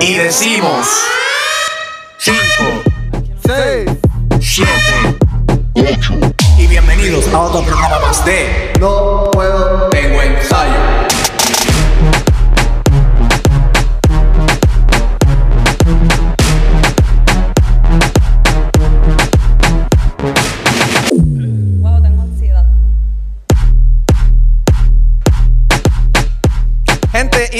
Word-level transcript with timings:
Y 0.00 0.14
decimos 0.14 0.86
5, 2.18 2.38
6, 3.46 3.90
7, 4.40 4.70
8. 5.74 6.14
Y 6.58 6.66
bienvenidos 6.66 7.28
a 7.28 7.40
otro 7.40 7.62
programa 7.62 7.98
más 8.00 8.24
de 8.24 8.72
no 8.80 9.30
puedo. 9.32 9.88
Tengo 9.90 10.22
ensayo. 10.22 10.93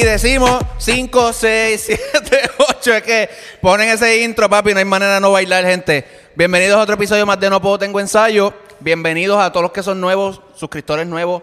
Decimos 0.07 0.61
5, 0.79 1.32
6, 1.32 1.82
7, 2.12 2.50
8. 2.59 2.95
Es 2.95 3.03
que 3.03 3.31
ponen 3.61 3.89
ese 3.89 4.22
intro, 4.22 4.49
papi, 4.49 4.72
no 4.72 4.79
hay 4.79 4.85
manera 4.85 5.14
de 5.14 5.21
no 5.21 5.32
bailar, 5.32 5.64
gente. 5.64 6.04
Bienvenidos 6.35 6.79
a 6.79 6.82
otro 6.82 6.94
episodio 6.94 7.25
más 7.27 7.40
de 7.40 7.49
No 7.49 7.61
Puedo 7.61 7.79
Tengo 7.79 8.00
Ensayo. 8.00 8.53
Bienvenidos 8.80 9.39
a 9.40 9.50
todos 9.50 9.63
los 9.63 9.72
que 9.72 9.82
son 9.82 10.00
nuevos, 10.00 10.40
suscriptores 10.57 11.07
nuevos, 11.07 11.43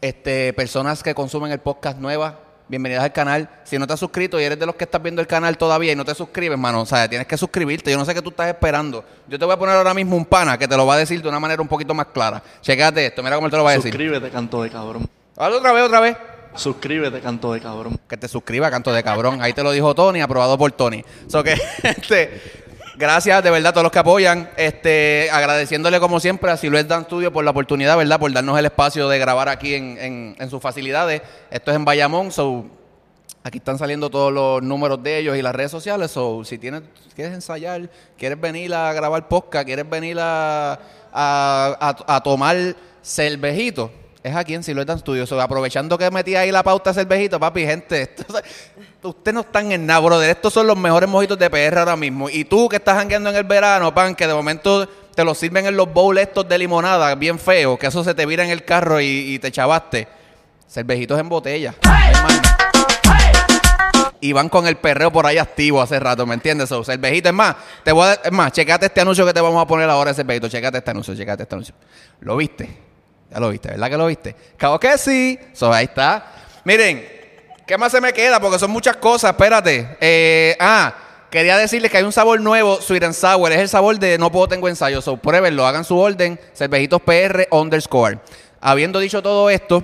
este, 0.00 0.52
personas 0.52 1.02
que 1.02 1.14
consumen 1.14 1.50
el 1.50 1.58
podcast 1.58 1.98
nuevas. 1.98 2.34
Bienvenidos 2.68 3.04
al 3.04 3.12
canal. 3.12 3.48
Si 3.64 3.78
no 3.78 3.86
te 3.86 3.92
has 3.92 4.00
suscrito 4.00 4.40
y 4.40 4.44
eres 4.44 4.58
de 4.58 4.66
los 4.66 4.74
que 4.74 4.84
estás 4.84 5.02
viendo 5.02 5.20
el 5.20 5.26
canal 5.26 5.58
todavía 5.58 5.92
y 5.92 5.96
no 5.96 6.04
te 6.04 6.14
suscribes, 6.14 6.58
mano, 6.58 6.82
o 6.82 6.86
sea, 6.86 7.08
tienes 7.08 7.26
que 7.26 7.36
suscribirte. 7.36 7.90
Yo 7.90 7.98
no 7.98 8.04
sé 8.04 8.14
qué 8.14 8.22
tú 8.22 8.30
estás 8.30 8.48
esperando. 8.48 9.04
Yo 9.26 9.38
te 9.38 9.44
voy 9.44 9.54
a 9.54 9.58
poner 9.58 9.76
ahora 9.76 9.92
mismo 9.92 10.16
un 10.16 10.24
pana 10.24 10.56
que 10.56 10.68
te 10.68 10.76
lo 10.76 10.86
va 10.86 10.94
a 10.94 10.98
decir 10.98 11.20
de 11.20 11.28
una 11.28 11.40
manera 11.40 11.60
un 11.60 11.68
poquito 11.68 11.92
más 11.92 12.06
clara. 12.06 12.42
Checate 12.62 13.06
esto, 13.06 13.22
mira 13.22 13.36
cómo 13.36 13.48
él 13.48 13.50
te 13.50 13.56
lo 13.56 13.64
va 13.64 13.70
a 13.70 13.74
decir. 13.74 13.92
Suscríbete, 13.92 14.30
canto 14.30 14.62
de 14.62 14.70
cabrón. 14.70 15.08
Otra 15.36 15.72
vez, 15.72 15.82
otra 15.82 16.00
vez. 16.00 16.16
Suscríbete, 16.56 17.20
canto 17.20 17.52
de 17.52 17.60
cabrón. 17.60 17.98
que 18.08 18.16
te 18.16 18.28
suscriba, 18.28 18.70
canto 18.70 18.92
de 18.92 19.02
cabrón. 19.02 19.42
Ahí 19.42 19.52
te 19.52 19.62
lo 19.62 19.72
dijo 19.72 19.94
Tony, 19.94 20.20
aprobado 20.20 20.56
por 20.56 20.70
Tony. 20.72 21.04
So 21.28 21.42
que, 21.42 21.54
este, 21.82 22.40
gracias 22.96 23.42
de 23.42 23.50
verdad 23.50 23.70
a 23.70 23.72
todos 23.72 23.82
los 23.84 23.92
que 23.92 23.98
apoyan. 23.98 24.50
Este, 24.56 25.28
agradeciéndole 25.32 25.98
como 26.00 26.20
siempre 26.20 26.50
a 26.50 26.56
Siluet 26.56 26.86
Dan 26.86 27.04
Studio 27.04 27.32
por 27.32 27.44
la 27.44 27.50
oportunidad, 27.50 27.96
¿verdad? 27.96 28.20
Por 28.20 28.32
darnos 28.32 28.58
el 28.58 28.66
espacio 28.66 29.08
de 29.08 29.18
grabar 29.18 29.48
aquí 29.48 29.74
en, 29.74 30.36
en- 30.38 30.50
sus 30.50 30.60
facilidades. 30.62 31.22
Esto 31.50 31.70
es 31.72 31.76
en 31.76 31.84
Bayamón, 31.84 32.30
so 32.30 32.64
aquí 33.42 33.58
están 33.58 33.76
saliendo 33.78 34.08
todos 34.08 34.32
los 34.32 34.62
números 34.62 35.02
de 35.02 35.18
ellos 35.18 35.36
y 35.36 35.42
las 35.42 35.54
redes 35.54 35.70
sociales. 35.72 36.10
So, 36.12 36.44
si 36.44 36.56
tienes, 36.58 36.82
quieres 37.16 37.34
ensayar, 37.34 37.90
quieres 38.16 38.40
venir 38.40 38.72
a 38.74 38.92
grabar 38.92 39.26
podcast, 39.28 39.66
quieres 39.66 39.88
venir 39.90 40.18
a, 40.20 40.78
a- 41.12 41.96
a 42.06 42.22
tomar 42.22 42.56
cervejito, 43.02 43.90
es 44.24 44.34
aquí 44.34 44.54
en 44.54 44.62
Silueta 44.64 44.96
Studio. 44.96 45.26
So, 45.26 45.40
aprovechando 45.40 45.96
que 45.98 46.10
metí 46.10 46.34
ahí 46.34 46.50
la 46.50 46.62
pauta 46.62 46.92
cervejito, 46.94 47.38
papi, 47.38 47.64
gente, 47.66 48.02
esto- 48.02 48.24
ustedes 49.02 49.34
no 49.34 49.40
están 49.42 49.70
en 49.70 49.84
nada, 49.84 50.00
brother. 50.00 50.30
Estos 50.30 50.52
son 50.54 50.66
los 50.66 50.76
mejores 50.78 51.08
mojitos 51.08 51.38
de 51.38 51.50
PR 51.50 51.78
ahora 51.78 51.94
mismo. 51.94 52.28
Y 52.30 52.44
tú 52.46 52.68
que 52.68 52.76
estás 52.76 52.96
jangueando 52.96 53.28
en 53.30 53.36
el 53.36 53.44
verano, 53.44 53.94
pan, 53.94 54.14
que 54.14 54.26
de 54.26 54.32
momento 54.34 54.88
te 55.14 55.22
los 55.24 55.36
sirven 55.38 55.66
en 55.66 55.76
los 55.76 55.92
bowls 55.92 56.20
estos 56.22 56.48
de 56.48 56.56
limonada, 56.58 57.14
bien 57.14 57.38
feos, 57.38 57.78
que 57.78 57.86
eso 57.86 58.02
se 58.02 58.14
te 58.14 58.24
vira 58.26 58.42
en 58.44 58.50
el 58.50 58.64
carro 58.64 58.98
y, 59.00 59.06
y 59.34 59.38
te 59.38 59.52
chavaste. 59.52 60.08
Cervejitos 60.68 61.20
en 61.20 61.28
botella. 61.28 61.74
Y 64.20 64.32
van 64.32 64.48
con 64.48 64.66
el 64.66 64.76
perreo 64.76 65.12
por 65.12 65.26
ahí 65.26 65.36
activo 65.36 65.82
hace 65.82 66.00
rato, 66.00 66.24
¿me 66.24 66.32
entiendes? 66.32 66.70
So, 66.70 66.82
cervejito, 66.82 67.28
es 67.28 67.34
más, 67.34 67.56
te 67.84 67.92
voy 67.92 68.08
a, 68.08 68.14
es 68.14 68.32
más, 68.32 68.52
checate 68.52 68.86
este 68.86 69.02
anuncio 69.02 69.26
que 69.26 69.34
te 69.34 69.40
vamos 69.42 69.62
a 69.62 69.66
poner 69.66 69.88
ahora, 69.90 70.14
cervejito, 70.14 70.48
checate 70.48 70.78
este 70.78 70.90
anuncio, 70.92 71.14
checate 71.14 71.42
este 71.42 71.54
anuncio. 71.54 71.74
¿Lo 72.20 72.34
viste? 72.38 72.93
Ya 73.34 73.40
lo 73.40 73.48
viste, 73.50 73.68
¿verdad 73.70 73.90
que 73.90 73.96
lo 73.96 74.06
viste? 74.06 74.36
Claro 74.56 74.78
que 74.78 74.96
sí. 74.96 75.36
So, 75.52 75.72
ahí 75.72 75.86
está. 75.86 76.24
Miren, 76.62 77.04
¿qué 77.66 77.76
más 77.76 77.90
se 77.90 78.00
me 78.00 78.12
queda? 78.12 78.38
Porque 78.38 78.60
son 78.60 78.70
muchas 78.70 78.96
cosas, 78.96 79.32
espérate. 79.32 79.96
Eh, 80.00 80.56
ah, 80.60 80.94
quería 81.30 81.56
decirles 81.56 81.90
que 81.90 81.96
hay 81.96 82.04
un 82.04 82.12
sabor 82.12 82.40
nuevo, 82.40 82.80
Sweet 82.80 83.02
and 83.02 83.14
Sour, 83.14 83.50
es 83.50 83.58
el 83.58 83.68
sabor 83.68 83.98
de 83.98 84.18
No 84.18 84.30
Puedo 84.30 84.46
Tengo 84.46 84.68
Ensayo, 84.68 85.02
so, 85.02 85.16
pruébenlo, 85.16 85.66
hagan 85.66 85.84
su 85.84 85.98
orden, 85.98 86.38
cervejitos 86.54 87.02
PR 87.02 87.48
underscore. 87.50 88.20
Habiendo 88.60 89.00
dicho 89.00 89.20
todo 89.20 89.50
esto, 89.50 89.82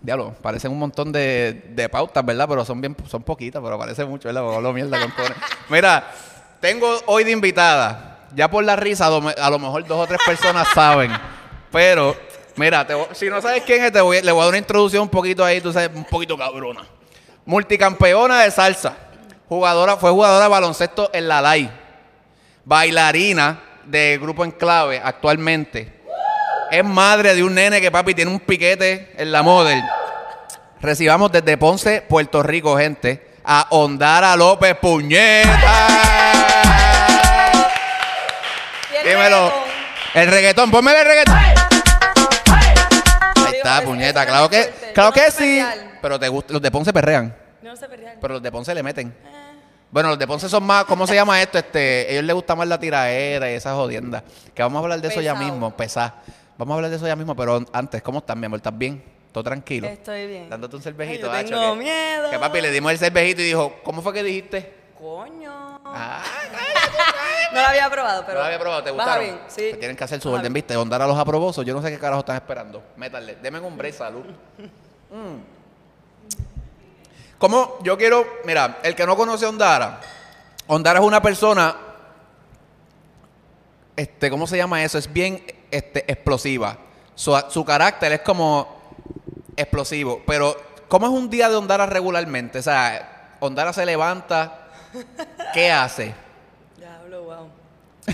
Diablo, 0.00 0.32
parecen 0.40 0.70
un 0.70 0.78
montón 0.78 1.10
de, 1.10 1.70
de 1.70 1.88
pautas, 1.88 2.24
¿verdad? 2.24 2.46
Pero 2.48 2.64
son 2.64 2.80
bien, 2.80 2.96
son 3.08 3.24
poquitas, 3.24 3.60
pero 3.60 3.76
parece 3.80 4.04
mucho, 4.04 4.32
¿verdad? 4.32 4.44
Mira, 5.68 6.08
tengo 6.60 7.00
hoy 7.06 7.24
de 7.24 7.32
invitada. 7.32 8.28
Ya 8.32 8.48
por 8.48 8.62
la 8.62 8.76
risa, 8.76 9.06
a 9.08 9.50
lo 9.50 9.58
mejor 9.58 9.84
dos 9.88 9.98
o 9.98 10.06
tres 10.06 10.20
personas 10.24 10.68
saben. 10.72 11.10
Pero, 11.72 12.16
mira, 12.56 12.86
te 12.86 12.94
voy- 12.94 13.06
si 13.12 13.28
no 13.28 13.40
sabes 13.40 13.62
quién 13.64 13.84
es, 13.84 13.92
te 13.92 14.00
voy, 14.00 14.20
le 14.22 14.32
voy 14.32 14.40
a 14.40 14.44
dar 14.44 14.48
una 14.50 14.58
introducción 14.58 15.02
un 15.02 15.08
poquito 15.08 15.44
ahí, 15.44 15.60
tú 15.60 15.72
sabes, 15.72 15.90
un 15.94 16.04
poquito 16.04 16.36
cabrona. 16.36 16.82
Multicampeona 17.46 18.42
de 18.42 18.50
salsa. 18.50 18.96
Jugadora, 19.48 19.96
fue 19.96 20.10
jugadora 20.10 20.44
de 20.44 20.50
baloncesto 20.50 21.10
en 21.12 21.26
la 21.26 21.40
LAI. 21.40 21.70
Bailarina 22.64 23.60
de 23.84 24.18
Grupo 24.20 24.44
Enclave 24.44 25.00
actualmente. 25.02 26.00
Es 26.70 26.84
madre 26.84 27.34
de 27.34 27.42
un 27.42 27.54
nene 27.54 27.80
que 27.80 27.90
papi 27.90 28.14
tiene 28.14 28.30
un 28.30 28.38
piquete 28.38 29.12
en 29.16 29.32
la 29.32 29.42
model. 29.42 29.82
Recibamos 30.80 31.32
desde 31.32 31.56
Ponce, 31.58 32.02
Puerto 32.02 32.42
Rico, 32.42 32.76
gente, 32.78 33.34
a 33.44 33.66
Ondara 33.70 34.36
López 34.36 34.76
Puñeta. 34.76 35.48
Dímelo. 39.04 39.52
El 40.14 40.28
reggaetón, 40.30 40.70
ponme 40.70 40.92
el 40.92 41.04
reggaetón. 41.06 41.69
Está, 43.60 43.82
puñeta. 43.82 44.26
Claro 44.26 44.48
que, 44.50 44.70
claro 44.94 45.12
que 45.12 45.30
sí. 45.30 45.62
Pero 46.02 46.18
te 46.18 46.28
gusta, 46.28 46.52
los 46.52 46.62
de 46.62 46.70
Ponce 46.70 46.92
perrean. 46.92 47.36
No 47.62 47.76
sé 47.76 47.88
pelear. 47.88 48.16
Pero 48.20 48.34
los 48.34 48.42
de 48.42 48.50
Ponce 48.50 48.74
le 48.74 48.82
meten. 48.82 49.08
Eh, 49.08 49.36
Bueno, 49.90 50.08
los 50.10 50.18
de 50.18 50.26
Ponce 50.26 50.48
son 50.48 50.62
más, 50.64 50.84
¿cómo 50.84 51.06
se 51.06 51.14
llama 51.14 51.40
esto? 51.42 51.58
Este, 51.58 52.10
ellos 52.12 52.24
les 52.24 52.34
gusta 52.34 52.54
más 52.56 52.66
la 52.68 52.78
tiraera 52.78 53.50
y 53.50 53.54
esas 53.54 53.74
jodiendas. 53.74 54.22
Que 54.54 54.62
vamos 54.62 54.80
a 54.80 54.82
hablar 54.84 55.00
de 55.00 55.08
eso 55.08 55.20
ya 55.20 55.32
Pesado. 55.34 55.50
mismo, 55.52 55.76
pesar. 55.76 56.14
Vamos 56.56 56.72
a 56.72 56.76
hablar 56.76 56.90
de 56.90 56.96
eso 56.96 57.06
ya 57.06 57.16
mismo, 57.16 57.34
pero 57.36 57.64
antes, 57.72 58.00
¿cómo 58.02 58.18
estás, 58.20 58.36
mi 58.36 58.46
amor? 58.46 58.58
¿Estás 58.58 58.76
bien? 58.76 59.02
¿Todo 59.32 59.44
tranquilo? 59.44 59.86
Estoy 59.88 60.26
bien. 60.26 60.48
Dándote 60.50 60.76
un 60.76 60.82
cervejito, 60.82 61.30
Ay, 61.30 61.44
yo 61.44 61.56
hacho, 61.56 61.60
tengo 61.60 61.74
que- 61.74 61.80
miedo. 61.84 62.30
Que 62.30 62.38
papi 62.38 62.60
le 62.60 62.70
dimos 62.70 62.92
el 62.92 62.98
cervejito 62.98 63.40
y 63.42 63.44
dijo, 63.44 63.76
¿cómo 63.84 64.00
fue 64.02 64.12
que 64.12 64.22
dijiste? 64.22 64.74
Coño. 64.98 65.80
Ah, 65.84 66.22
No 67.52 67.60
lo 67.60 67.66
había 67.66 67.90
probado, 67.90 68.22
pero. 68.24 68.34
no 68.34 68.40
lo 68.40 68.46
había 68.46 68.58
probado, 68.58 68.82
¿te 68.82 68.90
gustaron? 68.90 69.24
bien, 69.24 69.40
sí. 69.48 69.70
Que 69.70 69.76
tienen 69.76 69.96
que 69.96 70.04
hacer 70.04 70.20
su 70.20 70.28
Baja 70.28 70.40
orden, 70.40 70.52
bien. 70.52 70.64
¿viste? 70.64 70.76
Ondar 70.76 71.02
a 71.02 71.06
los 71.06 71.18
aprobosos. 71.18 71.64
Yo 71.64 71.74
no 71.74 71.82
sé 71.82 71.90
qué 71.90 71.98
carajo 71.98 72.20
están 72.20 72.36
esperando. 72.36 72.82
Métanle. 72.96 73.36
Deme 73.36 73.60
un 73.60 73.76
break, 73.76 73.94
salud. 73.94 74.24
Mm. 75.10 75.38
¿Cómo? 77.38 77.78
Yo 77.82 77.96
quiero... 77.96 78.26
Mira, 78.44 78.78
el 78.82 78.94
que 78.94 79.06
no 79.06 79.16
conoce 79.16 79.46
a 79.46 79.48
Ondara... 79.48 80.00
Ondara 80.66 81.00
es 81.00 81.04
una 81.04 81.20
persona... 81.20 81.74
Este, 83.96 84.30
¿cómo 84.30 84.46
se 84.46 84.56
llama 84.56 84.84
eso? 84.84 84.98
Es 84.98 85.12
bien 85.12 85.44
este, 85.70 86.04
explosiva. 86.10 86.76
Su, 87.14 87.36
su 87.48 87.64
carácter 87.64 88.12
es 88.12 88.20
como 88.20 88.80
explosivo. 89.56 90.22
Pero, 90.26 90.56
¿cómo 90.88 91.06
es 91.06 91.12
un 91.12 91.28
día 91.28 91.48
de 91.48 91.56
Ondara 91.56 91.86
regularmente? 91.86 92.60
O 92.60 92.62
sea, 92.62 93.36
Ondara 93.40 93.72
se 93.72 93.84
levanta... 93.84 94.68
¿Qué 95.52 95.70
hace? 95.70 96.14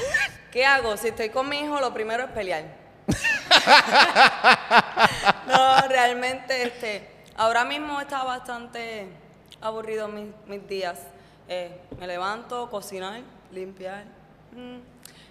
¿Qué 0.52 0.64
hago? 0.64 0.96
Si 0.96 1.08
estoy 1.08 1.30
con 1.30 1.48
mi 1.48 1.60
hijo, 1.60 1.80
lo 1.80 1.92
primero 1.92 2.24
es 2.24 2.30
pelear. 2.30 2.64
no, 5.46 5.88
realmente, 5.88 6.62
este, 6.62 7.08
ahora 7.36 7.64
mismo 7.64 8.00
está 8.00 8.24
bastante 8.24 9.08
aburrido 9.60 10.08
mis, 10.08 10.28
mis 10.46 10.66
días. 10.66 11.00
Eh, 11.48 11.80
me 11.98 12.06
levanto, 12.06 12.70
cocinar, 12.70 13.20
limpiar, 13.52 14.04
mm, 14.52 14.78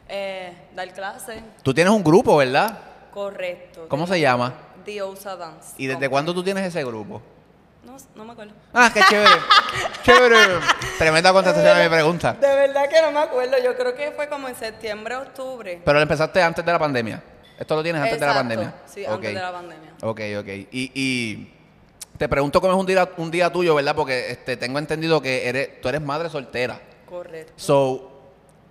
eh, 0.08 0.53
dar 0.74 0.94
clases, 0.94 1.42
Tú 1.64 1.74
tienes 1.74 1.94
un 1.94 2.03
grupo, 2.03 2.38
¿verdad? 2.38 2.80
correcto. 3.12 3.88
¿Cómo 3.88 4.06
se 4.06 4.20
llama? 4.20 4.53
Diosa 4.86 5.38
Dance. 5.38 5.74
¿Y 5.78 5.88
desde 5.88 6.09
cuándo 6.09 6.34
tú 6.34 6.44
tienes 6.44 6.66
ese 6.66 6.84
grupo? 6.84 7.22
No, 7.85 7.97
no 8.16 8.25
me 8.25 8.31
acuerdo. 8.31 8.53
Ah, 8.73 8.90
qué 8.94 9.01
chévere. 9.09 9.29
chévere. 10.03 10.38
Tremenda 10.97 11.32
contestación 11.32 11.78
a 11.78 11.84
mi 11.84 11.90
pregunta. 11.90 12.34
De 12.34 12.47
verdad 12.47 12.90
que 12.90 13.02
no 13.02 13.11
me 13.11 13.20
acuerdo. 13.20 13.58
Yo 13.64 13.76
creo 13.76 13.96
que 13.96 14.11
fue 14.11 14.28
como 14.28 14.47
en 14.47 14.55
septiembre, 14.55 15.16
octubre. 15.16 15.82
Pero 15.84 15.97
lo 15.97 16.02
empezaste 16.02 16.41
antes 16.41 16.66
de 16.66 16.72
la 16.72 16.79
pandemia. 16.79 17.23
Esto 17.58 17.76
lo 17.76 17.84
tienes 17.84 18.02
antes 18.02 18.20
de 18.20 18.26
la 18.26 18.34
pandemia. 18.34 18.73
Sí, 18.85 19.05
antes 19.05 19.34
de 19.34 19.40
la 19.40 19.52
pandemia. 19.52 19.91
Ok, 20.02 20.22
ok. 20.40 20.47
Y, 20.72 20.91
y 20.93 21.53
te 22.17 22.28
pregunto 22.28 22.59
cómo 22.59 22.73
es 22.73 22.79
un 22.79 22.85
día, 22.85 23.09
un 23.17 23.32
día 23.32 23.52
tuyo, 23.52 23.76
¿verdad? 23.76 23.96
Porque 23.96 24.31
este, 24.31 24.58
tengo 24.58 24.79
entendido 24.79 25.22
que 25.22 25.47
eres, 25.47 25.81
tú 25.81 25.90
eres 25.90 26.02
madre 26.02 26.29
soltera. 26.29 26.79
Correcto. 27.05 27.53
So, 27.55 28.22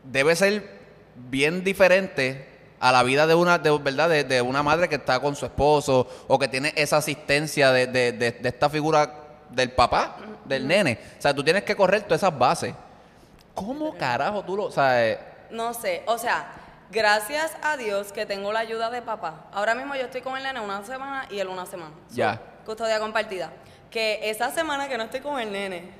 debe 0.02 0.34
ser 0.34 0.68
bien 1.14 1.62
diferente 1.62 2.53
a 2.86 2.92
la 2.92 3.02
vida 3.02 3.26
de 3.26 3.34
una, 3.34 3.56
de, 3.56 3.70
¿verdad? 3.78 4.10
De, 4.10 4.24
de 4.24 4.42
una 4.42 4.62
madre 4.62 4.88
que 4.90 4.96
está 4.96 5.18
con 5.18 5.34
su 5.34 5.46
esposo 5.46 6.06
o 6.28 6.38
que 6.38 6.48
tiene 6.48 6.72
esa 6.76 6.98
asistencia 6.98 7.72
de, 7.72 7.86
de- 7.86 8.12
de- 8.12 8.32
de 8.32 8.48
esta 8.50 8.68
figura 8.68 9.10
del 9.48 9.72
papá, 9.72 10.16
del 10.44 10.66
nene. 10.68 10.98
O 11.18 11.22
sea, 11.22 11.32
tú 11.34 11.42
tienes 11.42 11.62
que 11.64 11.74
correr 11.74 12.02
todas 12.02 12.20
esas 12.22 12.38
bases. 12.38 12.74
¿Cómo 13.54 13.96
carajo 13.96 14.42
tú 14.44 14.56
lo 14.56 14.70
sabes? 14.70 15.18
No 15.50 15.72
sé, 15.72 16.02
o 16.06 16.18
sea, 16.18 16.46
gracias 16.90 17.52
a 17.62 17.76
Dios 17.78 18.12
que 18.12 18.26
tengo 18.26 18.52
la 18.52 18.60
ayuda 18.60 18.90
de 18.90 19.00
papá. 19.00 19.46
Ahora 19.52 19.74
mismo 19.74 19.94
yo 19.94 20.02
estoy 20.02 20.20
con 20.20 20.36
el 20.36 20.42
nene 20.42 20.60
una 20.60 20.84
semana 20.84 21.26
y 21.30 21.38
él 21.38 21.48
una 21.48 21.64
semana. 21.64 21.92
So, 22.10 22.16
Ya. 22.16 22.38
Custodia 22.66 22.98
compartida. 22.98 23.50
Que 23.90 24.28
esa 24.28 24.50
semana 24.50 24.88
que 24.88 24.98
no 24.98 25.04
estoy 25.04 25.20
con 25.20 25.38
el 25.40 25.50
nene, 25.50 25.90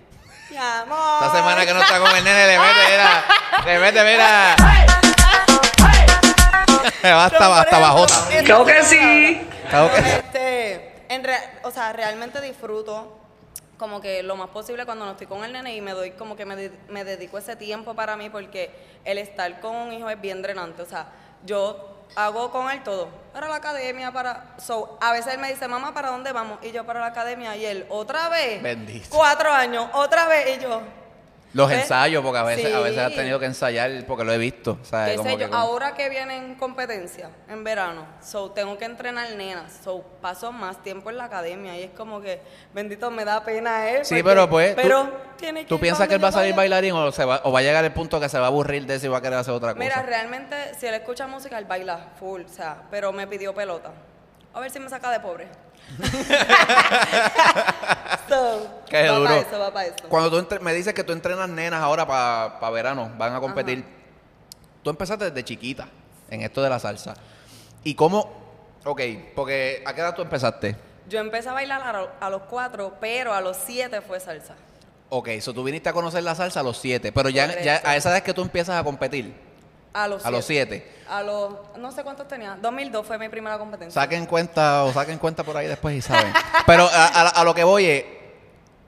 Mi 0.51 0.57
amor. 0.59 1.23
Esta 1.25 1.37
semana 1.37 1.65
que 1.65 1.73
no 1.73 1.81
está 1.81 1.99
con 1.99 2.15
el 2.15 2.25
nene 2.25 2.47
le 2.47 2.59
mete, 2.59 2.81
mira. 2.91 3.25
Le 3.65 3.79
mete, 3.79 4.05
mira. 4.05 4.94
Va 7.13 7.25
hasta, 7.27 7.61
hasta 7.61 7.79
bajota. 7.79 8.15
Creo 8.45 8.65
que 8.65 8.83
sí. 8.85 9.49
Claro 9.71 9.91
que- 9.95 10.01
Este, 10.01 11.05
en 11.09 11.25
re- 11.25 11.51
o 11.63 11.71
sea, 11.71 11.93
realmente 11.93 12.41
disfruto 12.41 13.19
como 13.79 14.01
que 14.01 14.23
lo 14.23 14.37
más 14.37 14.49
posible 14.51 14.85
cuando 14.87 15.05
no 15.05 15.11
estoy 15.13 15.27
con 15.27 15.45
el 15.45 15.53
nene 15.53 15.75
y 15.75 15.81
me 15.81 15.93
doy 15.93 16.13
como 16.13 16.37
que 16.37 16.45
me, 16.47 16.57
de- 16.57 16.73
me 16.89 17.05
dedico 17.05 17.39
ese 17.39 17.57
tiempo 17.57 17.95
para 17.95 18.17
mí 18.17 18.31
porque 18.31 18.71
el 19.05 19.19
estar 19.19 19.61
con 19.61 19.75
un 19.75 19.93
hijo 19.93 20.09
es 20.09 20.21
bien 20.21 20.43
drenante. 20.43 20.83
O 20.83 20.87
sea, 20.87 21.07
yo 21.45 21.91
hago 22.17 22.51
con 22.51 22.71
él 22.71 22.83
todo. 22.85 23.09
Para 23.33 23.49
la 23.49 23.57
academia, 23.57 24.13
para... 24.13 24.55
So, 24.59 24.97
a 25.01 25.13
veces 25.13 25.35
él 25.35 25.41
me 25.41 25.49
dice, 25.51 25.67
mamá, 25.67 25.93
¿para 25.93 26.11
dónde 26.11 26.31
vamos? 26.33 26.59
Y 26.63 26.71
yo 26.71 26.85
para 26.87 27.01
la 27.01 27.07
academia. 27.07 27.57
Y 27.57 27.65
él, 27.67 27.87
¿otra 27.89 28.29
vez? 28.29 28.63
Bendito. 28.63 29.09
Cuatro 29.11 29.51
años, 29.53 29.89
otra 29.93 30.27
vez. 30.29 30.57
Y 30.57 30.63
yo, 30.63 30.81
Los 31.55 31.69
¿Ves? 31.71 31.83
ensayos, 31.83 32.23
porque 32.23 32.39
a 32.39 32.43
veces, 32.43 32.75
a 32.75 32.81
veces 32.81 32.97
Sí. 32.97 33.01
has 33.01 33.15
tenido 33.15 33.39
que 33.39 33.47
ensayar 33.47 33.91
porque 34.07 34.25
lo 34.25 34.33
he 34.33 34.39
visto. 34.39 34.77
¿sabes? 34.83 35.17
Como 35.17 35.39
que 35.39 35.49
con- 35.49 35.55
ahora 35.59 35.95
que 35.95 36.09
vienen 36.11 36.57
competencia 36.57 37.31
en 37.49 37.63
verano, 37.65 38.05
so 38.21 38.51
tengo 38.51 38.77
que 38.77 38.85
entrenar 38.85 39.31
nenas, 39.37 39.73
so 39.85 40.03
paso 40.21 40.51
más 40.51 40.83
tiempo 40.83 41.11
en 41.11 41.17
la 41.17 41.25
academia 41.25 41.79
y 41.79 41.85
es 41.85 41.91
como 41.93 42.21
que 42.21 42.41
bendito 42.75 43.11
me 43.11 43.25
da 43.25 43.45
pena 43.45 43.89
él. 43.89 44.05
Sí, 44.05 44.15
porque- 44.17 44.25
pero 44.25 44.51
pues. 44.51 44.75
tú- 44.75 44.83
pero 44.83 45.13
tiene 45.37 45.61
que 45.63 45.67
¿Tú 45.69 45.79
piensas 45.79 46.09
que 46.09 46.15
él 46.15 46.25
va 46.25 46.29
a 46.29 46.33
salir 46.33 46.55
bailarín 46.57 46.93
o, 46.93 47.13
se 47.13 47.25
va, 47.25 47.41
o 47.45 47.53
va 47.53 47.61
a 47.61 47.63
llegar 47.63 47.85
el 47.85 47.93
punto 47.93 48.19
que 48.19 48.29
se 48.29 48.39
va 48.39 48.47
a 48.47 48.49
aburrir 48.49 48.85
de 48.87 48.97
eso 48.97 49.07
y 49.07 49.09
va 49.11 49.19
a 49.19 49.23
querer 49.23 49.39
hacer 49.39 49.55
otra 49.55 49.75
cosa? 49.75 49.79
Mira, 49.85 50.03
realmente 50.03 50.57
si 50.79 50.87
él 50.87 50.95
escucha 50.95 51.27
música 51.29 51.57
él 51.59 51.67
baila 51.67 52.09
full, 52.19 52.43
o 52.43 52.49
sea, 52.49 52.79
pero 52.91 53.13
me 53.13 53.27
pidió 53.29 53.55
pelota. 53.55 53.93
A 54.53 54.59
ver 54.61 54.71
si 54.73 54.81
me 54.81 54.89
saca 54.89 55.09
de 55.11 55.21
pobre. 55.21 55.47
so, 58.29 58.83
Qué 58.89 59.09
va 59.09 59.17
duro. 59.19 59.31
pa' 59.31 59.39
eso, 59.39 59.59
va 59.59 59.73
pa' 59.73 59.85
eso. 59.87 59.95
Cuando 60.09 60.31
tú 60.31 60.39
entre- 60.39 60.61
me 60.61 60.73
dices 60.75 60.95
que 60.95 61.05
tú 61.05 61.13
entrenas 61.13 61.49
nenas 61.49 61.83
ahora 61.83 62.07
para 62.07 62.71
verano, 62.71 63.11
van 63.17 63.35
a 63.35 63.41
competir. 63.41 63.85
Tú 64.83 64.91
empezaste 64.91 65.27
desde 65.31 65.45
chiquita 65.45 65.89
en 66.31 66.43
esto 66.43 66.63
de 66.63 66.71
la 66.71 66.79
salsa. 66.79 67.15
¿Y 67.83 67.95
cómo? 67.95 68.43
Ok, 68.85 69.01
porque 69.35 69.83
¿a 69.87 69.95
qué 69.95 70.01
edad 70.01 70.15
tú 70.15 70.23
empezaste? 70.23 70.77
Yo 71.09 71.21
empecé 71.21 71.49
a 71.49 71.53
bailar 71.53 71.83
a, 71.83 71.93
lo- 71.93 72.11
a 72.21 72.31
los 72.31 72.43
cuatro, 72.43 72.95
pero 73.01 73.33
a 73.35 73.41
los 73.41 73.57
siete 73.57 74.01
fue 74.01 74.21
salsa. 74.21 74.55
Ok, 75.11 75.29
so 75.41 75.53
tú 75.55 75.63
viniste 75.65 75.89
a 75.89 75.93
conocer 75.93 76.23
la 76.23 76.35
salsa 76.35 76.61
a 76.61 76.63
los 76.63 76.79
siete, 76.79 77.13
pero 77.13 77.29
ya, 77.29 77.45
a 77.85 77.97
esa 77.97 78.09
edad 78.09 78.19
es 78.19 78.23
que 78.25 78.35
tú 78.35 78.43
empiezas 78.43 78.79
a 78.81 78.85
competir. 78.85 79.35
A 79.95 80.07
los 80.09 80.27
A 80.27 80.31
los 80.31 80.45
siete. 80.45 80.93
A 81.09 81.23
los, 81.23 81.55
no 81.79 81.91
sé 81.93 82.03
cuántos 82.03 82.27
tenía. 82.29 82.59
2002 82.61 83.07
fue 83.07 83.17
mi 83.19 83.29
primera 83.29 83.57
competencia. 83.59 84.03
Saquen 84.03 84.27
cuenta 84.27 84.85
o 84.85 84.93
saquen 84.93 85.19
cuenta 85.19 85.43
por 85.45 85.57
ahí 85.57 85.67
después 85.69 85.97
y 85.97 86.03
saben. 86.03 86.33
Pero 86.67 86.85
a, 86.93 87.07
a- 87.07 87.29
a 87.29 87.45
lo 87.45 87.55
que 87.55 87.63
voy 87.65 87.87
es, 87.87 88.05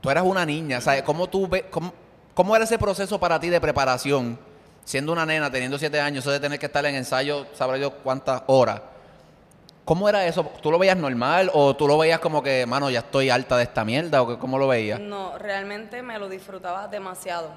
tú 0.01 0.11
eras 0.11 0.25
una 0.25 0.45
niña, 0.45 0.81
¿sabes? 0.81 1.03
¿Cómo, 1.03 1.29
tú 1.29 1.47
ve- 1.49 1.67
cómo, 1.71 1.93
¿Cómo 2.35 2.55
era 2.55 2.65
ese 2.65 2.77
proceso 2.79 3.19
para 3.21 3.39
ti 3.41 3.49
de 3.49 3.61
preparación? 3.61 4.39
Siendo 4.85 5.13
una 5.13 5.25
nena, 5.25 5.51
teniendo 5.51 5.79
siete 5.79 6.01
años, 6.01 6.25
eso 6.25 6.31
de 6.33 6.39
tener 6.41 6.59
que 6.59 6.67
estar 6.67 6.85
en 6.87 6.95
ensayo, 6.97 7.47
sabrá 7.55 7.77
yo 7.79 7.91
cuántas 7.93 8.43
horas. 8.47 8.81
¿Cómo 9.85 10.09
era 10.09 10.27
eso? 10.27 10.45
¿Tú 10.61 10.71
lo 10.73 10.79
veías 10.79 10.97
normal 10.97 11.51
o 11.55 11.77
tú 11.77 11.87
lo 11.87 11.97
veías 11.97 12.19
como 12.19 12.43
que, 12.43 12.67
mano, 12.67 12.91
ya 12.91 12.99
estoy 13.01 13.31
alta 13.31 13.57
de 13.57 13.63
esta 13.63 13.85
mierda? 13.85 14.23
¿O 14.23 14.27
que, 14.29 14.39
cómo 14.39 14.59
lo 14.59 14.67
veías? 14.67 14.99
No, 14.99 15.39
realmente 15.39 16.03
me 16.03 16.19
lo 16.19 16.29
disfrutaba 16.29 16.89
demasiado. 16.89 17.51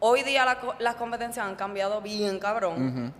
Hoy 0.00 0.22
día 0.22 0.44
la 0.44 0.58
las 0.78 0.94
competencias 0.94 1.44
han 1.44 1.56
cambiado 1.56 2.00
bien 2.00 2.38
cabrón. 2.38 3.12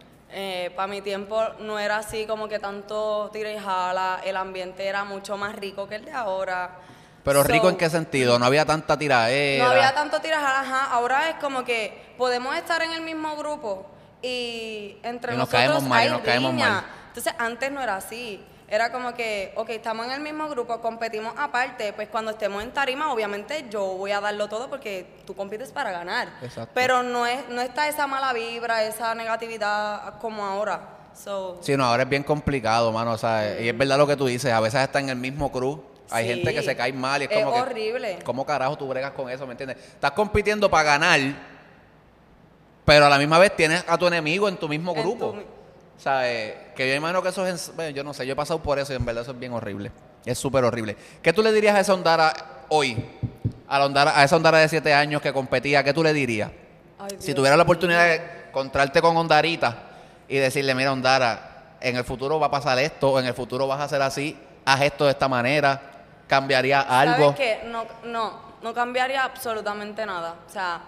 Para 0.77 0.87
mi 0.87 1.01
tiempo 1.01 1.43
no 1.61 1.79
era 1.79 1.97
así 1.99 2.27
como 2.27 2.49
que 2.49 2.59
tanto 2.59 3.31
tira 3.33 3.51
y 3.51 3.59
jala, 3.59 4.21
el 4.25 4.37
ambiente 4.37 4.87
era 4.87 5.05
mucho 5.05 5.37
más 5.37 5.57
rico 5.57 5.89
que 5.89 5.97
el 5.97 6.05
de 6.05 6.13
ahora. 6.13 6.71
Pero 7.25 7.43
So, 7.43 7.49
rico 7.49 7.69
en 7.69 7.77
qué 7.77 7.91
sentido? 7.91 8.39
No 8.39 8.47
había 8.47 8.65
tanta 8.65 8.97
tiraera. 8.97 9.65
No 9.65 9.71
había 9.71 9.93
tanto 9.93 10.21
tira 10.21 10.39
y 10.39 10.43
jala, 10.43 10.61
ajá. 10.61 10.85
Ahora 10.93 11.31
es 11.31 11.35
como 11.37 11.65
que 11.65 12.15
podemos 12.17 12.57
estar 12.57 12.81
en 12.83 12.93
el 12.93 13.03
mismo 13.03 13.37
grupo 13.37 13.87
y 14.23 14.97
entre 15.03 15.35
Y 15.35 15.37
nos 15.37 15.53
nosotros 15.53 15.83
caemos 15.83 15.83
mal, 15.83 15.99
y 15.99 16.07
hay 16.07 16.11
nos 16.13 16.21
caemos 16.23 16.55
mal. 16.55 16.85
Entonces 17.09 17.35
antes 17.39 17.73
no 17.73 17.83
era 17.83 17.97
así. 17.97 18.45
Era 18.71 18.93
como 18.93 19.15
que, 19.15 19.53
ok, 19.57 19.71
estamos 19.71 20.05
en 20.07 20.13
el 20.13 20.21
mismo 20.21 20.47
grupo, 20.51 20.79
competimos 20.81 21.33
aparte, 21.39 21.95
pues 21.95 22.09
cuando 22.09 22.33
estemos 22.33 22.63
en 22.63 22.71
tarima, 22.71 23.11
obviamente 23.13 23.65
yo 23.71 23.83
voy 23.97 24.11
a 24.13 24.21
darlo 24.21 24.47
todo 24.49 24.69
porque 24.69 25.07
tú 25.25 25.35
compites 25.35 25.73
para 25.73 25.91
ganar. 25.91 26.29
Exacto. 26.43 26.71
Pero 26.75 27.03
no 27.03 27.27
es, 27.27 27.49
no 27.49 27.63
está 27.63 27.89
esa 27.89 28.07
mala 28.07 28.35
vibra, 28.35 28.85
esa 28.85 29.15
negatividad 29.15 30.19
como 30.19 30.45
ahora. 30.45 30.81
So, 31.15 31.59
Sí, 31.63 31.77
no, 31.79 31.85
ahora 31.87 32.03
es 32.03 32.09
bien 32.11 32.23
complicado, 32.23 32.93
mano. 32.93 33.13
O 33.13 33.19
sea, 33.19 33.59
y 33.59 33.69
es 33.71 33.77
verdad 33.77 33.97
lo 33.97 34.07
que 34.07 34.17
tú 34.17 34.27
dices. 34.27 34.53
A 34.53 34.61
veces 34.61 34.83
está 34.83 35.01
en 35.01 35.09
el 35.09 35.17
mismo 35.17 35.51
crew. 35.51 35.83
Hay 36.11 36.27
Sí. 36.27 36.35
gente 36.35 36.55
que 36.55 36.63
se 36.63 36.77
cae 36.77 36.93
mal 36.93 37.23
y 37.23 37.25
es 37.25 37.31
Es 37.31 37.39
como 37.39 37.53
que. 37.55 37.61
horrible. 37.61 38.19
¿Cómo 38.23 38.45
carajo 38.45 38.77
tú 38.77 38.87
bregas 38.87 39.13
con 39.13 39.31
eso? 39.31 39.47
¿Me 39.47 39.53
entiendes? 39.53 39.79
Estás 39.79 40.13
compitiendo 40.13 40.71
para 40.71 40.85
ganar, 40.85 41.21
pero 42.85 43.07
a 43.07 43.09
la 43.09 43.19
misma 43.19 43.39
vez 43.39 43.55
tienes 43.57 43.83
a 43.89 43.97
tu 43.99 44.07
enemigo 44.07 44.47
en 44.49 44.57
tu 44.59 44.69
mismo 44.69 44.93
En 44.95 45.03
grupo. 45.03 45.33
tu 45.33 45.39
O 45.39 46.01
sea, 46.01 46.31
eh, 46.33 46.68
que 46.79 46.89
yo 46.89 46.95
imagino 46.95 47.21
que 47.23 47.31
eso 47.31 47.45
es. 47.45 47.69
en- 47.71 47.77
bueno, 47.77 47.91
yo 47.91 48.05
no 48.05 48.15
sé, 48.15 48.25
yo 48.25 48.35
he 48.35 48.37
pasado 48.37 48.63
por 48.63 48.79
eso 48.79 48.93
y 48.93 48.97
en 48.97 49.05
verdad 49.05 49.23
eso 49.23 49.33
es 49.33 49.39
bien 49.39 49.53
horrible. 49.53 49.91
Es 50.25 50.39
súper 50.39 50.63
horrible. 50.65 50.97
¿Qué 51.21 51.33
tú 51.33 51.43
le 51.43 51.53
dirías 51.53 51.75
a 51.75 51.81
esa 51.81 51.93
Ondara 51.93 52.33
hoy? 52.69 53.05
A, 53.69 53.79
la 53.81 53.87
Ondara- 53.87 54.13
a 54.17 54.23
esa 54.23 54.37
Ondara 54.37 54.59
de 54.59 54.69
7 54.69 54.95
años 54.95 55.21
que 55.21 55.33
competía, 55.33 55.83
¿qué 55.83 55.93
tú 55.93 56.03
le 56.05 56.13
dirías? 56.13 56.51
ay, 57.01 57.11
Si 57.19 57.27
Dios 57.27 57.35
tuvieras 57.37 57.57
la 57.57 57.65
oportunidad 57.65 58.05
de 58.05 58.23
encontrarte 58.49 59.03
con 59.03 59.17
Ondarita 59.17 59.77
y 60.29 60.37
decirle, 60.37 60.73
mira, 60.77 60.93
Ondara, 60.93 61.75
en 61.81 61.97
el 61.97 62.05
futuro 62.05 62.39
va 62.39 62.47
a 62.47 62.51
pasar 62.51 62.79
esto, 62.79 63.11
o 63.11 63.19
en 63.21 63.27
el 63.27 63.35
futuro 63.35 63.67
vas 63.67 63.81
a 63.81 63.85
hacer 63.85 64.01
así, 64.01 64.39
haz 64.65 64.81
esto 64.83 65.05
de 65.05 65.11
esta 65.11 65.27
manera, 65.29 65.81
cambiaría 66.29 66.81
algo. 66.83 67.33
¿Sabes 67.33 67.37
qué? 67.37 67.61
No, 67.69 67.87
no, 68.05 68.33
no 68.63 68.73
cambiaría 68.73 69.25
absolutamente 69.25 70.07
nada. 70.07 70.37
O 70.49 70.51
sea, 70.53 70.81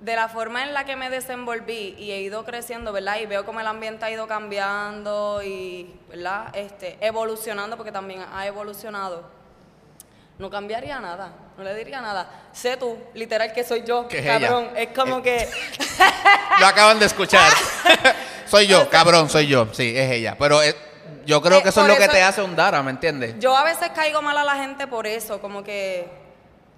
de 0.00 0.14
la 0.14 0.28
forma 0.28 0.62
en 0.62 0.74
la 0.74 0.84
que 0.84 0.94
me 0.96 1.08
desenvolví 1.10 1.94
y 1.98 2.10
he 2.12 2.20
ido 2.20 2.44
creciendo, 2.44 2.92
¿verdad? 2.92 3.16
Y 3.20 3.26
veo 3.26 3.44
como 3.46 3.60
el 3.60 3.66
ambiente 3.66 4.04
ha 4.04 4.10
ido 4.10 4.26
cambiando 4.28 5.40
y, 5.42 5.94
¿verdad? 6.08 6.54
Este, 6.54 6.98
evolucionando, 7.00 7.76
porque 7.76 7.92
también 7.92 8.24
ha 8.32 8.46
evolucionado. 8.46 9.34
No 10.38 10.50
cambiaría 10.50 11.00
nada, 11.00 11.32
no 11.56 11.64
le 11.64 11.74
diría 11.74 12.02
nada. 12.02 12.28
Sé 12.52 12.76
tú, 12.76 12.98
literal, 13.14 13.54
que 13.54 13.64
soy 13.64 13.84
yo, 13.84 14.06
Que 14.06 14.18
es 14.18 14.24
ella. 14.26 14.40
cabrón. 14.48 14.70
Es 14.76 14.88
como 14.88 15.22
que... 15.22 15.48
Lo 16.60 16.66
acaban 16.66 16.98
de 16.98 17.06
escuchar. 17.06 17.50
soy 18.46 18.66
yo, 18.66 18.88
cabrón, 18.90 19.30
soy 19.30 19.46
yo. 19.46 19.66
Sí, 19.72 19.94
es 19.96 20.10
ella. 20.12 20.36
Pero 20.38 20.62
eh, 20.62 20.74
yo 21.24 21.40
creo 21.40 21.60
Eh, 21.60 21.62
que 21.62 21.70
eso 21.70 21.80
es 21.80 21.88
lo 21.88 21.96
que 21.96 22.02
eso- 22.02 22.12
te 22.12 22.22
hace 22.22 22.42
Ondara, 22.42 22.82
¿me 22.82 22.90
entiendes? 22.90 23.36
Yo 23.38 23.56
a 23.56 23.64
veces 23.64 23.88
caigo 23.94 24.20
mal 24.20 24.36
a 24.36 24.44
la 24.44 24.56
gente 24.56 24.86
por 24.86 25.06
eso, 25.06 25.40
como 25.40 25.64
que 25.64 26.06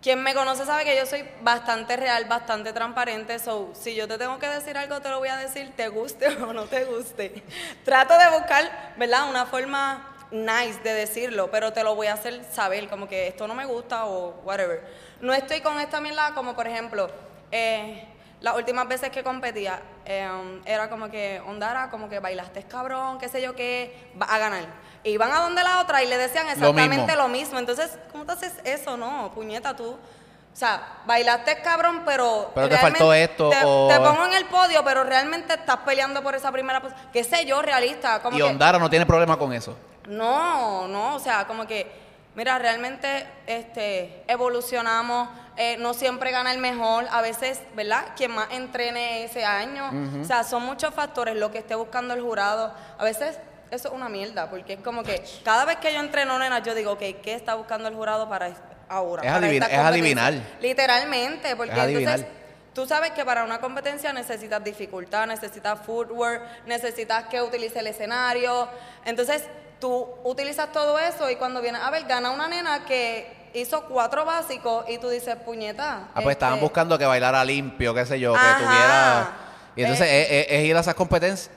quien 0.09 0.23
me 0.23 0.33
conoce 0.33 0.65
sabe 0.65 0.87
que 0.87 0.97
yo 0.97 1.05
soy 1.05 1.23
bastante 1.43 1.95
real, 1.95 2.25
bastante 2.25 2.73
transparente, 2.73 3.38
so 3.38 3.75
si 3.75 3.95
yo 3.95 4.09
te 4.09 4.17
tengo 4.17 4.38
que 4.38 4.49
decir 4.49 4.75
algo 4.79 5.03
te 5.03 5.11
lo 5.11 5.19
voy 5.19 5.29
a 5.29 5.37
decir, 5.37 5.71
te 5.77 5.88
guste 5.88 6.29
o 6.43 6.55
no 6.55 6.65
te 6.65 6.87
guste. 6.87 7.43
Trato 7.85 8.17
de 8.17 8.31
buscar, 8.31 8.95
¿verdad? 8.97 9.29
Una 9.29 9.45
forma 9.45 10.17
nice 10.31 10.81
de 10.83 10.95
decirlo, 10.95 11.50
pero 11.50 11.75
te 11.75 11.85
lo 11.85 11.95
voy 11.95 12.07
a 12.07 12.15
hacer 12.15 12.43
saber, 12.50 12.88
como 12.88 13.07
que 13.07 13.29
esto 13.29 13.47
no 13.47 13.55
me 13.55 13.67
gusta 13.67 14.07
o 14.07 14.31
whatever. 14.45 14.83
No 15.21 15.35
estoy 15.35 15.61
con 15.61 15.79
esta 15.79 16.00
mierda 16.00 16.33
como 16.33 16.57
por 16.57 16.67
ejemplo, 16.67 17.11
eh, 17.53 18.09
las 18.41 18.57
últimas 18.57 18.88
veces 18.88 19.11
que 19.11 19.23
competía, 19.23 19.83
eh, 20.07 20.27
era 20.65 20.88
como 20.88 21.11
que, 21.11 21.43
Ondara, 21.45 21.91
como 21.91 22.09
que 22.09 22.19
bailaste 22.19 22.62
cabrón, 22.62 23.19
qué 23.19 23.29
sé 23.29 23.43
yo 23.43 23.55
qué, 23.55 24.11
va 24.19 24.25
a 24.25 24.38
ganar. 24.38 24.65
Y 25.05 25.11
iban 25.11 25.31
a 25.33 25.40
donde 25.40 25.62
la 25.62 25.81
otra 25.81 26.02
y 26.02 26.07
le 26.07 26.17
decían 26.19 26.47
Lo 26.47 26.52
exactamente 26.52 26.97
mismo. 27.07 27.17
lo 27.23 27.28
mismo. 27.28 27.59
Entonces, 27.59 27.97
¿cómo 28.12 28.25
te 28.25 28.33
haces 28.33 28.52
eso? 28.64 28.97
No, 28.97 29.31
puñeta, 29.35 29.75
tú. 29.76 29.90
O 29.90 30.57
sea, 30.59 30.83
bailaste 31.07 31.61
cabrón, 31.62 32.02
pero. 32.05 32.50
Pero 32.55 32.69
te 32.69 32.78
faltó 32.78 33.12
esto, 33.14 33.49
Te, 33.50 33.59
o- 33.64 33.87
te 33.88 33.97
pongo 34.00 34.26
en 34.26 34.33
el 34.35 34.45
podio, 34.47 34.83
pero 34.85 35.05
realmente 35.05 35.55
estás 35.55 35.76
peleando 35.78 36.21
por 36.23 36.35
esa 36.35 36.50
primera 36.50 36.81
posición. 36.81 37.07
¿Qué 37.12 37.23
sé 37.23 37.47
yo, 37.47 37.62
realista? 37.62 38.21
Como 38.21 38.37
Y 38.37 38.40
que, 38.40 38.45
Ondara 38.47 38.78
no 38.78 38.90
tiene 38.90 39.07
problema 39.07 39.38
con 39.38 39.52
eso. 39.52 39.76
no, 40.09 40.88
no, 40.88 41.14
o 41.14 41.19
sea, 41.21 41.47
como 41.47 41.64
que, 41.67 41.88
mira, 42.35 42.59
realmente 42.59 43.25
este, 43.47 44.25
evolucionamos, 44.26 45.28
eh, 45.57 45.76
no 45.78 45.95
siempre 45.95 46.31
gana 46.33 46.50
el 46.52 46.59
mejor, 46.59 47.07
a 47.11 47.21
veces, 47.21 47.61
¿verdad? 47.75 48.07
Quien 48.17 48.33
más 48.33 48.49
entrene 48.50 49.25
ese 49.25 49.45
año, 49.45 49.90
o 50.21 50.25
sea, 50.25 50.43
son 50.45 50.64
muchos 50.64 50.93
factores 50.95 51.37
lo 51.37 51.50
que 51.52 51.59
esté 51.59 51.75
buscando 51.76 52.14
el 52.14 52.21
jurado, 52.21 52.73
a 52.99 53.05
veces 53.05 53.38
eso 53.71 53.89
es 53.89 53.95
una 53.95 54.09
mierda, 54.09 54.49
porque 54.51 54.75
es 54.75 54.81
como 54.81 55.03
que 55.03 55.23
cada 55.45 55.65
vez 55.65 55.77
que 55.77 55.93
yo 55.93 56.01
entreno 56.01 56.39
nenas, 56.39 56.63
yo 56.63 56.75
digo, 56.75 56.93
ok, 56.93 57.03
¿qué 57.23 57.35
está 57.35 57.55
buscando 57.55 57.89
el 57.89 57.95
jurado 57.95 58.29
para 58.29 58.51
ahora? 58.89 59.23
Es 59.23 59.31
para 59.61 59.73
es 59.73 59.79
adivinar. 59.79 60.35
Literalmente, 60.61 61.57
porque 61.57 61.73
Es 61.75 61.79
adivinar. 61.79 62.15
entonces... 62.19 62.39
Tú 62.75 62.87
sabes 62.87 63.11
que 63.11 63.25
para 63.25 63.43
una 63.43 63.61
competencia 63.61 64.13
necesitas 64.13 64.63
dificultad, 64.63 65.27
necesitas 65.27 65.81
footwork, 65.85 66.43
necesitas 66.67 67.25
que 67.25 67.43
utilice 67.43 67.81
el 67.81 67.89
escenario. 67.89 68.69
Entonces, 69.05 69.43
tú 69.81 70.07
utilizas 70.23 70.71
todo 70.71 70.97
eso 70.97 71.29
y 71.29 71.35
cuando 71.37 71.61
vienes 71.61 71.81
a 71.83 71.91
ver, 71.91 72.05
gana 72.05 72.31
una 72.31 72.47
nena 72.47 72.85
que 72.85 73.51
hizo 73.53 73.83
cuatro 73.87 74.25
básicos 74.25 74.85
y 74.89 74.99
tú 74.99 75.09
dices, 75.09 75.35
puñeta. 75.45 76.09
Ah, 76.15 76.21
pues 76.23 76.35
estaban 76.37 76.55
este, 76.55 76.65
buscando 76.67 76.97
que 76.97 77.05
bailara 77.07 77.45
limpio, 77.45 77.93
qué 77.95 78.07
sé 78.07 78.21
yo, 78.21 78.33
que 78.35 78.39
tuviera... 78.63 79.29
Y 79.75 79.83
entonces 79.83 80.07
Eh. 80.07 80.23
es, 80.43 80.47
es- 80.47 80.59
es 80.61 80.65
ir 80.67 80.77
a 80.77 80.81
esas 80.81 80.95
competencias. 80.95 81.51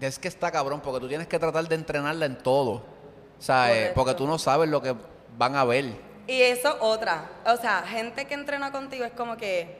Es 0.00 0.18
que 0.18 0.28
está 0.28 0.50
cabrón, 0.50 0.80
porque 0.80 1.00
tú 1.00 1.08
tienes 1.08 1.26
que 1.26 1.38
tratar 1.38 1.66
de 1.68 1.74
entrenarla 1.74 2.26
en 2.26 2.38
todo. 2.38 2.82
O 3.38 3.42
sea, 3.42 3.74
eh, 3.74 3.92
porque 3.94 4.14
tú 4.14 4.26
no 4.26 4.38
sabes 4.38 4.68
lo 4.68 4.82
que 4.82 4.94
van 5.36 5.56
a 5.56 5.64
ver. 5.64 5.86
Y 6.26 6.42
eso 6.42 6.76
otra. 6.80 7.28
O 7.46 7.56
sea, 7.56 7.82
gente 7.86 8.26
que 8.26 8.34
entrena 8.34 8.72
contigo 8.72 9.04
es 9.04 9.12
como 9.12 9.36
que, 9.36 9.78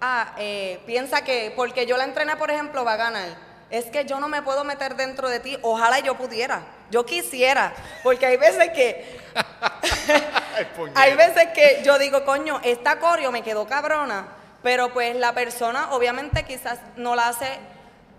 ah, 0.00 0.34
eh, 0.38 0.80
piensa 0.86 1.22
que 1.22 1.52
porque 1.56 1.86
yo 1.86 1.96
la 1.96 2.04
entrené, 2.04 2.36
por 2.36 2.50
ejemplo, 2.50 2.84
va 2.84 2.94
a 2.94 2.96
ganar. 2.96 3.48
Es 3.70 3.86
que 3.86 4.04
yo 4.06 4.18
no 4.18 4.28
me 4.28 4.42
puedo 4.42 4.64
meter 4.64 4.96
dentro 4.96 5.28
de 5.28 5.40
ti. 5.40 5.58
Ojalá 5.62 6.00
yo 6.00 6.16
pudiera. 6.16 6.62
Yo 6.90 7.04
quisiera. 7.04 7.74
Porque 8.02 8.24
hay 8.24 8.36
veces 8.36 8.70
que. 8.70 9.18
hay 10.94 11.14
veces 11.14 11.48
que 11.54 11.82
yo 11.84 11.98
digo, 11.98 12.24
coño, 12.24 12.60
esta 12.64 12.98
coreo 12.98 13.30
me 13.30 13.42
quedó 13.42 13.66
cabrona. 13.66 14.28
Pero 14.62 14.92
pues 14.92 15.16
la 15.16 15.34
persona, 15.34 15.92
obviamente, 15.92 16.44
quizás 16.44 16.78
no 16.96 17.14
la 17.14 17.28
hace. 17.28 17.58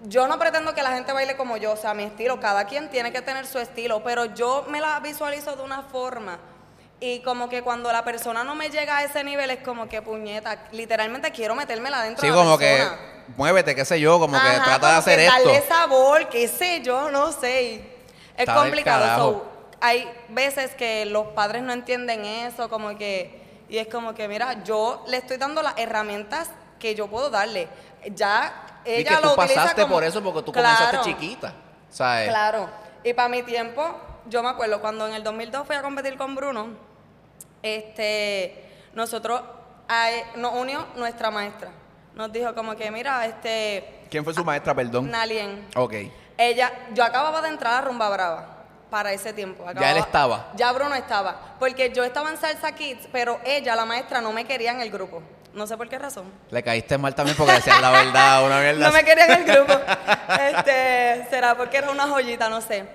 Yo 0.01 0.27
no 0.27 0.39
pretendo 0.39 0.73
que 0.73 0.81
la 0.81 0.91
gente 0.93 1.11
baile 1.11 1.35
como 1.35 1.57
yo, 1.57 1.73
o 1.73 1.77
sea, 1.77 1.93
mi 1.93 2.03
estilo. 2.03 2.39
Cada 2.39 2.65
quien 2.65 2.89
tiene 2.89 3.11
que 3.11 3.21
tener 3.21 3.45
su 3.45 3.59
estilo. 3.59 4.01
Pero 4.03 4.25
yo 4.25 4.65
me 4.69 4.79
la 4.79 4.99
visualizo 4.99 5.55
de 5.55 5.63
una 5.63 5.83
forma. 5.83 6.39
Y 7.01 7.21
como 7.21 7.47
que 7.49 7.61
cuando 7.61 7.91
la 7.91 8.03
persona 8.03 8.43
no 8.43 8.55
me 8.55 8.69
llega 8.69 8.97
a 8.97 9.03
ese 9.03 9.23
nivel, 9.23 9.49
es 9.49 9.63
como 9.63 9.87
que 9.87 10.01
puñeta. 10.01 10.67
Literalmente 10.71 11.31
quiero 11.31 11.55
metérmela 11.55 12.03
dentro 12.03 12.21
Sí, 12.21 12.27
de 12.27 12.35
la 12.35 12.43
como 12.43 12.57
que 12.57 12.83
muévete, 13.37 13.75
qué 13.75 13.85
sé 13.85 13.99
yo, 13.99 14.19
como 14.19 14.39
que 14.39 14.47
trata 14.63 14.91
de 14.91 14.97
hacer 14.97 15.19
que 15.19 15.27
esto. 15.27 15.37
Darle 15.37 15.67
sabor, 15.67 16.29
qué 16.29 16.47
sé 16.47 16.81
yo, 16.81 17.09
no 17.11 17.31
sé. 17.31 17.83
Es 18.37 18.49
complicado. 18.49 19.17
so, 19.17 19.51
hay 19.81 20.09
veces 20.29 20.73
que 20.75 21.05
los 21.05 21.27
padres 21.27 21.61
no 21.61 21.73
entienden 21.73 22.25
eso, 22.25 22.69
como 22.69 22.97
que. 22.97 23.39
Y 23.69 23.77
es 23.77 23.87
como 23.87 24.13
que, 24.15 24.27
mira, 24.27 24.63
yo 24.63 25.03
le 25.07 25.17
estoy 25.17 25.37
dando 25.37 25.61
las 25.61 25.77
herramientas 25.77 26.49
que 26.79 26.95
yo 26.95 27.07
puedo 27.07 27.29
darle. 27.29 27.67
Ya 28.13 28.81
ella 28.85 28.99
y 29.01 29.03
que 29.03 29.21
lo 29.21 29.33
tú 29.33 29.41
utiliza 29.41 29.55
pasaste 29.61 29.81
como- 29.83 29.95
por 29.95 30.03
eso 30.03 30.23
porque 30.23 30.41
tú 30.43 30.51
Claro, 30.51 30.77
comenzaste 30.77 31.09
chiquita. 31.11 31.53
¿Sabes? 31.89 32.29
Claro. 32.29 32.69
Y 33.03 33.13
para 33.13 33.29
mi 33.29 33.43
tiempo, 33.43 33.83
yo 34.27 34.41
me 34.43 34.49
acuerdo 34.49 34.79
cuando 34.81 35.07
en 35.07 35.13
el 35.15 35.23
2002 35.23 35.65
fui 35.67 35.75
a 35.75 35.81
competir 35.81 36.17
con 36.17 36.35
Bruno, 36.35 36.69
este, 37.61 38.69
nosotros 38.93 39.41
nos 40.35 40.53
unió 40.53 40.85
nuestra 40.95 41.31
maestra. 41.31 41.69
Nos 42.15 42.31
dijo 42.31 42.53
como 42.53 42.75
que, 42.75 42.91
mira, 42.91 43.25
este, 43.25 44.01
¿Quién 44.09 44.23
fue 44.23 44.33
su 44.33 44.43
maestra, 44.43 44.73
perdón? 44.75 45.09
Nalien. 45.09 45.67
Ok. 45.75 45.93
Ella, 46.37 46.71
yo 46.93 47.03
acababa 47.03 47.41
de 47.41 47.49
entrar 47.49 47.73
a 47.75 47.81
Rumba 47.81 48.09
Brava 48.09 48.47
para 48.89 49.11
ese 49.13 49.33
tiempo. 49.33 49.65
Ya 49.79 49.91
él 49.91 49.97
estaba. 49.97 50.51
Ya 50.55 50.71
Bruno 50.71 50.95
estaba. 50.95 51.55
Porque 51.59 51.91
yo 51.93 52.03
estaba 52.03 52.29
en 52.31 52.37
Salsa 52.37 52.71
Kids, 52.73 53.07
pero 53.11 53.39
ella, 53.45 53.75
la 53.75 53.85
maestra, 53.85 54.21
no 54.21 54.31
me 54.31 54.45
quería 54.45 54.71
en 54.71 54.81
el 54.81 54.89
grupo. 54.89 55.21
No 55.53 55.65
sé 55.67 55.75
por 55.77 55.89
qué 55.89 55.97
razón. 55.97 56.25
Le 56.51 56.61
caíste 56.63 56.97
mal 56.97 57.15
también 57.15 57.35
porque 57.35 57.53
decías 57.53 57.81
la 57.81 57.89
verdad, 57.91 58.45
una 58.45 58.59
mierda. 58.61 58.85
No 58.87 58.91
me 58.93 58.99
así. 58.99 59.05
quería 59.05 59.25
en 59.25 59.31
el 59.31 59.43
grupo. 59.45 59.73
Este, 60.39 61.27
será 61.29 61.55
porque 61.55 61.77
era 61.77 61.91
una 61.91 62.07
joyita, 62.07 62.49
no 62.49 62.61
sé. 62.61 62.85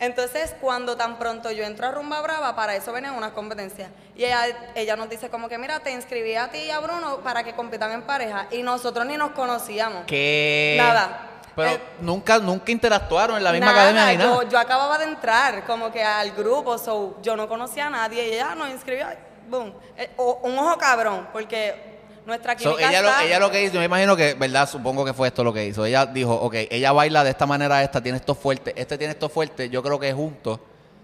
Entonces, 0.00 0.54
cuando 0.60 0.96
tan 0.96 1.18
pronto 1.18 1.50
yo 1.52 1.64
entro 1.64 1.86
a 1.86 1.90
Rumba 1.92 2.20
Brava, 2.20 2.54
para 2.56 2.74
eso 2.74 2.92
venían 2.92 3.14
unas 3.14 3.30
competencias. 3.32 3.90
Y 4.16 4.24
ella, 4.24 4.44
ella 4.74 4.96
nos 4.96 5.08
dice 5.08 5.30
como 5.30 5.48
que, 5.48 5.56
mira, 5.56 5.80
te 5.80 5.92
inscribí 5.92 6.34
a 6.34 6.48
ti 6.50 6.58
y 6.58 6.70
a 6.70 6.80
Bruno 6.80 7.18
para 7.18 7.44
que 7.44 7.54
compitan 7.54 7.92
en 7.92 8.02
pareja. 8.02 8.46
Y 8.50 8.62
nosotros 8.62 9.06
ni 9.06 9.16
nos 9.16 9.30
conocíamos. 9.30 10.04
¿Qué? 10.06 10.76
Nada. 10.78 11.30
Pero 11.54 11.70
Eh, 11.70 11.80
nunca, 12.00 12.38
nunca 12.38 12.72
interactuaron 12.72 13.36
en 13.38 13.44
la 13.44 13.52
misma 13.52 13.66
Nada, 13.66 13.78
academia 13.82 14.06
ni 14.06 14.16
nada. 14.18 14.42
Yo, 14.42 14.48
yo 14.50 14.58
acababa 14.58 14.98
de 14.98 15.04
entrar 15.04 15.64
como 15.64 15.92
que 15.92 16.02
al 16.02 16.32
grupo, 16.32 16.76
so, 16.76 17.16
yo 17.22 17.36
no 17.36 17.48
conocía 17.48 17.86
a 17.86 17.90
nadie 17.90 18.26
y 18.28 18.32
ella 18.34 18.56
nos 18.56 18.70
inscribió, 18.70 19.06
boom. 19.48 19.72
Eh, 19.96 20.10
o- 20.16 20.40
un 20.42 20.58
ojo 20.58 20.76
cabrón, 20.76 21.28
porque 21.32 21.93
nuestra 22.26 22.52
So, 22.58 22.70
química 22.76 22.88
ella, 22.90 23.02
lo, 23.02 23.08
está- 23.08 23.24
ella 23.24 23.38
lo 23.38 23.50
que 23.50 23.62
hizo, 23.64 23.74
yo 23.74 23.80
me 23.80 23.86
imagino 23.86 24.16
que, 24.16 24.34
¿verdad? 24.34 24.68
Supongo 24.68 25.04
que 25.04 25.12
fue 25.12 25.28
esto 25.28 25.44
lo 25.44 25.52
que 25.52 25.66
hizo. 25.66 25.84
Ella 25.84 26.06
dijo, 26.06 26.34
ok, 26.34 26.54
ella 26.70 26.92
baila 26.92 27.22
de 27.24 27.30
esta 27.30 27.46
manera, 27.46 27.82
esta 27.82 28.02
tiene 28.02 28.18
esto 28.18 28.34
fuerte, 28.34 28.72
este 28.76 28.96
tiene 28.98 29.12
esto 29.12 29.28
fuerte, 29.28 29.68
yo 29.68 29.82
creo 29.82 29.98
que 29.98 30.12
juntos 30.12 30.58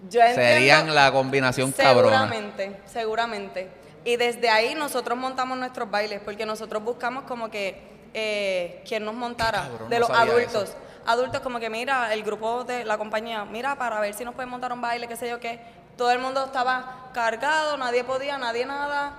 Yo 0.08 0.20
serían 0.34 0.94
la 0.94 1.12
combinación 1.12 1.72
cabrona. 1.72 2.28
Seguramente, 2.28 2.80
seguramente. 2.86 3.68
Y 4.04 4.16
desde 4.16 4.48
ahí 4.48 4.74
nosotros 4.74 5.18
montamos 5.18 5.58
nuestros 5.58 5.90
bailes, 5.90 6.20
porque 6.24 6.46
nosotros 6.46 6.82
buscamos 6.82 7.24
como 7.24 7.50
que 7.50 7.90
eh, 8.14 8.82
quien 8.88 9.04
nos 9.04 9.14
montara, 9.14 9.68
cabrón, 9.70 9.90
de 9.90 9.98
no 10.00 10.08
los 10.08 10.18
adultos. 10.18 10.62
eso. 10.70 10.74
Adultos 11.06 11.40
como 11.42 11.60
que, 11.60 11.68
mira, 11.70 12.12
el 12.14 12.22
grupo 12.22 12.64
de 12.64 12.84
la 12.84 12.96
compañía, 12.98 13.44
mira, 13.44 13.76
para 13.76 14.00
ver 14.00 14.14
si 14.14 14.24
nos 14.24 14.34
pueden 14.34 14.48
montar 14.50 14.72
un 14.72 14.80
baile, 14.80 15.06
qué 15.06 15.16
sé 15.16 15.28
yo 15.28 15.38
qué. 15.38 15.60
Todo 15.96 16.10
el 16.12 16.18
mundo 16.18 16.44
estaba 16.46 17.10
cargado, 17.12 17.76
nadie 17.76 18.04
podía, 18.04 18.38
nadie 18.38 18.64
nada. 18.64 19.12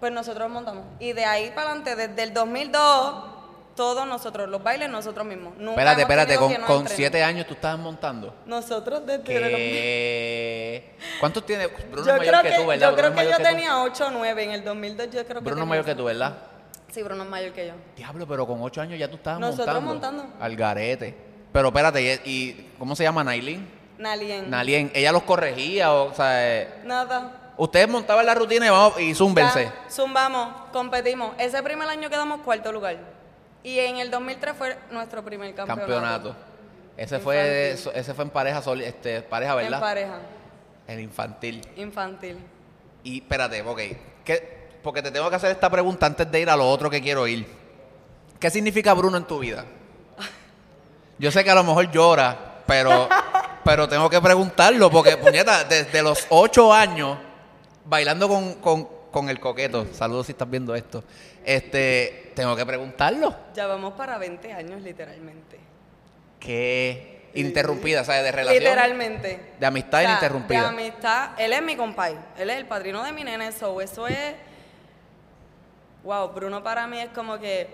Pues 0.00 0.12
nosotros 0.12 0.48
montamos. 0.50 0.84
Y 1.00 1.12
de 1.12 1.24
ahí 1.24 1.50
para 1.50 1.70
adelante, 1.70 1.96
desde 1.96 2.22
el 2.22 2.32
2002, 2.34 3.24
todos 3.74 4.06
nosotros, 4.08 4.48
los 4.48 4.62
bailes 4.62 4.88
nosotros 4.90 5.24
mismos. 5.26 5.54
Nunca 5.56 5.70
Espérate, 5.94 6.02
espérate, 6.02 6.64
con, 6.66 6.88
siete 6.88 7.22
años 7.22 7.46
tú 7.46 7.54
estabas 7.54 7.78
montando. 7.78 8.34
Nosotros 8.46 9.06
desde 9.06 9.36
el 9.36 9.42
2000. 9.42 9.56
¿Qué? 9.56 10.96
¿Cuántos 11.20 11.46
tiene? 11.46 11.66
Bruno 11.66 12.04
Yo 12.06 12.12
es 12.14 12.18
mayor 12.18 12.42
que, 12.42 12.50
que, 12.50 12.56
tú, 12.56 12.66
¿verdad? 12.66 12.90
yo, 12.90 12.96
creo 12.96 13.10
Bruno 13.10 13.22
que 13.22 13.30
yo 13.30 13.36
tú. 13.36 13.42
tenía 13.44 13.82
8 13.82 14.06
o 14.06 14.10
9 14.10 14.42
en 14.44 14.50
el 14.50 14.64
2002. 14.64 15.10
Yo 15.10 15.24
creo 15.24 15.40
que 15.40 15.44
Bruno 15.44 15.62
es 15.62 15.68
mayor 15.68 15.84
que 15.84 15.94
tú, 15.94 16.04
¿verdad? 16.04 16.38
Sí, 16.90 17.02
Bruno 17.02 17.22
es 17.22 17.28
mayor 17.28 17.52
que 17.52 17.66
yo. 17.68 17.74
Diablo, 17.96 18.26
pero 18.26 18.46
con 18.46 18.60
ocho 18.62 18.80
años 18.80 18.98
ya 18.98 19.08
tú 19.08 19.16
estabas 19.16 19.40
Nosotros 19.40 19.82
montando. 19.82 20.22
montando. 20.24 20.44
Al 20.44 20.56
garete. 20.56 21.14
Pero 21.52 21.68
espérate, 21.68 22.20
¿y, 22.24 22.30
y 22.30 22.70
cómo 22.78 22.96
se 22.96 23.04
llama 23.04 23.22
Nailin? 23.22 23.68
Nalien. 23.98 24.48
Nalien, 24.50 24.90
¿ella 24.94 25.12
los 25.12 25.22
corregía 25.24 25.92
o, 25.92 26.10
o 26.10 26.14
sea, 26.14 26.46
eh, 26.62 26.68
Nada. 26.84 27.37
Ustedes 27.58 27.88
montaban 27.88 28.24
la 28.24 28.34
rutina 28.34 28.66
y 28.66 28.70
vamos 28.70 28.98
y 29.00 29.14
zúmbense? 29.14 29.64
Ya, 29.64 29.90
Zumbamos, 29.90 30.48
competimos. 30.72 31.32
Ese 31.38 31.62
primer 31.62 31.86
año 31.88 32.08
quedamos 32.08 32.40
cuarto 32.40 32.72
lugar. 32.72 32.96
Y 33.62 33.78
en 33.80 33.96
el 33.98 34.10
2003 34.10 34.54
fue 34.56 34.78
nuestro 34.90 35.22
primer 35.22 35.54
campeonato. 35.54 35.86
Campeonato. 35.92 36.36
Ese 36.96 37.18
fue, 37.18 37.72
ese 37.72 38.14
fue 38.14 38.24
en 38.24 38.30
pareja, 38.30 38.62
soli- 38.62 38.84
este, 38.84 39.20
pareja, 39.22 39.52
En 39.52 39.58
¿verdad? 39.58 39.80
pareja, 39.80 40.18
El 40.86 41.00
infantil. 41.00 41.60
infantil. 41.76 42.38
Y 43.04 43.18
espérate, 43.18 43.60
ok. 43.62 43.80
¿qué- 44.24 44.58
porque 44.82 45.02
te 45.02 45.10
tengo 45.10 45.28
que 45.28 45.36
hacer 45.36 45.50
esta 45.50 45.68
pregunta 45.68 46.06
antes 46.06 46.30
de 46.30 46.40
ir 46.40 46.48
a 46.48 46.56
lo 46.56 46.68
otro 46.68 46.88
que 46.88 47.02
quiero 47.02 47.26
ir. 47.26 47.46
¿Qué 48.40 48.48
significa 48.50 48.94
Bruno 48.94 49.16
en 49.16 49.24
tu 49.24 49.38
vida? 49.40 49.64
Yo 51.18 51.30
sé 51.30 51.42
que 51.44 51.50
a 51.50 51.54
lo 51.54 51.64
mejor 51.64 51.90
llora, 51.90 52.62
pero, 52.66 53.08
pero 53.64 53.88
tengo 53.88 54.08
que 54.08 54.20
preguntarlo 54.20 54.90
porque, 54.90 55.16
puñeta, 55.16 55.64
desde 55.64 56.00
los 56.02 56.26
ocho 56.30 56.72
años, 56.72 57.18
bailando 57.88 58.28
con, 58.28 58.54
con- 58.54 58.98
con 59.10 59.30
el 59.30 59.40
coqueto, 59.40 59.86
saludos 59.94 60.26
si 60.26 60.32
estás 60.32 60.48
viendo 60.50 60.74
esto, 60.74 61.02
este, 61.44 62.32
tengo 62.36 62.54
que 62.54 62.66
preguntarlo. 62.66 63.34
Ya 63.54 63.66
vamos 63.66 63.94
para 63.94 64.18
20 64.18 64.52
años, 64.52 64.82
literalmente. 64.82 65.58
¿Qué 66.38 67.30
interrumpida, 67.34 68.04
¿sabes? 68.04 68.22
De 68.24 68.32
relación. 68.32 68.62
Literalmente. 68.62 69.54
De 69.58 69.66
amistad 69.66 70.00
O 70.00 70.02
sea, 70.02 70.10
ininterrumpida. 70.10 70.60
De 70.60 70.66
amistad. 70.66 71.30
Él 71.38 71.52
es 71.54 71.62
mi 71.62 71.74
compay. 71.76 72.18
Él 72.36 72.50
es 72.50 72.56
el 72.58 72.66
padrino 72.66 73.02
de 73.02 73.12
mi 73.12 73.24
nene. 73.24 73.50
So, 73.52 73.80
eso 73.80 74.06
es. 74.06 74.34
Wow, 76.04 76.28
Bruno 76.28 76.62
para 76.62 76.86
mí 76.86 76.98
es 77.00 77.08
como 77.10 77.38
que. 77.38 77.68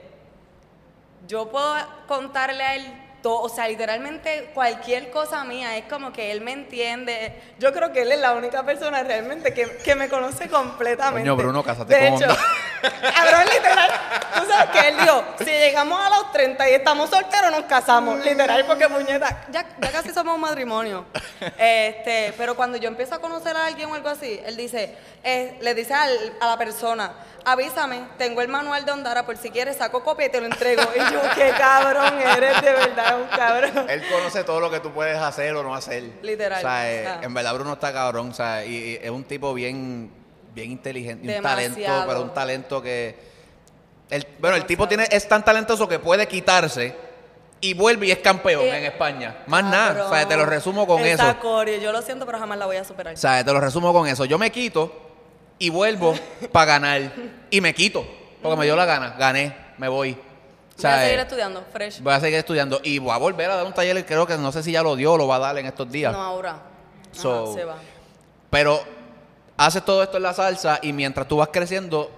Yo 1.27 1.51
puedo 1.51 1.75
contarle 2.07 2.63
a 2.63 2.75
él 2.77 2.87
todo. 3.25 3.41
O 3.41 3.49
sea, 3.49 3.67
literalmente 3.67 4.51
cualquier 4.55 5.11
cosa 5.11 5.43
mía. 5.45 5.77
Es 5.77 5.87
como 5.87 6.13
que 6.13 6.31
él 6.31 6.43
me 6.43 6.53
entiende. 6.53 7.41
Yo 7.59 7.73
creo 7.73 7.91
que 7.93 8.03
él 8.03 8.13
es 8.13 8.21
la 8.21 8.33
única 8.35 8.63
persona 8.63 9.03
realmente 9.03 9.53
que, 9.55 9.79
que 9.79 9.95
me 9.95 10.09
conoce 10.09 10.49
completamente. 10.49 11.23
Coño, 11.29 11.35
Bruno, 11.37 11.63
cásate 11.65 11.95
de 11.99 12.09
con 12.11 12.23
hecho, 12.23 12.31
Onda. 12.31 12.45
Cabrón, 13.17 13.45
literal. 13.53 13.91
Tú 14.35 14.41
sabes 14.47 14.71
que 14.71 14.89
él 14.89 14.97
dijo, 14.99 15.25
si 15.39 15.47
llegamos 15.47 15.99
a 16.07 16.11
los 16.11 16.33
30 16.33 16.69
y 16.69 16.75
estamos 16.75 17.09
solteros, 17.09 17.51
nos 17.51 17.63
casamos. 17.65 18.23
Literal, 18.25 18.65
porque 18.67 18.89
puñeta, 18.89 19.47
ya, 19.51 19.65
ya 19.81 19.91
casi 19.91 20.11
somos 20.13 20.35
un 20.35 20.41
matrimonio. 20.43 21.07
Este, 21.59 22.35
pero 22.37 22.55
cuando 22.55 22.77
yo 22.77 22.89
empiezo 22.89 23.15
a 23.15 23.21
conocer 23.21 23.57
a 23.57 23.67
alguien 23.67 23.89
o 23.91 23.95
algo 23.95 24.09
así, 24.11 24.41
él 24.45 24.57
dice, 24.57 24.95
eh, 25.23 25.57
le 25.63 25.75
dice 25.75 25.95
al- 25.95 26.35
a 26.41 26.47
la 26.49 26.59
persona, 26.59 27.13
avísame, 27.45 28.03
tengo 28.19 28.41
el 28.43 28.49
manual 28.49 28.85
de 28.85 28.93
Ondara 28.93 29.25
por 29.25 29.37
si 29.37 29.51
quieres, 29.51 29.77
saco 29.77 30.03
copia 30.05 30.27
y 30.27 30.31
te 30.31 30.41
lo 30.41 30.47
entrego. 30.47 30.83
Y 30.95 31.13
yo, 31.13 31.21
qué 31.35 31.53
cabrón 31.57 32.21
eres, 32.21 32.61
de 32.61 32.73
verdad, 32.73 33.14
un 33.17 33.25
cabrón. 33.37 33.87
Él 33.89 34.03
conoce 34.11 34.45
todo 34.45 34.61
lo 34.61 34.71
que 34.71 34.81
tú 34.81 34.91
puedes 34.93 35.17
hacer 35.19 35.55
o 35.55 35.63
no 35.63 35.75
hacer. 35.75 36.05
Literal. 36.23 36.59
O 36.59 36.61
sea, 36.63 36.91
eh, 36.93 37.07
Ah. 37.07 37.21
en 37.23 37.33
verdad 37.35 37.55
Bruno 37.55 37.73
está 37.75 37.93
cabrón. 37.93 38.31
O 38.31 38.35
sea, 38.35 38.65
y, 38.65 38.75
y 38.75 38.99
es 39.03 39.11
un 39.11 39.25
tipo 39.25 39.53
bien, 39.55 40.11
bien 40.55 40.71
inteligente. 40.71 41.37
Un 41.37 41.43
talento, 41.43 42.05
pero 42.07 42.23
un 42.23 42.35
talento 42.35 42.83
que... 42.83 43.33
El, 44.11 44.27
bueno, 44.39 44.57
el 44.57 44.65
tipo 44.67 44.87
tiene, 44.87 45.07
es 45.11 45.27
tan 45.27 45.45
talentoso 45.45 45.89
que 45.89 45.99
puede 45.99 46.29
quitarse 46.29 46.95
y 47.61 47.73
vuelve 47.73 48.07
y 48.07 48.11
es 48.11 48.19
campeón 48.19 48.63
Eh, 48.63 48.77
en 48.79 48.85
España. 48.85 49.39
Más 49.47 49.65
nada. 49.65 50.07
O 50.07 50.11
sea, 50.11 50.29
te 50.29 50.37
lo 50.37 50.45
resumo 50.45 50.87
con 50.87 51.01
eso. 51.03 51.37
coreo, 51.41 51.81
yo 51.81 51.91
lo 51.93 52.03
siento, 52.03 52.27
pero 52.27 52.39
jamás 52.39 52.59
la 52.59 52.67
voy 52.67 52.77
a 52.77 52.85
superar. 52.85 53.15
O 53.15 53.17
sea, 53.17 53.43
te 53.43 53.53
lo 53.53 53.61
resumo 53.61 53.93
con 53.93 54.07
eso. 54.07 54.25
Yo 54.27 54.39
me 54.39 54.51
quito 54.53 54.93
y 55.59 55.71
vuelvo 55.71 56.15
para 56.53 56.67
ganar. 56.67 57.13
Y 57.51 57.61
me 57.63 57.73
quito. 57.75 58.07
Porque 58.43 58.59
me 58.59 58.67
dio 58.67 58.77
la 58.77 58.85
gana. 58.85 59.15
Gané. 59.19 59.57
Me 59.79 59.89
voy. 59.89 60.17
O 60.79 60.83
voy 60.83 60.91
a 60.91 61.01
seguir 61.03 61.19
eh, 61.19 61.23
estudiando, 61.23 61.65
fresh. 61.73 62.01
Voy 62.01 62.13
a 62.15 62.21
seguir 62.21 62.39
estudiando 62.39 62.81
y 62.83 62.99
voy 62.99 63.13
a 63.13 63.17
volver 63.19 63.51
a 63.51 63.57
dar 63.57 63.67
un 63.67 63.73
taller, 63.73 64.05
creo 64.05 64.27
que 64.27 64.37
no 64.37 64.51
sé 64.53 64.63
si 64.63 64.73
ya 64.73 64.83
lo 64.83 64.97
dio 64.97 65.13
o 65.13 65.17
lo 65.17 65.27
va 65.29 65.37
a 65.37 65.41
dar 65.41 65.59
en 65.59 65.67
estos 65.67 65.91
días. 65.91 66.13
No, 66.13 66.21
ahora. 66.21 66.51
Ajá, 66.51 66.63
So, 67.13 67.55
se 67.55 67.65
va. 67.65 67.77
Pero 68.51 68.81
haces 69.57 69.85
todo 69.85 70.03
esto 70.03 70.17
en 70.17 70.25
la 70.25 70.33
salsa 70.35 70.79
y 70.83 70.93
mientras 70.93 71.29
tú 71.29 71.37
vas 71.37 71.49
creciendo, 71.53 72.11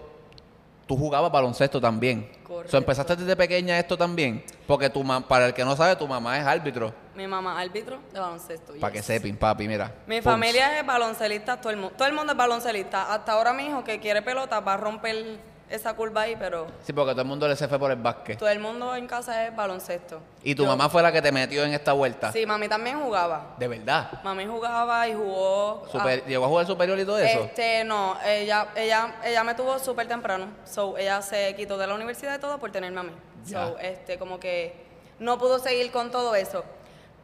tú 0.87 0.97
jugabas 0.97 1.31
baloncesto 1.31 1.81
también. 1.81 2.31
Correcto. 2.47 2.71
So, 2.71 2.77
empezaste 2.79 3.17
desde 3.17 3.37
pequeña 3.37 3.79
esto 3.79 3.99
también, 3.99 4.43
porque 4.67 4.89
tu 4.89 5.03
ma- 5.05 5.27
para 5.27 5.47
el 5.47 5.53
que 5.55 5.65
no 5.65 5.77
sabe, 5.77 5.97
tu 5.97 6.07
mamá 6.07 6.39
es 6.39 6.47
árbitro 6.47 6.95
mi 7.17 7.27
mamá 7.27 7.59
árbitro 7.59 7.99
de 8.13 8.21
baloncesto. 8.21 8.75
Para 8.79 8.93
que 8.93 8.99
yes. 8.99 9.07
sepan, 9.07 9.37
papi, 9.37 9.67
mira. 9.67 9.91
Mi 10.07 10.17
Pums. 10.17 10.25
familia 10.25 10.79
es 10.79 10.85
baloncelista, 10.87 11.59
todo 11.59 11.71
el 11.71 11.79
mundo. 11.79 11.95
Todo 11.97 12.07
el 12.09 12.15
mundo 12.15 12.33
es 12.33 12.39
baloncelista. 12.39 13.13
Hasta 13.13 13.33
ahora 13.33 13.55
mi 13.55 13.67
hijo 13.69 13.83
que 13.85 13.99
quiere 14.01 14.21
pelota 14.21 14.61
va 14.61 14.75
a 14.75 14.77
romper 14.77 15.39
esa 15.69 15.95
curva 15.95 16.23
ahí, 16.23 16.37
pero 16.39 16.67
Sí, 16.85 16.93
porque 16.93 17.13
todo 17.13 17.23
el 17.23 17.27
mundo 17.29 17.49
le 17.49 17.57
se 17.57 17.67
fue 17.67 17.79
por 17.79 17.91
el 17.91 17.97
básquet. 17.97 18.39
todo 18.39 18.49
el 18.49 18.59
mundo 18.61 18.95
en 18.95 19.07
casa 19.07 19.47
es 19.47 19.55
baloncesto. 19.57 20.21
¿Y 20.43 20.55
tu 20.55 20.63
Yo- 20.63 20.69
mamá 20.69 20.89
fue 20.89 21.03
la 21.03 21.11
que 21.11 21.21
te 21.21 21.33
metió 21.33 21.65
en 21.65 21.73
esta 21.75 21.93
vuelta? 21.93 22.31
Sí, 22.33 22.47
mami 22.47 22.69
también 22.69 23.01
jugaba. 23.03 23.55
De 23.59 23.67
verdad. 23.67 24.23
Mami 24.23 24.47
jugaba 24.47 25.09
y 25.09 25.15
jugó. 25.15 25.85
Super- 25.91 26.25
¿Llegó 26.25 26.45
a 26.45 26.49
jugar 26.49 26.67
superior 26.67 26.99
y 26.99 27.05
todo 27.05 27.19
eso? 27.19 27.41
Este, 27.45 27.83
no, 27.85 28.17
ella, 28.25 28.69
ella, 28.77 29.17
ella 29.25 29.43
me 29.45 29.55
tuvo 29.55 29.79
súper 29.79 30.07
temprano. 30.07 30.47
So, 30.65 30.97
ella 30.99 31.21
se 31.23 31.55
quitó 31.57 31.77
de 31.79 31.87
la 31.87 31.95
universidad 31.95 32.37
y 32.37 32.39
todo 32.41 32.59
por 32.59 32.71
tenerme 32.71 33.01
a 33.01 33.03
mí. 33.05 33.13
Ya. 33.45 33.67
So, 33.67 33.79
este, 33.79 34.19
como 34.19 34.39
que 34.39 34.85
no 35.19 35.37
pudo 35.39 35.59
seguir 35.59 35.91
con 35.91 36.11
todo 36.11 36.35
eso. 36.37 36.65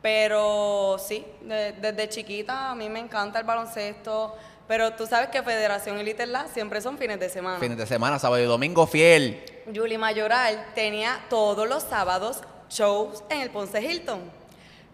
Pero 0.03 0.97
sí, 0.99 1.25
de- 1.43 1.73
desde 1.73 2.09
chiquita 2.09 2.71
a 2.71 2.75
mí 2.75 2.89
me 2.89 2.99
encanta 2.99 3.39
el 3.39 3.45
baloncesto. 3.45 4.35
Pero 4.73 4.95
tú 4.95 5.07
sabes 5.07 5.29
que 5.29 5.43
Federación 5.43 6.01
y 6.01 6.03
Little 6.03 6.29
La 6.29 6.49
siempre 6.49 6.81
son 6.81 6.97
fines 6.97 7.21
de 7.21 7.29
semana. 7.29 7.59
Fines 7.59 7.77
de 7.77 7.85
semana, 7.87 8.19
sábado 8.19 8.43
y 8.43 8.47
domingo, 8.47 8.87
fiel. 8.87 9.45
Julie 9.67 9.99
Mayoral 9.99 10.65
tenía 10.75 11.21
todos 11.29 11.69
los 11.69 11.83
sábados 11.83 12.41
shows 12.71 13.23
en 13.29 13.43
el 13.43 13.51
Ponce 13.51 13.83
Hilton. 13.83 14.21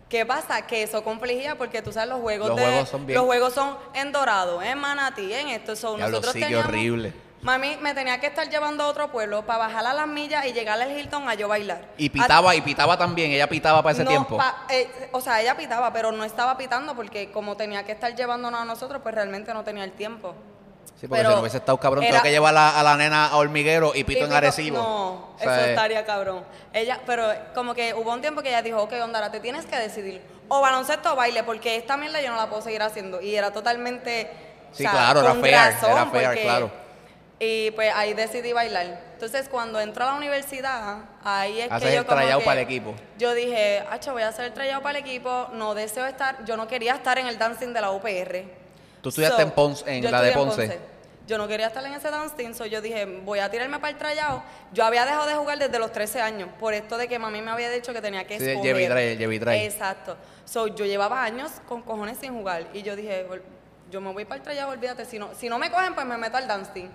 ¿Qué 0.08 0.26
pasa? 0.26 0.66
Que 0.66 0.82
eso 0.82 1.04
confligía 1.04 1.56
porque 1.56 1.80
tú 1.80 1.92
sabes 1.92 2.08
los 2.08 2.20
juegos 2.20 2.48
Los 2.48 2.56
de 2.56 2.62
juegos 2.64 2.88
son 2.88 3.06
bien- 3.06 3.18
los 3.18 3.26
juegos 3.26 3.54
son 3.54 3.76
en 3.94 4.10
Dorado, 4.10 4.60
en 4.60 4.78
Manatí, 4.78 5.32
en 5.32 5.50
esto 5.50 5.76
son 5.76 6.00
nosotros 6.00 6.32
teníamos 6.32 6.66
horrible. 6.66 7.12
Mami 7.40 7.76
me 7.76 7.94
tenía 7.94 8.18
que 8.18 8.26
estar 8.26 8.48
llevando 8.50 8.82
a 8.84 8.88
otro 8.88 9.12
pueblo 9.12 9.46
para 9.46 9.60
bajar 9.60 9.86
a 9.86 9.92
las 9.94 10.08
millas 10.08 10.44
y 10.46 10.52
llegar 10.52 10.80
al 10.80 10.90
Hilton 10.90 11.28
a 11.28 11.34
yo 11.34 11.46
bailar. 11.46 11.82
Y 11.96 12.08
pitaba, 12.08 12.54
y 12.56 12.60
pitaba 12.60 12.98
también. 12.98 13.30
Ella 13.30 13.48
pitaba 13.48 13.80
para 13.82 13.92
ese 13.94 14.02
No, 14.04 14.10
tiempo. 14.10 14.36
pa- 14.36 14.64
eh, 14.70 15.08
o 15.12 15.20
sea, 15.20 15.40
ella 15.40 15.56
pitaba, 15.56 15.92
pero 15.92 16.10
no 16.10 16.24
estaba 16.24 16.56
pitando 16.58 16.96
porque 16.96 17.30
como 17.30 17.56
tenía 17.56 17.84
que 17.84 17.92
estar 17.92 18.14
llevándonos 18.16 18.60
a 18.60 18.64
nosotros, 18.64 19.00
pues 19.02 19.14
realmente 19.14 19.54
no 19.54 19.62
tenía 19.62 19.84
el 19.84 19.92
tiempo. 19.92 20.34
Sí, 21.00 21.06
porque 21.06 21.20
pero 21.22 21.28
si 21.30 21.34
no 21.36 21.40
hubiese 21.42 21.56
estado 21.58 21.78
cabrón, 21.78 22.02
era- 22.02 22.10
tengo 22.14 22.24
que 22.24 22.30
llevar 22.32 22.56
a, 22.56 22.80
a 22.80 22.82
la 22.82 22.96
nena 22.96 23.26
a 23.26 23.36
hormiguero 23.36 23.92
y 23.94 24.02
pito 24.02 24.20
Y 24.20 24.24
en 24.24 24.32
Arecibo. 24.32 24.78
No, 24.78 25.10
O 25.36 25.38
sea, 25.38 25.54
eso 25.58 25.66
eh, 25.66 25.70
estaría 25.70 26.04
cabrón. 26.04 26.44
Ella, 26.72 26.98
pero 27.06 27.28
como 27.54 27.72
que 27.72 27.94
hubo 27.94 28.12
un 28.12 28.20
tiempo 28.20 28.42
que 28.42 28.48
ella 28.48 28.62
dijo, 28.62 28.82
ok, 28.82 28.94
Ondara, 29.04 29.30
te 29.30 29.38
tienes 29.38 29.64
que 29.64 29.76
decidir. 29.76 30.20
O 30.48 30.60
baloncesto 30.60 31.12
o 31.12 31.14
baile, 31.14 31.44
porque 31.44 31.76
esta 31.76 31.96
mierda 31.96 32.20
yo 32.20 32.30
no 32.30 32.36
la 32.36 32.48
puedo 32.48 32.62
seguir 32.62 32.82
haciendo. 32.82 33.20
Y 33.20 33.36
era 33.36 33.52
totalmente. 33.52 34.28
Sí, 34.72 34.82
claro, 34.84 35.20
era 35.20 35.30
con 35.30 35.40
fair, 35.40 35.54
razón, 35.54 35.90
era 35.92 36.06
fair, 36.06 36.42
claro. 36.42 36.87
Y 37.40 37.70
pues 37.72 37.92
ahí 37.94 38.14
decidí 38.14 38.52
bailar. 38.52 39.00
Entonces, 39.14 39.48
cuando 39.48 39.80
entro 39.80 40.02
a 40.04 40.08
la 40.08 40.14
universidad, 40.14 40.98
ahí 41.22 41.60
es 41.60 41.70
Haces 41.70 41.88
que 41.88 41.94
yo 41.94 42.00
el 42.00 42.06
como 42.06 42.20
tryout 42.20 42.40
que- 42.40 42.44
para 42.46 42.60
el 42.60 42.66
equipo. 42.66 42.94
Yo 43.16 43.32
dije, 43.34 43.84
hacho, 43.90 44.12
voy 44.12 44.22
a 44.22 44.28
hacer 44.28 44.46
el 44.46 44.52
tryout 44.54 44.82
para 44.82 44.98
el 44.98 45.04
equipo. 45.04 45.48
No 45.52 45.74
deseo 45.74 46.06
estar, 46.06 46.44
yo 46.44 46.56
no 46.56 46.66
quería 46.66 46.94
estar 46.94 47.16
en 47.18 47.26
el 47.28 47.38
dancing 47.38 47.72
de 47.72 47.80
la 47.80 47.92
UPR. 47.92 48.44
Tú 49.00 49.10
estudiaste 49.10 49.42
en 49.42 49.52
Ponce- 49.52 49.84
en 49.86 50.02
yo 50.02 50.10
la 50.10 50.20
de 50.20 50.30
estudié 50.30 50.42
en 50.42 50.48
Ponce. 50.68 50.78
Yo 51.28 51.36
no 51.38 51.46
quería 51.46 51.66
estar 51.68 51.84
en 51.84 51.92
ese 51.92 52.10
dancing, 52.10 52.54
so 52.54 52.64
yo 52.66 52.80
dije, 52.80 53.04
voy 53.04 53.38
a 53.38 53.50
tirarme 53.50 53.78
para 53.78 53.90
el 53.90 53.98
tryout. 53.98 54.42
Yo 54.72 54.84
había 54.84 55.04
dejado 55.04 55.26
de 55.26 55.34
jugar 55.34 55.58
desde 55.58 55.78
los 55.78 55.92
13 55.92 56.20
años, 56.22 56.48
por 56.58 56.72
esto 56.74 56.96
de 56.96 57.06
que 57.06 57.18
mami 57.18 57.42
me 57.42 57.50
había 57.50 57.70
dicho 57.70 57.92
que 57.92 58.00
tenía 58.00 58.26
que 58.26 58.40
Sí, 58.40 58.48
escoger. 58.48 58.74
Dry. 59.40 59.58
Exacto. 59.58 60.16
So, 60.46 60.68
yo 60.68 60.86
llevaba 60.86 61.22
años 61.22 61.52
con 61.68 61.82
cojones 61.82 62.16
sin 62.18 62.32
jugar 62.32 62.66
y 62.72 62.82
yo 62.82 62.96
dije, 62.96 63.26
"Ol- 63.30 63.42
yo 63.90 64.00
me 64.00 64.10
voy 64.12 64.24
para 64.24 64.36
el 64.36 64.42
tryout, 64.42 64.70
olvídate, 64.70 65.04
si 65.04 65.18
no, 65.18 65.28
si 65.34 65.48
no 65.50 65.58
me 65.58 65.70
cogen, 65.70 65.94
pues 65.94 66.06
me 66.06 66.16
meto 66.16 66.36
al 66.38 66.48
dancing. 66.48 66.88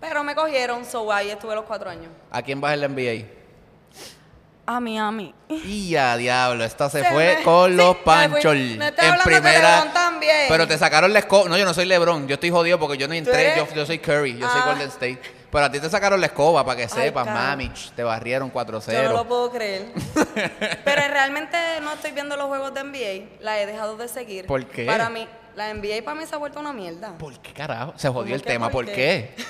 Pero 0.00 0.22
me 0.24 0.34
cogieron, 0.34 0.84
so 0.84 1.10
ahí 1.12 1.30
estuve 1.30 1.54
los 1.54 1.64
cuatro 1.64 1.88
años. 1.90 2.10
¿A 2.30 2.42
quién 2.42 2.60
vas 2.60 2.74
en 2.74 2.80
la 2.82 2.88
NBA? 2.88 3.26
A 4.68 4.80
Miami. 4.80 5.32
Y 5.48 5.94
a 5.94 6.16
diablo, 6.16 6.64
esta 6.64 6.90
se, 6.90 7.00
Se 7.02 7.08
fue 7.10 7.36
me- 7.36 7.42
con 7.44 7.70
sí, 7.70 7.76
los. 7.76 7.96
Panchos 7.98 8.52
Me 8.54 8.88
está 8.88 9.06
en 9.10 9.12
de 9.16 9.22
primera. 9.24 9.76
LeBron 9.76 9.92
también. 9.94 10.46
Pero 10.48 10.66
te 10.66 10.76
sacaron 10.76 11.12
la 11.12 11.20
escoba. 11.20 11.48
No, 11.48 11.56
yo 11.56 11.64
no 11.64 11.72
soy 11.72 11.84
LeBron, 11.86 12.26
yo 12.26 12.34
estoy 12.34 12.50
jodido 12.50 12.76
porque 12.78 12.96
yo 12.98 13.06
no 13.06 13.14
entré, 13.14 13.54
yo, 13.56 13.68
yo 13.72 13.86
soy 13.86 14.00
Curry, 14.00 14.36
yo 14.36 14.48
soy 14.48 14.60
Ah. 14.62 14.66
Golden 14.66 14.88
State. 14.88 15.20
Pero 15.52 15.64
a 15.66 15.70
ti 15.70 15.78
te 15.78 15.88
sacaron 15.88 16.20
la 16.20 16.26
escoba 16.26 16.64
para 16.64 16.76
que 16.76 16.82
Ay, 16.82 16.88
sepas, 16.88 17.24
cara. 17.26 17.40
mami, 17.50 17.70
te 17.94 18.02
barrieron 18.02 18.50
4-0. 18.52 18.92
Yo 18.92 19.02
no 19.04 19.12
lo 19.18 19.24
puedo 19.28 19.52
creer. 19.52 19.92
Pero 20.84 21.00
realmente 21.12 21.56
no 21.82 21.92
estoy 21.92 22.10
viendo 22.10 22.36
los 22.36 22.46
juegos 22.48 22.74
de 22.74 22.82
NBA. 22.82 23.36
La 23.44 23.60
he 23.60 23.66
dejado 23.66 23.96
de 23.96 24.08
seguir. 24.08 24.46
¿Por 24.46 24.66
qué? 24.66 24.84
Para 24.84 25.08
mí, 25.10 25.28
la 25.56 25.72
NBA 25.74 26.04
para 26.04 26.14
mí 26.20 26.26
se 26.26 26.34
ha 26.34 26.38
vuelto 26.38 26.60
una 26.60 26.72
mierda. 26.72 27.12
¿Por 27.18 27.36
qué 27.40 27.52
carajo? 27.52 27.94
Se 27.96 28.08
jodió 28.08 28.24
¿Cómo 28.26 28.34
el 28.36 28.42
tema, 28.42 28.68
por 28.68 28.84
¿por 28.84 28.94
qué? 28.94 29.34
qué? 29.36 29.44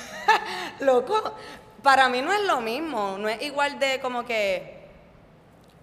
Loco, 0.85 1.35
para 1.83 2.09
mí 2.09 2.23
no 2.23 2.33
es 2.33 2.40
lo 2.45 2.61
mismo. 2.61 3.16
No 3.19 3.29
es 3.29 3.42
igual 3.42 3.79
de 3.79 4.01
como 4.01 4.25
que. 4.25 4.75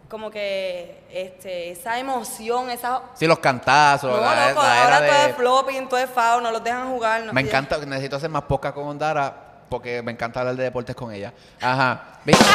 Como 0.10 0.30
que 0.30 1.04
este, 1.12 1.72
esa 1.72 1.98
emoción, 2.00 2.70
esa. 2.70 3.02
Sí, 3.16 3.26
los 3.28 3.40
cantazos, 3.40 4.12
No, 4.12 4.22
la, 4.22 4.50
loco, 4.50 4.62
la 4.62 4.76
era 4.76 4.84
ahora 4.84 4.98
todo 5.08 5.28
es 5.30 5.36
flopping, 5.36 5.90
todo 5.90 6.00
es 6.00 6.10
foul, 6.10 6.44
no 6.44 6.52
los 6.52 6.64
dejan 6.64 6.88
jugar. 6.88 7.24
no- 7.24 7.34
Me 7.34 7.42
encanta, 7.42 7.78
necesito 7.80 8.16
hacer 8.18 8.30
más 8.30 8.44
podcast 8.44 8.76
con 8.76 8.88
Ondara 8.88 9.34
porque 9.70 10.04
me 10.04 10.12
encanta 10.12 10.42
hablar 10.42 10.56
de 10.56 10.64
deportes 10.66 10.96
con 10.96 11.12
ella. 11.12 11.34
Ajá. 11.60 12.20
¿Viste? 12.24 12.44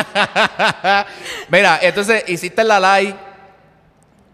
Mira, 1.48 1.78
entonces 1.82 2.24
hiciste 2.28 2.64
la 2.64 2.98
live 2.98 3.16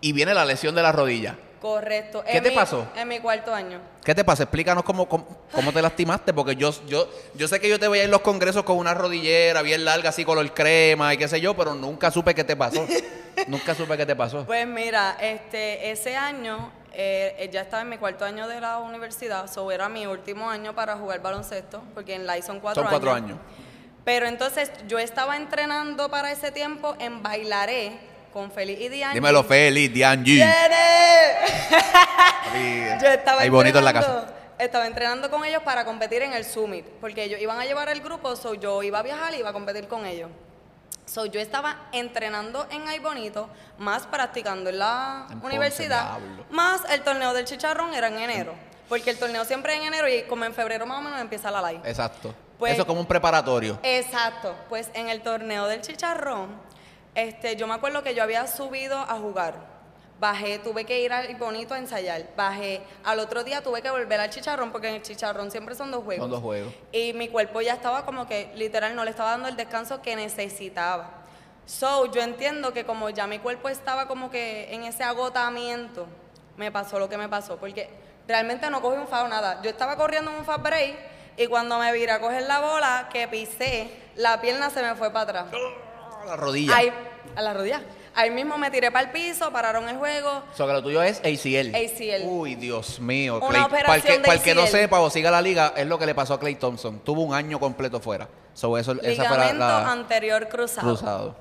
y 0.00 0.12
viene 0.12 0.32
la 0.32 0.44
lesión 0.44 0.74
de 0.74 0.82
la 0.82 0.92
rodilla. 0.92 1.36
Correcto. 1.66 2.22
¿Qué 2.24 2.36
En 2.36 2.42
te 2.44 2.50
mi- 2.50 2.54
pasó? 2.54 2.86
En 2.94 3.08
mi 3.08 3.18
cuarto 3.18 3.52
año. 3.52 3.80
¿Qué 4.04 4.14
te 4.14 4.22
pasa? 4.24 4.44
Explícanos 4.44 4.84
cómo, 4.84 5.08
cómo, 5.08 5.26
cómo 5.50 5.72
te 5.72 5.82
lastimaste, 5.82 6.32
porque 6.32 6.54
yo, 6.54 6.70
yo, 6.86 7.08
yo 7.34 7.48
sé 7.48 7.58
que 7.58 7.68
yo 7.68 7.78
te 7.80 7.88
veía 7.88 8.04
en 8.04 8.10
los 8.12 8.20
congresos 8.20 8.62
con 8.62 8.76
una 8.76 8.94
rodillera 8.94 9.62
bien 9.62 9.84
larga, 9.84 10.10
así 10.10 10.24
color 10.24 10.54
crema 10.54 11.12
y 11.12 11.16
qué 11.18 11.26
sé 11.26 11.40
yo, 11.40 11.54
pero 11.56 11.74
nunca 11.74 12.10
supe 12.12 12.34
qué 12.36 12.44
te 12.44 12.54
pasó. 12.54 12.86
nunca 13.48 13.74
supe 13.74 13.96
qué 13.96 14.06
te 14.06 14.14
pasó. 14.14 14.44
Pues 14.46 14.64
mira, 14.66 15.16
este, 15.20 15.90
ese 15.90 16.16
año 16.16 16.70
eh, 16.92 17.50
ya 17.52 17.62
estaba 17.62 17.82
en 17.82 17.88
mi 17.88 17.98
cuarto 17.98 18.24
año 18.24 18.46
de 18.46 18.60
la 18.60 18.78
universidad, 18.78 19.50
so 19.52 19.70
era 19.72 19.88
mi 19.88 20.06
último 20.06 20.48
año 20.48 20.72
para 20.72 20.96
jugar 20.96 21.20
baloncesto, 21.20 21.82
porque 21.94 22.14
en 22.14 22.26
LAI 22.26 22.42
son 22.42 22.60
cuatro 22.60 22.84
Son 22.84 22.88
años. 22.88 23.00
cuatro 23.00 23.12
años. 23.16 23.38
Pero 24.04 24.26
entonces 24.28 24.70
yo 24.86 25.00
estaba 25.00 25.36
entrenando 25.36 26.08
para 26.08 26.30
ese 26.30 26.52
tiempo 26.52 26.94
en 27.00 27.24
Bailaré 27.24 27.98
con 28.36 28.52
Félix 28.52 28.82
y 28.82 28.88
Diane. 28.90 29.14
Dímelo, 29.14 29.42
Félix, 29.44 29.94
Dianji. 29.94 30.38
Yo 33.00 33.08
estaba 33.08 33.40
Ahí 33.40 33.48
bonito 33.48 33.78
en 33.78 33.84
la 33.86 33.94
casa. 33.94 34.26
Estaba 34.58 34.86
entrenando 34.86 35.30
con 35.30 35.42
ellos 35.42 35.62
para 35.62 35.86
competir 35.86 36.20
en 36.20 36.34
el 36.34 36.44
Summit, 36.44 36.84
porque 37.00 37.24
ellos 37.24 37.40
iban 37.40 37.58
a 37.58 37.64
llevar 37.64 37.88
el 37.88 38.02
grupo, 38.02 38.36
so 38.36 38.52
yo 38.52 38.82
iba 38.82 38.98
a 38.98 39.02
viajar 39.02 39.32
y 39.34 39.38
iba 39.38 39.48
a 39.48 39.52
competir 39.54 39.88
con 39.88 40.04
ellos. 40.04 40.28
So 41.06 41.24
yo 41.24 41.40
estaba 41.40 41.88
entrenando 41.92 42.66
en 42.70 42.86
Ay 42.86 42.98
Bonito, 42.98 43.48
más 43.78 44.06
practicando 44.06 44.68
en 44.68 44.80
la 44.80 45.28
En 45.30 45.42
universidad, 45.42 46.18
más 46.50 46.82
el 46.90 47.00
torneo 47.00 47.32
del 47.32 47.46
chicharrón 47.46 47.94
era 47.94 48.08
en 48.08 48.18
enero, 48.18 48.54
porque 48.90 49.08
el 49.08 49.18
torneo 49.18 49.46
siempre 49.46 49.72
es 49.74 49.80
en 49.80 49.86
enero 49.86 50.10
y 50.10 50.24
como 50.24 50.44
en 50.44 50.52
febrero 50.52 50.84
más 50.84 50.98
o 50.98 51.02
menos 51.02 51.18
empieza 51.22 51.50
la 51.50 51.72
live. 51.72 51.88
Exacto. 51.88 52.34
Pues- 52.58 52.74
Eso 52.74 52.82
es 52.82 52.86
como 52.86 53.00
un 53.00 53.06
preparatorio. 53.06 53.78
Exacto, 53.82 54.54
pues 54.68 54.90
en 54.92 55.08
el 55.08 55.22
torneo 55.22 55.66
del 55.68 55.80
chicharrón, 55.80 56.65
este, 57.16 57.56
yo 57.56 57.66
me 57.66 57.74
acuerdo 57.74 58.02
que 58.02 58.14
yo 58.14 58.22
había 58.22 58.46
subido 58.46 58.96
a 58.96 59.18
jugar. 59.18 59.54
Bajé, 60.20 60.58
tuve 60.58 60.84
que 60.84 61.00
ir 61.00 61.12
al 61.12 61.34
bonito 61.36 61.74
a 61.74 61.78
ensayar. 61.78 62.26
Bajé. 62.36 62.82
Al 63.04 63.18
otro 63.18 63.42
día 63.42 63.62
tuve 63.62 63.82
que 63.82 63.90
volver 63.90 64.20
al 64.20 64.30
chicharrón, 64.30 64.70
porque 64.70 64.88
en 64.88 64.96
el 64.96 65.02
chicharrón 65.02 65.50
siempre 65.50 65.74
son 65.74 65.90
dos 65.90 66.04
juegos. 66.04 66.24
Son 66.24 66.30
dos 66.30 66.42
juegos. 66.42 66.72
Y 66.92 67.14
mi 67.14 67.28
cuerpo 67.28 67.62
ya 67.62 67.72
estaba 67.72 68.04
como 68.04 68.26
que 68.26 68.52
literal 68.54 68.94
no 68.94 69.02
le 69.02 69.10
estaba 69.10 69.30
dando 69.30 69.48
el 69.48 69.56
descanso 69.56 70.02
que 70.02 70.14
necesitaba. 70.14 71.22
So, 71.64 72.12
yo 72.12 72.20
entiendo 72.20 72.72
que 72.72 72.84
como 72.84 73.08
ya 73.10 73.26
mi 73.26 73.38
cuerpo 73.38 73.70
estaba 73.70 74.06
como 74.06 74.30
que 74.30 74.72
en 74.74 74.84
ese 74.84 75.02
agotamiento, 75.02 76.06
me 76.56 76.70
pasó 76.70 76.98
lo 76.98 77.08
que 77.08 77.16
me 77.16 77.28
pasó, 77.28 77.56
porque 77.56 77.88
realmente 78.28 78.70
no 78.70 78.82
cogí 78.82 78.98
un 78.98 79.08
foul 79.08 79.30
nada. 79.30 79.60
Yo 79.62 79.70
estaba 79.70 79.96
corriendo 79.96 80.30
en 80.30 80.38
un 80.38 80.44
fast 80.44 80.62
break 80.62 80.96
y 81.36 81.46
cuando 81.46 81.78
me 81.78 81.92
viré 81.92 82.12
a 82.12 82.20
coger 82.20 82.42
la 82.42 82.60
bola 82.60 83.08
que 83.12 83.26
pisé, 83.26 83.90
la 84.16 84.40
pierna 84.40 84.70
se 84.70 84.82
me 84.82 84.94
fue 84.94 85.10
para 85.10 85.40
atrás. 85.40 85.46
La 86.26 86.36
rodilla. 86.36 86.76
Ahí, 86.76 86.92
a 87.34 87.42
la 87.42 87.54
rodilla. 87.54 87.80
Ahí 88.14 88.30
mismo 88.30 88.56
me 88.56 88.70
tiré 88.70 88.90
para 88.90 89.04
el 89.06 89.12
piso, 89.12 89.52
pararon 89.52 89.88
el 89.90 89.98
juego. 89.98 90.42
O 90.52 90.56
sea, 90.56 90.66
que 90.66 90.72
lo 90.72 90.82
tuyo 90.82 91.02
es 91.02 91.18
ACL. 91.20 91.74
ACL. 91.74 92.22
Uy, 92.26 92.54
Dios 92.54 92.98
mío. 92.98 93.40
Una 93.42 93.68
para 93.68 93.96
el 93.96 94.02
que, 94.02 94.12
operación 94.12 94.22
de 94.22 94.26
para 94.26 94.34
el 94.38 94.42
que 94.42 94.54
no 94.54 94.62
ACL. 94.62 94.70
sepa 94.70 95.00
o 95.00 95.10
siga 95.10 95.30
la 95.30 95.42
liga, 95.42 95.74
es 95.76 95.86
lo 95.86 95.98
que 95.98 96.06
le 96.06 96.14
pasó 96.14 96.32
a 96.34 96.40
Clay 96.40 96.54
Thompson. 96.54 97.00
Tuvo 97.00 97.22
un 97.22 97.34
año 97.34 97.60
completo 97.60 98.00
fuera. 98.00 98.26
So, 98.54 98.78
eso, 98.78 98.92
esa 99.02 99.24
fue 99.24 99.36
la, 99.36 99.52
Ligamento 99.52 99.58
la- 99.58 99.92
anterior 99.92 100.48
cruzado. 100.48 100.86
cruzado. 100.86 101.36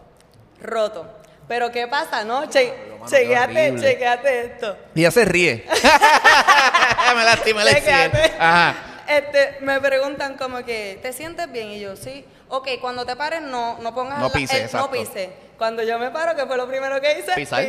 Roto. 0.61 1.05
Pero 1.47 1.71
¿qué 1.71 1.87
pasa? 1.87 2.25
No, 2.25 2.49
che, 2.49 2.73
mano, 2.99 3.05
qué 3.05 3.17
chequeate, 3.17 3.61
horrible. 3.69 3.81
chequeate 3.81 4.41
esto. 4.41 4.77
Y 4.95 4.99
ella 5.01 5.11
se 5.11 5.23
ríe. 5.25 5.65
me 7.15 7.23
lastimé 7.23 7.61
el 7.61 7.67
ACL. 7.69 8.33
Ajá. 8.39 8.75
este, 9.07 9.57
me 9.61 9.79
preguntan 9.79 10.35
como 10.37 10.65
que, 10.65 10.99
¿te 11.01 11.13
sientes 11.13 11.49
bien? 11.51 11.69
Y 11.69 11.79
yo, 11.79 11.95
sí. 11.95 12.25
Ok, 12.47 12.67
cuando 12.79 13.05
te 13.05 13.15
pares, 13.15 13.41
no, 13.41 13.79
no 13.79 13.93
pongas 13.95 14.19
No 14.19 14.29
pise, 14.31 14.57
el- 14.57 14.63
exacto. 14.65 14.87
no 14.87 14.91
pise. 14.93 15.45
Cuando 15.57 15.81
yo 15.83 15.97
me 15.97 16.11
paro, 16.11 16.35
que 16.35 16.45
fue 16.45 16.57
lo 16.57 16.67
primero 16.67 16.99
que 16.99 17.17
hice, 17.19 17.31
Pisar. 17.35 17.63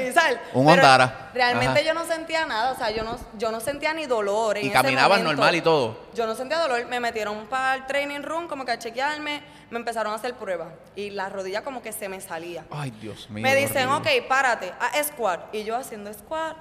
Un 0.53 0.67
Pero 0.67 0.73
Ondara. 0.75 1.31
Realmente 1.33 1.81
Ajá. 1.81 1.87
yo 1.87 1.95
no 1.95 2.05
sentía 2.05 2.45
nada, 2.45 2.73
o 2.73 2.77
sea, 2.77 2.91
yo 2.91 3.05
no, 3.05 3.17
yo 3.39 3.51
no 3.53 3.61
sentía 3.61 3.95
ni 3.95 4.07
dolor. 4.07 4.59
en 4.59 4.67
Y 4.67 4.71
caminabas 4.71 5.21
normal 5.23 5.55
y 5.55 5.61
todo. 5.61 5.97
Yo 6.13 6.27
no 6.27 6.35
sentía 6.35 6.59
dolor, 6.59 6.85
me 6.87 6.99
metieron 7.01 7.47
para 7.47 7.75
el 7.77 7.87
training 7.87 8.23
room 8.23 8.49
como 8.49 8.65
que 8.65 8.73
a 8.73 8.79
chequearme, 8.79 9.41
me 9.71 9.79
empezaron 9.79 10.13
a 10.13 10.17
hacer 10.17 10.35
pruebas 10.35 10.69
y 10.97 11.11
la 11.11 11.29
rodilla 11.29 11.63
como 11.63 11.81
que 11.81 11.93
se 11.93 12.09
me 12.09 12.21
salía. 12.21 12.65
Ay, 12.71 12.91
Dios 12.91 13.31
mío. 13.31 13.43
Me 13.43 13.55
dicen, 13.55 13.89
horrible. 13.89 14.19
ok, 14.21 14.29
párate, 14.29 14.73
a 14.81 15.03
squat. 15.05 15.55
Y 15.55 15.65
yo 15.65 15.77
haciendo 15.77 16.13
squat. 16.13 16.57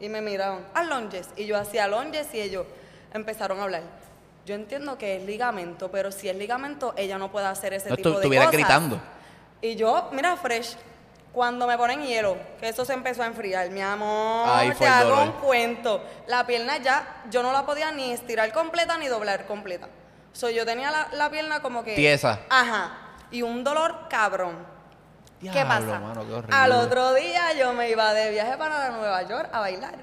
Y 0.00 0.08
me 0.08 0.20
miraron, 0.20 0.64
a 0.74 0.84
lunges. 0.84 1.28
Y 1.34 1.46
yo 1.46 1.56
hacía 1.58 1.88
lunges 1.88 2.32
y 2.32 2.40
ellos 2.40 2.66
empezaron 3.12 3.58
a 3.58 3.64
hablar. 3.64 3.82
Yo 4.48 4.54
entiendo 4.54 4.96
que 4.96 5.16
es 5.16 5.24
ligamento, 5.24 5.90
pero 5.90 6.10
si 6.10 6.26
es 6.26 6.34
ligamento, 6.34 6.94
ella 6.96 7.18
no 7.18 7.30
puede 7.30 7.44
hacer 7.46 7.74
ese 7.74 7.90
No, 7.90 7.96
tipo 7.96 8.08
tú- 8.08 8.14
de 8.14 8.20
estuvieras 8.22 8.46
cosas. 8.46 8.58
gritando. 8.58 8.98
Y 9.60 9.76
yo, 9.76 10.08
mira, 10.12 10.38
fresh. 10.38 10.74
Cuando 11.34 11.66
me 11.66 11.76
ponen 11.76 12.02
hielo, 12.02 12.38
que 12.58 12.70
eso 12.70 12.82
se 12.86 12.94
empezó 12.94 13.22
a 13.22 13.26
enfriar, 13.26 13.68
mi 13.68 13.82
amor, 13.82 14.48
Ahí 14.48 14.70
te 14.70 14.86
hago 14.88 15.22
un 15.22 15.32
cuento. 15.32 16.02
La 16.28 16.46
pierna 16.46 16.78
ya, 16.78 17.24
yo 17.28 17.42
no 17.42 17.52
la 17.52 17.66
podía 17.66 17.92
ni 17.92 18.10
estirar 18.10 18.50
completa 18.54 18.96
ni 18.96 19.06
doblar 19.06 19.44
completa. 19.46 19.86
So, 20.32 20.48
yo 20.48 20.64
tenía 20.64 20.90
la, 20.90 21.08
la 21.12 21.28
pierna 21.28 21.60
como 21.60 21.84
que... 21.84 21.94
Tiesa. 21.94 22.40
Ajá. 22.48 22.92
Y 23.30 23.42
un 23.42 23.62
dolor 23.62 24.08
cabrón. 24.08 24.56
¿Qué 25.42 25.50
Diablo, 25.50 25.68
pasa? 25.68 26.00
mano, 26.00 26.26
qué 26.26 26.32
horrible. 26.32 26.56
Al 26.56 26.72
otro 26.72 27.12
día 27.12 27.52
yo 27.52 27.74
me 27.74 27.90
iba 27.90 28.14
de 28.14 28.30
viaje 28.30 28.56
para 28.56 28.88
Nueva 28.92 29.22
York 29.28 29.50
a 29.52 29.60
bailar. 29.60 29.96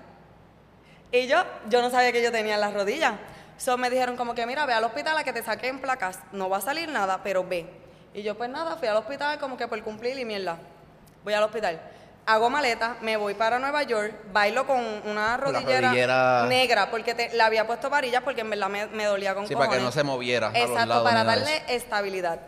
Y 1.11 1.25
yo, 1.25 1.37
yo 1.67 1.81
no 1.81 1.89
sabía 1.89 2.11
que 2.11 2.21
yo 2.21 2.31
tenía 2.31 2.53
en 2.53 2.61
las 2.61 2.73
rodillas. 2.75 3.13
So 3.57 3.77
me 3.77 3.89
dijeron 3.89 4.17
como 4.17 4.35
que, 4.35 4.45
mira, 4.45 4.65
ve 4.65 4.73
al 4.73 4.83
hospital 4.83 5.17
a 5.17 5.23
que 5.23 5.33
te 5.33 5.43
saquen 5.43 5.79
placas. 5.79 6.19
No 6.31 6.49
va 6.49 6.57
a 6.57 6.61
salir 6.61 6.89
nada, 6.89 7.21
pero 7.23 7.43
ve. 7.43 7.65
Y 8.13 8.21
yo, 8.23 8.35
pues 8.35 8.49
nada, 8.49 8.75
fui 8.77 8.87
al 8.87 8.97
hospital 8.97 9.39
como 9.39 9.57
que 9.57 9.67
por 9.67 9.81
cumplir 9.83 10.17
y 10.19 10.25
mierda. 10.25 10.57
Voy 11.23 11.33
al 11.33 11.43
hospital. 11.43 11.79
Hago 12.27 12.49
maleta, 12.49 12.95
me 13.01 13.17
voy 13.17 13.35
para 13.35 13.59
Nueva 13.59 13.83
York, 13.83 14.13
bailo 14.33 14.65
con 14.65 14.79
una 15.05 15.37
rodillera, 15.37 15.89
rodillera- 15.89 16.45
negra, 16.47 16.89
porque 16.89 17.13
te- 17.13 17.29
le 17.35 17.41
había 17.43 17.67
puesto 17.67 17.87
varillas 17.89 18.23
porque 18.23 18.41
en 18.41 18.49
verdad 18.49 18.67
me, 18.67 18.87
me 18.87 19.03
dolía 19.05 19.35
con 19.35 19.47
Sí, 19.47 19.55
para 19.55 19.69
que 19.69 19.79
no 19.79 19.91
se 19.91 20.03
moviera 20.03 20.47
a 20.47 20.51
los 20.51 20.59
Exacto, 20.71 20.87
lados 20.89 21.03
para 21.07 21.23
darle 21.23 21.61
estabilidad. 21.67 22.39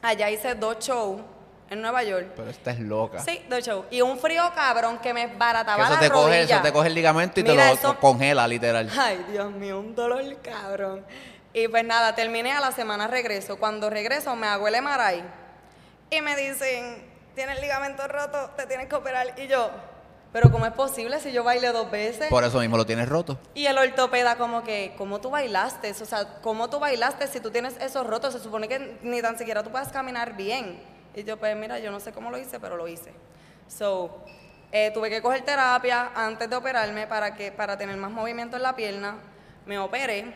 Allá 0.00 0.30
hice 0.30 0.54
dos 0.54 0.78
shows 0.78 1.20
en 1.70 1.82
Nueva 1.82 2.02
York. 2.02 2.28
Pero 2.36 2.50
esta 2.50 2.70
es 2.70 2.80
loca. 2.80 3.18
Sí, 3.20 3.44
dos 3.48 3.64
shows. 3.64 3.86
Y 3.90 4.00
un 4.00 4.18
frío 4.18 4.42
cabrón 4.54 4.98
que 4.98 5.12
me 5.12 5.26
barataba 5.26 5.84
eso 5.84 5.94
la 5.94 6.00
te, 6.00 6.10
coge, 6.10 6.42
eso 6.42 6.60
te 6.62 6.72
coge 6.72 6.88
el 6.88 6.94
ligamento 6.94 7.40
y 7.40 7.42
te 7.42 7.54
lo 7.54 7.62
eso- 7.62 7.98
congela, 7.98 8.46
literal. 8.46 8.90
Ay, 8.98 9.24
Dios 9.30 9.50
mío, 9.52 9.80
un 9.80 9.94
dolor 9.94 10.22
cabrón. 10.42 11.04
Y 11.52 11.68
pues 11.68 11.84
nada, 11.84 12.14
terminé 12.14 12.52
a 12.52 12.60
la 12.60 12.70
semana 12.72 13.06
regreso. 13.06 13.58
Cuando 13.58 13.88
regreso 13.90 14.36
me 14.36 14.46
hago 14.46 14.68
el 14.68 14.74
MRI 14.82 15.24
y 16.10 16.20
me 16.20 16.36
dicen, 16.36 17.02
tienes 17.34 17.60
ligamento 17.60 18.06
roto, 18.06 18.50
te 18.56 18.66
tienes 18.66 18.88
que 18.88 18.94
operar. 18.94 19.34
Y 19.38 19.46
yo, 19.48 19.70
pero 20.32 20.50
¿cómo 20.52 20.66
es 20.66 20.72
posible 20.72 21.18
si 21.18 21.32
yo 21.32 21.42
bailé 21.44 21.72
dos 21.72 21.90
veces? 21.90 22.28
Por 22.28 22.44
eso 22.44 22.60
mismo 22.60 22.76
lo 22.76 22.84
tienes 22.84 23.08
roto. 23.08 23.38
Y 23.54 23.66
el 23.66 23.78
ortopeda 23.78 24.36
como 24.36 24.62
que, 24.62 24.94
¿cómo 24.98 25.20
tú 25.20 25.30
bailaste? 25.30 25.90
O 25.90 25.94
sea, 26.04 26.26
¿cómo 26.42 26.68
tú 26.68 26.78
bailaste 26.78 27.26
si 27.26 27.40
tú 27.40 27.50
tienes 27.50 27.76
esos 27.80 28.06
rotos? 28.06 28.34
Se 28.34 28.40
supone 28.40 28.68
que 28.68 28.98
ni 29.02 29.22
tan 29.22 29.38
siquiera 29.38 29.62
tú 29.62 29.70
puedes 29.70 29.88
caminar 29.88 30.36
bien. 30.36 30.78
Y 31.16 31.24
yo, 31.24 31.36
pues 31.38 31.56
mira, 31.56 31.78
yo 31.78 31.90
no 31.90 31.98
sé 31.98 32.12
cómo 32.12 32.30
lo 32.30 32.38
hice, 32.38 32.60
pero 32.60 32.76
lo 32.76 32.86
hice. 32.86 33.12
So, 33.66 34.22
eh, 34.70 34.90
tuve 34.92 35.10
que 35.10 35.22
coger 35.22 35.42
terapia 35.44 36.10
antes 36.14 36.48
de 36.48 36.54
operarme 36.54 37.06
para, 37.06 37.34
que, 37.34 37.50
para 37.50 37.76
tener 37.78 37.96
más 37.96 38.10
movimiento 38.10 38.56
en 38.56 38.62
la 38.62 38.76
pierna. 38.76 39.16
Me 39.64 39.78
operé 39.78 40.32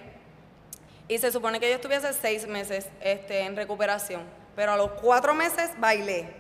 y 1.07 1.19
se 1.19 1.31
supone 1.31 1.61
que 1.61 1.69
yo 1.69 1.77
estuviese 1.77 2.13
seis 2.15 2.47
meses 2.47 2.89
este, 3.01 3.41
en 3.43 3.55
recuperación. 3.57 4.23
Pero 4.57 4.73
a 4.73 4.77
los 4.77 4.93
cuatro 4.93 5.35
meses 5.35 5.71
bailé 5.79 6.33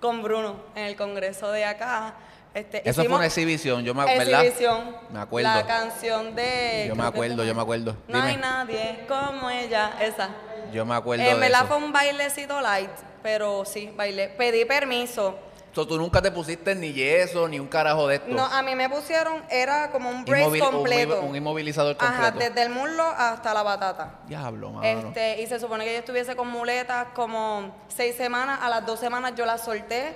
con 0.00 0.22
Bruno 0.22 0.56
en 0.74 0.84
el 0.86 0.96
congreso 0.96 1.50
de 1.52 1.64
acá. 1.64 2.14
Este, 2.52 2.88
Eso 2.88 3.04
fue 3.04 3.14
una 3.16 3.26
exhibición, 3.26 3.82
yo 3.84 3.94
me 3.94 4.04
¿verdad? 4.04 4.44
exhibición. 4.44 4.96
Me 5.10 5.20
acuerdo. 5.20 5.48
La 5.48 5.66
canción 5.66 6.34
de. 6.34 6.84
Yo 6.88 6.94
me 6.94 7.04
acuerdo, 7.04 7.44
yo 7.44 7.54
me 7.54 7.62
acuerdo. 7.62 7.96
No 8.08 8.22
hay 8.22 8.36
nadie 8.36 9.04
como 9.08 9.48
ella. 9.50 9.92
Esa. 10.00 10.28
Yo 10.72 10.84
me 10.84 10.94
acuerdo 10.94 11.24
En 11.24 11.40
verdad 11.40 11.60
eso. 11.60 11.68
fue 11.68 11.76
un 11.78 11.92
bailecito 11.92 12.60
light, 12.60 12.90
pero 13.24 13.64
sí, 13.64 13.90
bailé. 13.96 14.28
Pedí 14.28 14.66
permiso. 14.66 15.34
So, 15.74 15.84
tú 15.88 15.96
nunca 15.98 16.20
te 16.22 16.30
pusiste 16.30 16.72
ni 16.76 16.92
yeso, 16.92 17.48
ni 17.48 17.58
un 17.58 17.66
carajo 17.66 18.06
de 18.06 18.16
esto. 18.16 18.28
No, 18.28 18.44
a 18.44 18.62
mí 18.62 18.76
me 18.76 18.88
pusieron, 18.88 19.42
era 19.50 19.90
como 19.90 20.08
un 20.10 20.24
brace 20.24 20.44
Inmovil- 20.44 20.62
un 20.62 20.70
completo. 20.72 21.16
inmo- 21.22 21.28
un 21.30 21.34
inmovilizador 21.36 21.96
Ajá, 21.98 22.30
completo. 22.30 22.38
desde 22.54 22.62
el 22.62 22.70
muslo 22.72 23.02
hasta 23.02 23.52
la 23.54 23.62
batata. 23.64 24.20
Diablo, 24.28 24.70
mano. 24.70 25.08
Este, 25.08 25.40
y 25.42 25.46
se 25.48 25.58
supone 25.58 25.84
que 25.84 25.92
yo 25.94 25.98
estuviese 25.98 26.36
con 26.36 26.46
muletas 26.48 27.08
como 27.14 27.74
seis 27.88 28.14
semanas, 28.14 28.60
a 28.62 28.68
las 28.68 28.86
dos 28.86 29.00
semanas 29.00 29.32
yo 29.36 29.46
las 29.46 29.64
solté. 29.64 30.14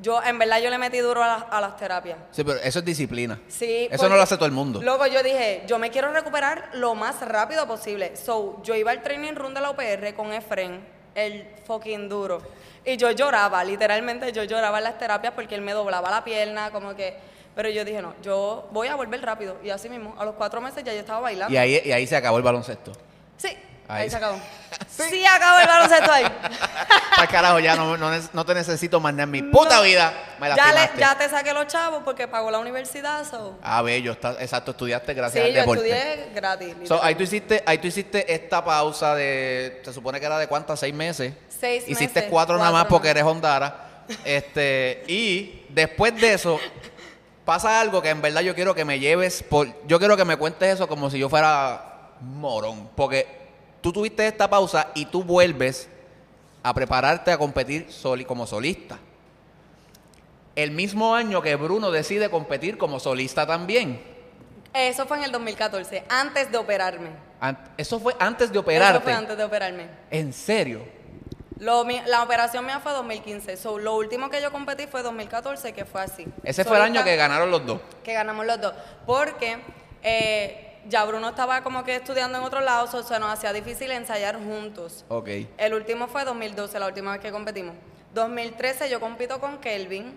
Yo, 0.00 0.22
en 0.22 0.38
verdad, 0.38 0.60
yo 0.60 0.70
le 0.70 0.78
metí 0.78 0.98
duro 0.98 1.24
a, 1.24 1.26
las- 1.26 1.44
a 1.50 1.60
las 1.60 1.76
terapias. 1.76 2.16
Sí, 2.30 2.44
pero 2.44 2.60
eso 2.60 2.78
es 2.78 2.84
disciplina. 2.84 3.40
Sí. 3.48 3.88
Eso 3.90 4.08
no 4.08 4.14
lo 4.16 4.22
hace 4.22 4.36
todo 4.36 4.46
el 4.46 4.52
mundo. 4.52 4.80
Luego 4.80 5.06
yo 5.08 5.22
dije, 5.24 5.64
yo 5.66 5.78
me 5.80 5.90
quiero 5.90 6.12
recuperar 6.12 6.68
lo 6.74 6.94
más 6.94 7.20
rápido 7.26 7.66
posible. 7.66 8.16
So, 8.16 8.62
yo 8.62 8.76
iba 8.76 8.92
al 8.92 9.02
training 9.02 9.34
room 9.34 9.54
de 9.54 9.60
la 9.60 9.70
UPR 9.72 10.14
con 10.14 10.32
Efren, 10.32 10.99
el 11.14 11.46
fucking 11.66 12.08
duro. 12.08 12.42
Y 12.84 12.96
yo 12.96 13.10
lloraba, 13.10 13.62
literalmente 13.62 14.32
yo 14.32 14.44
lloraba 14.44 14.78
en 14.78 14.84
las 14.84 14.98
terapias 14.98 15.34
porque 15.34 15.54
él 15.54 15.60
me 15.60 15.72
doblaba 15.72 16.10
la 16.10 16.24
pierna, 16.24 16.70
como 16.70 16.94
que... 16.94 17.14
Pero 17.54 17.68
yo 17.68 17.84
dije, 17.84 18.00
no, 18.00 18.14
yo 18.22 18.68
voy 18.70 18.88
a 18.88 18.94
volver 18.94 19.20
rápido. 19.22 19.56
Y 19.62 19.70
así 19.70 19.88
mismo, 19.88 20.14
a 20.18 20.24
los 20.24 20.36
cuatro 20.36 20.60
meses 20.60 20.84
ya 20.84 20.92
yo 20.92 21.00
estaba 21.00 21.20
bailando. 21.20 21.52
Y 21.52 21.56
ahí, 21.56 21.82
y 21.84 21.92
ahí 21.92 22.06
se 22.06 22.16
acabó 22.16 22.36
el 22.36 22.44
baloncesto. 22.44 22.92
Sí, 23.36 23.48
Ahí 23.90 24.02
ahí, 24.04 24.10
se- 24.10 24.16
acabó. 24.16 24.38
sí. 24.88 25.24
acabó 25.26 25.60
el 25.60 25.66
baloncesto 25.66 26.12
ahí. 26.12 26.24
Carajo, 27.30 27.58
ya 27.60 27.76
no, 27.76 27.96
no, 27.96 28.10
no 28.32 28.44
te 28.46 28.54
necesito 28.54 28.98
más 29.00 29.12
nada 29.12 29.24
en 29.24 29.30
mi 29.30 29.42
puta 29.42 29.76
No. 29.76 29.82
vida. 29.82 30.12
Me 30.40 30.48
ya, 30.54 30.72
le- 30.72 30.90
ya 30.98 31.16
te 31.16 31.28
saqué 31.28 31.52
los 31.52 31.66
chavos 31.66 32.02
porque 32.04 32.26
pagó 32.28 32.50
la 32.50 32.58
universidad, 32.58 33.24
so... 33.28 33.58
Ah, 33.62 33.82
bello, 33.82 34.12
está, 34.12 34.32
exacto, 34.40 34.70
estudiaste 34.72 35.12
gracias 35.14 35.42
Sí, 35.44 35.48
al 35.50 35.54
yo 35.54 35.60
deporte. 35.60 35.90
estudié 35.90 36.30
gratis. 36.34 36.74
So, 36.86 37.02
ahí 37.02 37.14
tú 37.14 37.22
hiciste, 37.22 37.62
ahí 37.66 37.78
tú 37.78 37.86
hiciste 37.88 38.32
esta 38.32 38.64
pausa 38.64 39.14
de, 39.14 39.80
se 39.84 39.92
supone 39.92 40.18
que 40.18 40.26
era 40.26 40.38
de 40.38 40.46
cuántas, 40.48 40.80
seis 40.80 40.94
meses. 40.94 41.34
Seis 41.48 41.84
Hiciste 41.86 42.20
meses, 42.20 42.30
cuatro, 42.30 42.56
nada 42.56 42.70
más 42.70 42.80
cuatro 42.82 42.96
porque 42.96 43.08
eres 43.10 43.22
Hondara. 43.24 43.86
Este, 44.24 45.04
y 45.06 45.66
después 45.68 46.18
de 46.20 46.32
eso, 46.34 46.58
pasa 47.44 47.80
algo 47.80 48.00
que 48.02 48.08
en 48.10 48.22
verdad 48.22 48.40
yo 48.40 48.54
quiero 48.54 48.74
que 48.74 48.84
me 48.84 48.98
lleves 48.98 49.42
por, 49.42 49.68
yo 49.86 49.98
quiero 49.98 50.16
que 50.16 50.24
me 50.24 50.36
cuentes 50.36 50.74
eso 50.74 50.88
como 50.88 51.10
si 51.10 51.18
yo 51.18 51.28
fuera 51.28 51.84
morón. 52.20 52.88
Porque 52.96 53.39
tú 53.80 53.92
tuviste 53.92 54.26
esta 54.26 54.48
pausa 54.48 54.88
y 54.94 55.06
tú 55.06 55.22
vuelves 55.22 55.88
a 56.62 56.74
prepararte 56.74 57.30
a 57.32 57.38
competir 57.38 57.90
soli- 57.90 58.24
como 58.24 58.46
solista. 58.46 58.98
El 60.56 60.72
mismo 60.72 61.14
año 61.14 61.40
que 61.42 61.54
Bruno 61.56 61.90
decide 61.90 62.28
competir 62.28 62.76
como 62.76 63.00
solista 63.00 63.46
también. 63.46 64.02
Eso 64.74 65.06
fue 65.06 65.16
en 65.18 65.24
el 65.24 65.32
2014, 65.32 66.04
antes 66.08 66.50
de 66.52 66.58
operarme. 66.58 67.10
Eso 67.76 67.98
fue 67.98 68.14
antes 68.18 68.52
de 68.52 68.58
operarte. 68.58 68.98
Eso 68.98 69.02
fue 69.04 69.12
antes 69.12 69.36
de 69.36 69.44
operarme. 69.44 69.86
¿En 70.10 70.32
serio? 70.32 70.82
Lo 71.58 71.84
mi- 71.84 72.00
la 72.06 72.22
operación 72.22 72.64
mía 72.66 72.80
fue 72.80 72.92
2015. 72.92 73.56
So, 73.56 73.78
lo 73.78 73.96
último 73.96 74.30
que 74.30 74.40
yo 74.40 74.50
competí 74.52 74.86
fue 74.86 75.02
2014, 75.02 75.72
que 75.72 75.84
fue 75.84 76.02
así. 76.02 76.26
Ese 76.44 76.64
fue 76.64 76.76
el 76.76 76.82
año 76.82 77.04
que 77.04 77.16
ganaron 77.16 77.50
los 77.50 77.64
dos. 77.66 77.80
que 78.04 78.12
ganamos 78.12 78.46
los 78.46 78.60
dos. 78.60 78.74
Porque 79.06 79.58
eh, 80.02 80.69
ya 80.90 81.04
Bruno 81.04 81.28
estaba 81.30 81.62
como 81.62 81.84
que 81.84 81.94
estudiando 81.94 82.36
en 82.36 82.44
otro 82.44 82.60
lado, 82.60 82.86
so, 82.88 83.02
se 83.02 83.18
nos 83.18 83.32
hacía 83.32 83.52
difícil 83.52 83.90
ensayar 83.92 84.36
juntos. 84.36 85.04
Ok. 85.08 85.28
El 85.56 85.74
último 85.74 86.08
fue 86.08 86.24
2012, 86.24 86.78
la 86.78 86.86
última 86.86 87.12
vez 87.12 87.20
que 87.20 87.30
competimos. 87.30 87.74
2013 88.12 88.90
yo 88.90 88.98
compito 88.98 89.40
con 89.40 89.58
Kelvin, 89.58 90.12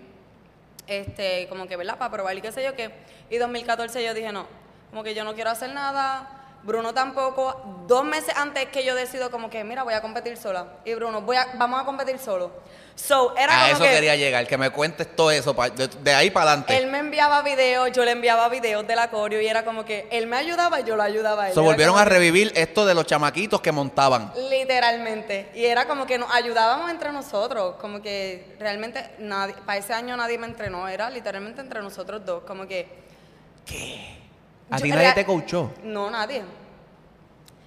este, 0.88 1.48
como 1.48 1.68
que, 1.68 1.78
¿verdad? 1.78 1.98
Para 1.98 2.12
probar 2.12 2.36
y 2.36 2.42
qué 2.42 2.52
sé 2.52 2.64
yo 2.64 2.76
qué. 2.76 2.92
Y 3.30 3.38
2014 3.38 4.04
yo 4.04 4.14
dije, 4.14 4.32
no, 4.32 4.48
como 4.90 5.04
que 5.04 5.14
yo 5.14 5.24
no 5.24 5.36
quiero 5.36 5.52
hacer 5.52 5.72
nada. 5.74 6.43
Bruno 6.64 6.94
tampoco. 6.94 7.84
Dos 7.88 8.04
meses 8.06 8.34
antes 8.38 8.68
que 8.70 8.84
yo 8.86 8.96
decido 8.96 9.30
como 9.30 9.50
que, 9.50 9.64
mira, 9.64 9.84
voy 9.84 9.94
a 9.94 10.02
competir 10.02 10.38
sola. 10.38 10.66
Y 10.86 10.94
Bruno, 10.94 11.22
voy 11.22 11.36
a, 11.38 11.48
vamos 11.56 11.82
a 11.82 11.86
competir 11.86 12.18
solo. 12.20 12.52
So, 12.96 13.36
era 13.36 13.54
A 13.58 13.62
como 13.72 13.74
eso 13.78 13.84
que 13.86 13.90
quería 13.90 14.16
llegar, 14.16 14.46
que 14.46 14.56
me 14.56 14.70
cuentes 14.70 15.16
todo 15.16 15.32
eso, 15.32 15.56
pa- 15.56 15.72
de, 15.72 15.88
de 15.88 16.14
ahí 16.14 16.30
para 16.30 16.52
adelante. 16.52 16.78
él 16.78 16.86
me 16.92 17.00
enviaba 17.00 17.42
videos, 17.42 17.92
yo 17.92 18.06
le 18.06 18.12
enviaba 18.12 18.48
videos 18.50 18.86
del 18.86 19.00
acorio 19.00 19.42
y 19.42 19.48
era 19.48 19.66
como 19.66 19.84
que 19.84 20.08
él 20.12 20.28
me 20.28 20.38
ayudaba 20.38 20.80
y 20.80 20.84
yo 20.84 20.96
lo 20.96 21.02
ayudaba 21.02 21.46
a 21.46 21.48
él. 21.48 21.54
Se 21.56 21.60
Era 21.60 21.68
volvieron 21.70 21.98
a 21.98 22.06
revivir 22.06 22.52
esto 22.56 22.86
de 22.86 22.94
los 22.94 23.08
chamaquitos 23.08 23.62
que 23.62 23.72
montaban. 23.72 24.32
Literalmente. 24.48 25.50
Y 25.56 25.66
era 25.66 25.88
como 25.88 26.06
que 26.06 26.20
nos 26.20 26.32
ayudábamos 26.32 26.92
entre 26.92 27.12
nosotros. 27.12 27.78
Como 27.82 28.00
que 28.00 28.56
realmente 28.60 29.10
nadie, 29.18 29.56
para 29.66 29.80
ese 29.80 29.94
año 29.94 30.16
nadie 30.16 30.38
me 30.38 30.46
entrenó. 30.46 30.88
Era 30.88 31.10
literalmente 31.10 31.62
entre 31.62 31.82
nosotros 31.82 32.24
dos. 32.24 32.44
Como 32.44 32.68
que. 32.68 33.02
A 34.74 34.78
ti 34.78 34.90
nadie 34.90 35.14
te 35.14 35.26
coachó. 35.26 35.72
No, 35.84 36.10
nadie. 36.10 36.44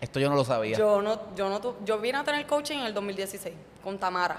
Esto 0.00 0.20
yo 0.20 0.28
no 0.28 0.34
lo 0.36 0.44
sabía. 0.44 0.76
Yo 0.76 1.00
no, 1.00 1.34
yo 1.34 1.48
no 1.48 1.60
tu- 1.60 1.76
yo 1.84 1.98
vine 1.98 2.18
a 2.18 2.24
tener 2.24 2.46
coaching 2.46 2.78
en 2.78 2.86
el 2.86 2.94
2016 2.94 3.54
con 3.82 3.98
Tamara. 3.98 4.38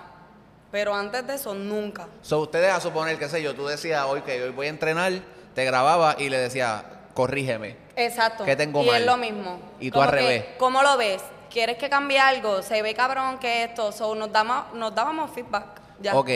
Pero 0.71 0.93
antes 0.93 1.25
de 1.25 1.36
eso, 1.36 1.53
nunca. 1.53 2.08
So, 2.21 2.39
ustedes 2.39 2.71
a 2.71 2.80
suponer, 2.82 3.17
qué 3.17 3.30
sé 3.30 3.41
yo, 3.41 3.56
tú 3.56 3.65
decías 3.65 4.06
hoy 4.06 4.21
que 4.21 4.43
hoy 4.43 4.49
voy 4.51 4.67
a 4.67 4.69
entrenar, 4.69 5.13
te 5.56 5.63
grababa 5.63 6.15
y 6.19 6.30
le 6.30 6.38
decía, 6.38 6.84
corrígeme. 7.13 7.77
Exacto. 7.95 8.43
¿Qué 8.43 8.56
tengo 8.56 8.84
y 8.84 8.88
mal? 8.88 9.01
es 9.01 9.06
lo 9.06 9.17
mismo. 9.17 9.60
Y 9.80 9.89
tú 9.89 10.01
al 10.01 10.10
que, 10.10 10.15
revés. 10.15 10.45
¿Cómo 10.60 10.84
lo 10.84 10.97
ves? 10.97 11.23
¿Quieres 11.49 11.77
que 11.77 11.89
cambie 11.89 12.19
algo? 12.19 12.62
Se 12.62 12.82
ve 12.82 12.93
cabrón 12.93 13.39
que 13.39 13.63
esto. 13.63 13.91
So, 13.93 14.13
nos, 14.13 14.32
damos, 14.32 14.73
nos 14.73 14.93
dábamos 14.93 15.32
feedback. 15.32 15.65
Ya. 16.01 16.15
Ok. 16.15 16.30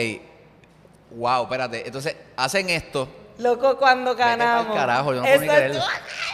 Wow, 1.10 1.42
espérate. 1.44 1.86
Entonces, 1.86 2.16
hacen 2.36 2.70
esto. 2.70 3.06
Loco, 3.38 3.76
cuando 3.78 4.10
Vete 4.14 4.22
ganamos. 4.28 4.76
carajo, 4.76 5.14
yo 5.14 5.20
no 5.20 5.22
puedo 5.24 5.38
ni 5.40 5.44
Eso 5.46 5.52
es- 5.52 5.58
creerlo. 5.58 5.82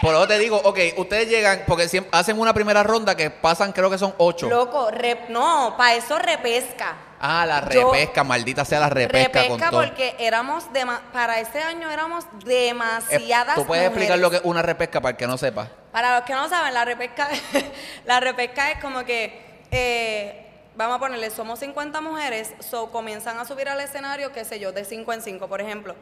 Por 0.03 0.15
eso 0.15 0.27
te 0.29 0.39
digo, 0.39 0.57
ok, 0.63 0.79
ustedes 0.97 1.29
llegan, 1.29 1.63
porque 1.67 1.89
siempre 1.89 2.11
hacen 2.19 2.39
una 2.39 2.53
primera 2.53 2.83
ronda 2.83 3.17
que 3.17 3.31
pasan, 3.31 3.73
creo 3.73 3.89
que 3.91 3.99
son 3.99 4.15
ocho. 4.19 4.49
Loco, 4.49 4.91
rep- 4.91 5.29
no, 5.29 5.75
para 5.79 5.95
eso 5.95 6.19
repesca. 6.19 6.97
Ah, 7.21 7.45
la 7.47 7.69
Yo- 7.71 7.91
repesca, 7.93 8.23
maldita 8.25 8.65
sea 8.65 8.79
la 8.81 8.89
repesca, 8.91 9.33
con 9.33 9.43
Repesca 9.59 9.71
todo. 9.71 9.81
porque 9.83 10.15
éramos, 10.19 10.65
dema- 10.73 11.01
para 11.13 11.41
este 11.41 11.61
año 11.63 11.91
éramos 11.91 12.25
Eh, 12.25 12.29
demasiadas 12.45 13.57
¿Tú 13.57 13.65
puedes 13.67 13.85
explicar 13.87 14.19
mujeres. 14.19 14.21
lo 14.21 14.31
que 14.31 14.37
es 14.37 14.43
una 14.45 14.63
repesca 14.63 15.01
para 15.01 15.11
el 15.13 15.17
que 15.17 15.27
no 15.27 15.37
sepa? 15.39 15.69
Para 15.93 16.17
los 16.17 16.25
que 16.25 16.35
no 16.35 16.49
saben, 16.49 16.75
la 16.75 16.85
repesca, 16.85 17.29
la 18.07 18.21
repesca 18.21 18.71
es 18.71 18.81
como 18.81 19.05
que, 19.05 19.65
eh, 19.73 20.45
vamos 20.77 20.97
a 20.97 20.99
ponerle, 21.01 21.31
somos 21.31 21.59
50 21.59 22.01
mujeres, 22.01 22.53
so 22.61 22.91
comienzan 22.91 23.39
a 23.41 23.45
subir 23.45 23.69
al 23.69 23.81
escenario, 23.81 24.31
qué 24.33 24.45
sé 24.45 24.61
yo, 24.61 24.71
de 24.73 24.85
5 24.85 25.13
en 25.13 25.23
5, 25.23 25.49
por 25.49 25.61
ejemplo, 25.61 25.97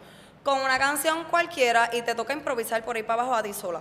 con 0.46 0.60
una 0.60 0.78
canción 0.78 1.24
cualquiera 1.24 1.90
y 1.92 2.02
te 2.02 2.14
toca 2.14 2.32
improvisar 2.32 2.84
por 2.84 2.94
ahí 2.94 3.02
para 3.02 3.22
abajo 3.22 3.34
a 3.34 3.42
ti 3.42 3.52
sola. 3.52 3.80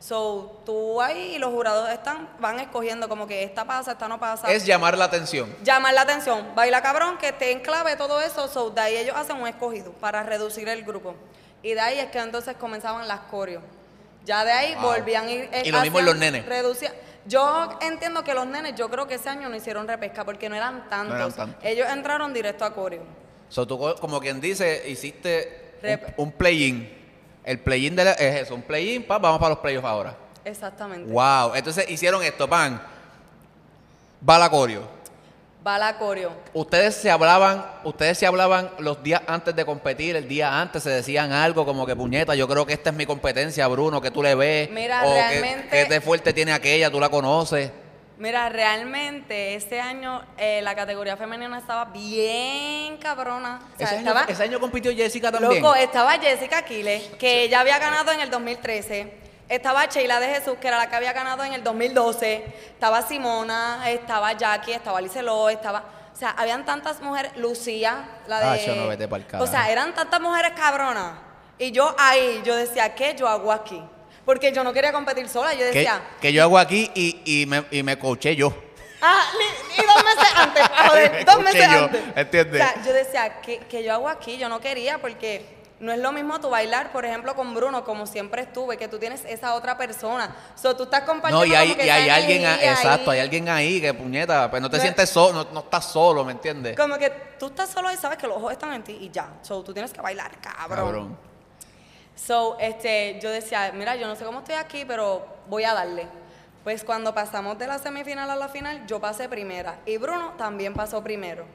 So, 0.00 0.62
tú 0.64 1.02
ahí 1.02 1.34
y 1.34 1.38
los 1.38 1.50
jurados 1.52 1.88
están, 1.90 2.28
van 2.40 2.58
escogiendo 2.60 3.08
como 3.10 3.26
que 3.26 3.42
esta 3.42 3.64
pasa, 3.66 3.92
esta 3.92 4.08
no 4.08 4.18
pasa. 4.18 4.50
Es 4.50 4.64
llamar 4.64 4.96
la 4.96 5.04
atención. 5.04 5.54
llamar 5.62 5.92
la 5.92 6.02
atención, 6.02 6.52
baila 6.54 6.80
cabrón, 6.82 7.18
que 7.18 7.28
esté 7.28 7.50
en 7.52 7.60
clave 7.60 7.94
todo 7.96 8.20
eso, 8.22 8.48
so 8.48 8.70
de 8.70 8.80
ahí 8.80 8.96
ellos 8.96 9.14
hacen 9.16 9.36
un 9.36 9.46
escogido 9.48 9.92
para 9.92 10.22
reducir 10.22 10.68
el 10.68 10.82
grupo. 10.84 11.14
Y 11.62 11.74
de 11.74 11.80
ahí 11.80 11.98
es 11.98 12.06
que 12.10 12.18
entonces 12.20 12.56
comenzaban 12.56 13.06
las 13.06 13.20
coreos. 13.30 13.62
Ya 14.24 14.44
de 14.44 14.52
ahí 14.52 14.74
Wow. 14.76 14.84
volvían 14.84 15.26
a 15.26 15.30
ir. 15.30 15.48
eh, 15.52 15.62
Y 15.66 15.70
lo 15.72 15.80
mismo 15.82 15.98
en 15.98 16.04
los 16.06 16.16
nenes. 16.16 16.46
reducía- 16.46 16.94
Yo 17.26 17.76
entiendo 17.82 18.24
que 18.24 18.32
los 18.32 18.46
nenes, 18.46 18.74
yo 18.76 18.88
creo 18.88 19.06
que 19.06 19.16
ese 19.16 19.28
año 19.28 19.48
no 19.50 19.56
hicieron 19.56 19.86
repesca 19.86 20.24
porque 20.24 20.48
no 20.48 20.54
eran 20.56 20.88
tantos. 20.88 21.16
eran 21.16 21.32
tantos. 21.32 21.62
Ellos 21.64 21.86
entraron 21.90 22.32
directo 22.32 22.64
a 22.64 22.72
coreo. 22.72 23.02
So, 23.50 23.66
tú, 23.66 23.78
co- 23.78 23.96
como 23.96 24.20
quien 24.20 24.40
dice, 24.40 24.84
hiciste 24.88 25.67
Rep- 25.82 26.14
un 26.16 26.32
play-in. 26.32 26.96
El 27.44 27.58
play-in 27.60 27.96
de 27.96 28.04
la- 28.04 28.12
es 28.12 28.42
eso, 28.42 28.54
un 28.54 28.62
play-in, 28.62 29.04
pa, 29.04 29.18
vamos 29.18 29.38
para 29.38 29.50
los 29.50 29.58
playoffs 29.58 29.86
ahora. 29.86 30.16
Exactamente. 30.44 31.10
Wow. 31.10 31.54
Entonces 31.54 31.88
hicieron 31.90 32.22
esto, 32.22 32.48
pan. 32.48 32.80
Va 34.28 34.38
la 34.38 34.50
coreo. 34.50 34.82
Va 35.66 35.78
la 35.78 35.98
coreo. 35.98 36.32
Ustedes 36.54 36.94
se 36.94 37.10
hablaban, 37.10 37.64
ustedes 37.84 38.16
se 38.16 38.26
hablaban 38.26 38.70
los 38.78 39.02
días 39.02 39.20
antes 39.26 39.54
de 39.54 39.64
competir, 39.66 40.16
el 40.16 40.26
día 40.28 40.60
antes 40.60 40.82
se 40.82 40.90
decían 40.90 41.32
algo 41.32 41.66
como 41.66 41.84
que 41.84 41.94
puñeta, 41.96 42.34
yo 42.34 42.48
creo 42.48 42.64
que 42.64 42.72
esta 42.72 42.90
es 42.90 42.96
mi 42.96 43.04
competencia, 43.06 43.66
Bruno, 43.68 44.00
que 44.00 44.10
tú 44.10 44.22
le 44.22 44.34
ves. 44.34 44.70
Mira, 44.70 45.02
o 45.04 45.12
que- 45.12 45.14
realmente- 45.20 45.68
que, 45.68 45.84
de 45.86 46.00
fuerte 46.00 46.32
tiene 46.32 46.52
aquella, 46.52 46.90
tú 46.90 47.00
la 47.00 47.08
conoces. 47.08 47.70
Mira, 48.18 48.48
realmente 48.48 49.54
este 49.54 49.80
año 49.80 50.20
eh, 50.36 50.60
la 50.62 50.74
categoría 50.74 51.16
femenina 51.16 51.56
estaba 51.56 51.84
bien 51.84 52.96
cabrona. 52.96 53.60
O 53.74 53.78
sea, 53.78 53.86
ese, 53.86 53.96
año, 53.98 54.08
estaba, 54.08 54.24
ese 54.24 54.42
año 54.42 54.58
compitió 54.58 54.92
Jessica 54.92 55.30
también. 55.30 55.62
Loco, 55.62 55.76
estaba 55.76 56.18
Jessica 56.18 56.58
Aquiles, 56.58 57.10
que 57.16 57.44
ella 57.44 57.60
había 57.60 57.78
ganado 57.78 58.10
en 58.10 58.18
el 58.18 58.28
2013. 58.28 59.28
Estaba 59.48 59.86
Sheila 59.86 60.18
de 60.18 60.34
Jesús, 60.34 60.56
que 60.60 60.66
era 60.66 60.78
la 60.78 60.90
que 60.90 60.96
había 60.96 61.12
ganado 61.12 61.44
en 61.44 61.52
el 61.52 61.62
2012. 61.62 62.44
Estaba 62.72 63.02
Simona, 63.02 63.88
estaba 63.88 64.32
Jackie, 64.32 64.72
estaba 64.72 65.00
Liceló, 65.00 65.48
estaba... 65.48 65.84
O 66.12 66.16
sea, 66.16 66.30
habían 66.30 66.66
tantas 66.66 67.00
mujeres. 67.00 67.36
Lucía, 67.36 68.04
la 68.26 68.40
de... 68.40 68.46
Ah, 68.46 68.56
yo 68.66 68.74
no, 68.74 68.88
vete 68.88 69.06
pa'l 69.06 69.22
o 69.22 69.26
carajo. 69.28 69.46
sea, 69.46 69.70
eran 69.70 69.94
tantas 69.94 70.20
mujeres 70.20 70.52
cabronas. 70.56 71.12
Y 71.56 71.70
yo 71.70 71.94
ahí, 71.96 72.42
yo 72.44 72.56
decía, 72.56 72.96
¿qué 72.96 73.14
yo 73.16 73.28
hago 73.28 73.52
aquí? 73.52 73.80
Porque 74.28 74.52
yo 74.52 74.62
no 74.62 74.74
quería 74.74 74.92
competir 74.92 75.26
sola. 75.26 75.54
Yo 75.54 75.64
decía... 75.64 76.02
que 76.20 76.34
yo 76.34 76.42
hago 76.42 76.58
aquí 76.58 76.90
y, 76.94 77.22
y 77.24 77.46
me, 77.46 77.64
y 77.70 77.82
me 77.82 77.98
coaché 77.98 78.36
yo. 78.36 78.52
Ah, 79.00 79.22
y 79.74 79.82
dos 79.86 80.04
meses 80.04 80.32
antes, 80.36 80.62
Me 80.82 80.88
joder, 80.88 81.24
dos 81.24 81.34
escuché 81.38 81.42
meses 81.54 81.70
yo, 81.72 81.84
antes. 81.84 82.02
¿entiendes? 82.14 82.62
O 82.62 82.66
sea, 82.66 82.82
yo 82.84 82.92
decía, 82.92 83.40
¿qué, 83.40 83.60
qué 83.60 83.82
yo 83.82 83.94
hago 83.94 84.06
aquí? 84.06 84.36
Yo 84.36 84.50
no 84.50 84.60
quería 84.60 84.98
porque 84.98 85.46
no 85.80 85.92
es 85.92 85.98
lo 85.98 86.12
mismo 86.12 86.38
tú 86.42 86.50
bailar, 86.50 86.92
por 86.92 87.06
ejemplo, 87.06 87.34
con 87.34 87.54
Bruno, 87.54 87.84
como 87.84 88.04
siempre 88.06 88.42
estuve, 88.42 88.76
que 88.76 88.86
tú 88.86 88.98
tienes 88.98 89.24
esa 89.24 89.54
otra 89.54 89.78
persona. 89.78 90.36
O 90.54 90.58
sea, 90.58 90.76
tú 90.76 90.82
estás 90.82 91.04
compartiendo 91.04 91.46
No, 91.46 91.50
y 91.50 91.54
hay, 91.54 91.68
como 91.68 91.80
que 91.80 91.86
y 91.86 91.88
hay 91.88 92.10
alguien, 92.10 92.44
a- 92.44 92.48
energía 92.50 92.72
exacto, 92.72 93.10
ahí. 93.12 93.16
hay 93.20 93.24
alguien 93.24 93.48
ahí 93.48 93.80
que 93.80 93.94
puñeta, 93.94 94.50
pues 94.50 94.60
no 94.60 94.68
te 94.68 94.76
No- 94.76 94.82
sientes 94.82 95.08
solo, 95.08 95.44
no, 95.44 95.50
no 95.54 95.60
estás 95.60 95.86
solo, 95.90 96.22
¿me 96.22 96.32
entiendes? 96.32 96.76
Como 96.76 96.98
que 96.98 97.08
tú 97.38 97.46
estás 97.46 97.70
solo 97.70 97.90
y 97.90 97.96
sabes 97.96 98.18
que 98.18 98.26
los 98.26 98.36
ojos 98.36 98.52
están 98.52 98.74
en 98.74 98.82
ti 98.84 98.98
y 99.00 99.08
ya. 99.10 99.38
So, 99.40 99.62
tú 99.62 99.72
tienes 99.72 99.90
que 99.90 100.02
bailar, 100.02 100.32
cabrón. 100.38 101.16
So, 102.26 102.56
este, 102.58 103.18
yo 103.20 103.30
decía, 103.30 103.72
mira, 103.74 103.96
yo 103.96 104.06
no 104.06 104.16
sé 104.16 104.24
cómo 104.24 104.40
estoy 104.40 104.56
aquí, 104.56 104.84
pero 104.84 105.26
voy 105.46 105.64
a 105.64 105.72
darle. 105.72 106.06
Pues 106.64 106.84
cuando 106.84 107.14
pasamos 107.14 107.58
de 107.58 107.66
la 107.66 107.78
semifinal 107.78 108.28
a 108.30 108.36
la 108.36 108.48
final, 108.48 108.86
yo 108.86 109.00
pasé 109.00 109.28
primera 109.28 109.78
y 109.86 109.96
Bruno 109.96 110.34
también 110.36 110.74
pasó 110.74 111.02
primero. 111.02 111.46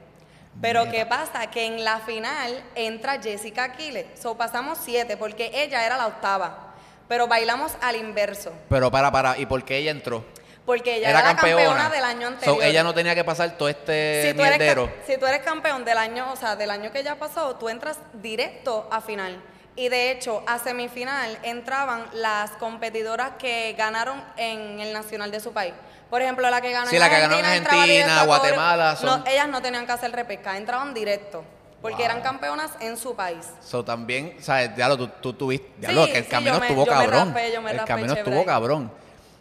Pero 0.60 0.90
¿qué 0.90 1.04
pasa? 1.04 1.50
Que 1.50 1.66
en 1.66 1.84
la 1.84 1.98
final 2.00 2.64
entra 2.74 3.20
Jessica 3.20 3.64
Aquiles. 3.64 4.06
So 4.20 4.36
pasamos 4.36 4.78
siete 4.82 5.16
porque 5.16 5.50
ella 5.52 5.84
era 5.84 5.96
la 5.96 6.06
octava. 6.06 6.74
Pero 7.08 7.28
bailamos 7.28 7.72
al 7.82 7.96
inverso. 7.96 8.52
Pero 8.68 8.90
para, 8.90 9.12
para, 9.12 9.36
¿y 9.36 9.46
por 9.46 9.62
qué 9.64 9.78
ella 9.78 9.90
entró? 9.90 10.24
Porque 10.64 10.96
ella 10.96 11.10
era, 11.10 11.20
la 11.20 11.36
campeona, 11.36 11.90
del 11.90 12.04
año 12.04 12.28
anterior. 12.28 12.56
So, 12.56 12.62
ella 12.62 12.82
no 12.82 12.94
tenía 12.94 13.14
que 13.14 13.24
pasar 13.24 13.58
todo 13.58 13.68
este 13.68 14.28
si 14.28 14.34
tú, 14.34 14.42
mierdero. 14.42 14.90
si 15.06 15.18
tú 15.18 15.26
eres 15.26 15.42
campeón 15.42 15.84
del 15.84 15.98
año, 15.98 16.32
o 16.32 16.36
sea, 16.36 16.56
del 16.56 16.70
año 16.70 16.90
que 16.90 17.02
ya 17.02 17.16
pasó, 17.16 17.56
tú 17.56 17.68
entras 17.68 17.98
directo 18.14 18.88
a 18.90 19.02
final. 19.02 19.42
Y 19.76 19.88
de 19.88 20.12
hecho, 20.12 20.42
a 20.46 20.58
semifinal 20.58 21.36
entraban 21.42 22.04
las 22.12 22.52
competidoras 22.52 23.32
que 23.38 23.74
ganaron 23.76 24.22
en 24.36 24.78
el 24.80 24.92
nacional 24.92 25.30
de 25.30 25.40
su 25.40 25.52
país. 25.52 25.74
Por 26.10 26.22
ejemplo, 26.22 26.48
la 26.48 26.60
que 26.60 26.70
ganó 26.70 26.88
Sí, 26.88 26.94
en 26.96 27.00
la 27.00 27.10
que 27.10 27.18
ganó 27.20 27.38
en 27.38 27.44
Argentina, 27.44 27.82
Argentina. 27.82 28.24
Guatemala, 28.24 28.96
son- 28.96 29.24
No, 29.24 29.26
ellas 29.30 29.48
no 29.48 29.60
tenían 29.60 29.84
que 29.84 29.92
hacer 29.92 30.12
repesca, 30.12 30.56
entraban 30.56 30.94
directo. 30.94 31.44
Porque 31.82 31.96
Wow. 31.96 32.04
eran 32.04 32.20
campeonas 32.22 32.70
en 32.80 32.96
su 32.96 33.14
país. 33.14 33.44
So, 33.60 33.84
también, 33.84 34.36
¿sabes? 34.40 34.74
Diablo, 34.76 34.96
tú, 34.96 35.08
tú 35.20 35.32
tuviste. 35.34 35.66
Sí, 35.66 35.74
Diablo, 35.80 36.06
que 36.06 36.18
el 36.18 36.24
sí, 36.24 36.30
camino 36.30 36.58
me- 36.60 36.66
estuvo 36.68 36.86
cabrón. 36.86 37.34
el 37.36 37.84
camino 37.84 38.12
estuvo 38.14 38.44
cabrón. 38.44 38.90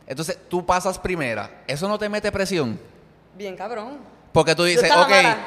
Entonces, 0.07 0.37
tú 0.49 0.65
pasas 0.65 0.97
primera. 0.99 1.49
¿Eso 1.67 1.87
no 1.87 1.97
te 1.97 2.09
mete 2.09 2.31
presión? 2.31 2.77
Bien 3.35 3.55
cabrón. 3.55 3.99
Porque 4.33 4.55
tú 4.55 4.63
dices, 4.65 4.91
ok, 4.91 5.09
mala. 5.09 5.37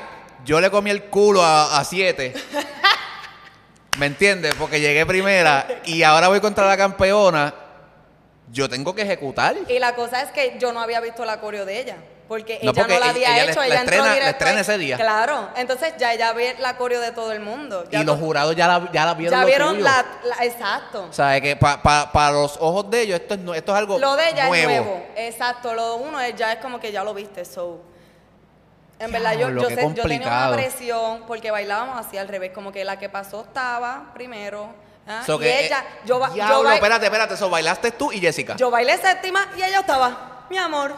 yo 0.45 0.61
le 0.61 0.71
comí 0.71 0.89
el 0.91 1.05
culo 1.05 1.43
a, 1.43 1.77
a 1.79 1.85
siete. 1.85 2.33
¿Me 3.99 4.07
entiendes? 4.07 4.55
Porque 4.59 4.81
llegué 4.81 5.07
primera 5.07 5.67
y 5.85 6.03
ahora 6.03 6.29
voy 6.29 6.41
contra 6.41 6.67
la 6.67 6.77
campeona. 6.77 7.55
Yo 8.53 8.69
tengo 8.69 8.95
que 8.95 9.03
ejecutar. 9.03 9.57
Y 9.69 9.79
la 9.79 9.95
cosa 9.95 10.23
es 10.23 10.31
que 10.31 10.57
yo 10.59 10.73
no 10.73 10.81
había 10.81 11.01
visto 11.01 11.25
la 11.25 11.41
coreo 11.41 11.65
de 11.65 11.81
ella. 11.81 11.97
Porque 12.29 12.59
No, 12.63 12.73
ella 12.73 12.81
porque 12.83 12.95
no 12.95 13.01
la 13.01 13.11
había 13.11 13.35
ella 13.41 13.51
hecho, 13.53 13.61
la 13.61 13.67
ella 13.67 13.81
entró 13.83 13.95
estrena- 13.95 14.05
la 14.09 14.13
directo 14.15 14.31
estrena 14.33 14.61
ese 14.61 14.79
día. 14.79 14.97
Claro, 14.97 15.49
entonces 15.57 15.95
ya 15.97 16.13
ella 16.13 16.33
ve 16.33 16.57
la 16.59 16.77
coreo 16.77 17.01
de 17.01 17.13
todo 17.13 17.31
el 17.31 17.39
mundo. 17.41 17.85
Ya 17.89 18.01
y 18.01 18.05
los 18.05 18.19
jurados 18.19 18.57
ya 18.57 18.67
la, 18.67 18.91
ya 18.93 19.07
la 19.07 19.15
vieron. 19.15 19.33
ya 19.39 19.41
lo 19.43 19.47
vieron 19.47 19.69
tuyo. 19.75 19.85
la, 19.85 20.05
la- 20.25 20.45
exacto. 20.45 21.05
O 21.09 21.13
sea, 21.13 21.41
que 21.41 21.55
para 21.55 22.31
los 22.33 22.57
ojos 22.61 22.91
de 22.91 23.03
ellos 23.03 23.21
esto 23.21 23.35
es, 23.35 23.41
esto 23.57 23.73
es 23.73 23.79
algo 23.79 23.99
Lo 24.01 24.17
de 24.17 24.29
ella 24.31 24.49
nuevo. 24.49 24.71
es 24.71 24.81
nuevo. 24.81 25.07
Exacto, 25.17 25.73
lo 25.73 25.97
uno 25.97 26.21
es, 26.21 26.35
ya 26.35 26.53
es 26.53 26.59
como 26.59 26.81
que 26.81 26.91
ya 26.91 27.05
lo 27.05 27.15
viste, 27.15 27.45
so. 27.45 27.81
En 28.99 29.13
verdad 29.13 29.33
yo, 29.35 29.49
sé- 29.69 29.77
yo 29.95 30.03
tenía 30.05 30.27
una 30.27 30.53
presión 30.53 31.25
porque 31.27 31.51
bailábamos 31.51 32.05
así 32.07 32.17
al 32.17 32.29
revés, 32.29 32.53
como 32.55 32.73
que 32.73 32.85
la 32.85 32.99
que 32.99 33.09
pasó 33.09 33.43
estaba 33.43 34.11
primero. 34.15 34.69
¿ah? 35.07 35.23
So 35.27 35.37
y 35.37 35.41
que, 35.41 35.67
ella, 35.67 35.81
eh, 35.81 36.01
yo, 36.07 36.19
ba- 36.19 36.29
yo, 36.29 36.35
diablo, 36.35 36.63
ba- 36.65 36.75
espérate, 36.77 37.05
espérate. 37.07 37.35
Eso 37.35 37.51
bailaste 37.51 37.91
tú 37.93 38.11
y 38.13 38.21
Jessica. 38.21 38.57
yo 38.57 38.71
bailé 38.71 38.97
séptima 38.97 39.49
y 39.57 39.63
ella 39.63 39.81
estaba, 39.81 40.47
mi 40.51 40.57
amor. 40.57 40.95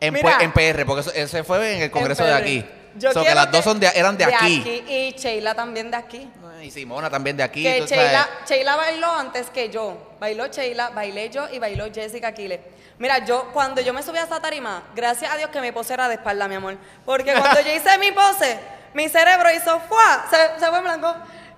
en, 0.00 0.12
mira. 0.12 0.38
pu- 0.38 0.42
en 0.42 0.52
PR, 0.52 0.84
porque 0.84 1.00
eso- 1.00 1.12
ese 1.14 1.42
fue 1.44 1.76
en 1.76 1.82
el 1.84 1.90
congreso 1.90 2.24
En 2.24 2.28
de 2.30 2.34
aquí. 2.36 2.66
Yo 2.96 3.10
So 3.12 3.24
que 3.24 3.34
las 3.34 3.50
dos 3.50 3.64
son 3.64 3.80
de, 3.80 3.90
eran 3.94 4.16
de, 4.16 4.24
aquí. 4.26 4.84
Y 4.86 5.14
Sheila 5.18 5.54
también 5.54 5.90
de 5.90 5.96
aquí. 5.96 6.30
Y 6.62 6.70
Simona 6.70 7.10
también 7.10 7.36
de 7.36 7.42
aquí. 7.42 7.62
que. 7.62 7.86
Sheila, 7.86 8.28
Sheila 8.46 8.76
bailó 8.76 9.10
antes 9.16 9.50
que 9.50 9.68
yo. 9.70 10.14
Bailó 10.20 10.46
Sheila, 10.46 10.90
bailé 10.90 11.28
yo 11.30 11.48
y 11.50 11.58
bailó 11.58 11.86
Jessica 11.92 12.28
Aquiles. 12.28 12.60
Mira, 12.98 13.18
yo 13.24 13.50
cuando 13.52 13.80
yo 13.80 13.92
me 13.92 14.02
subí 14.02 14.18
a 14.18 14.22
esa 14.24 14.40
tarima, 14.40 14.82
gracias 14.94 15.32
a 15.32 15.36
Dios 15.36 15.50
que 15.50 15.60
mi 15.60 15.72
pose 15.72 15.94
era 15.94 16.08
de 16.08 16.14
espalda, 16.14 16.46
mi 16.48 16.54
amor. 16.54 16.76
Porque 17.04 17.34
cuando 17.34 17.60
yo 17.60 17.72
hice 17.74 17.98
mi 17.98 18.12
pose, 18.12 18.58
mi 18.94 19.08
cerebro 19.08 19.50
hizo 19.52 19.80
¡fua! 19.80 20.26
Se, 20.30 20.60
se 20.60 20.66
fue 20.68 20.78
en 20.78 20.84
blanco. 20.84 21.14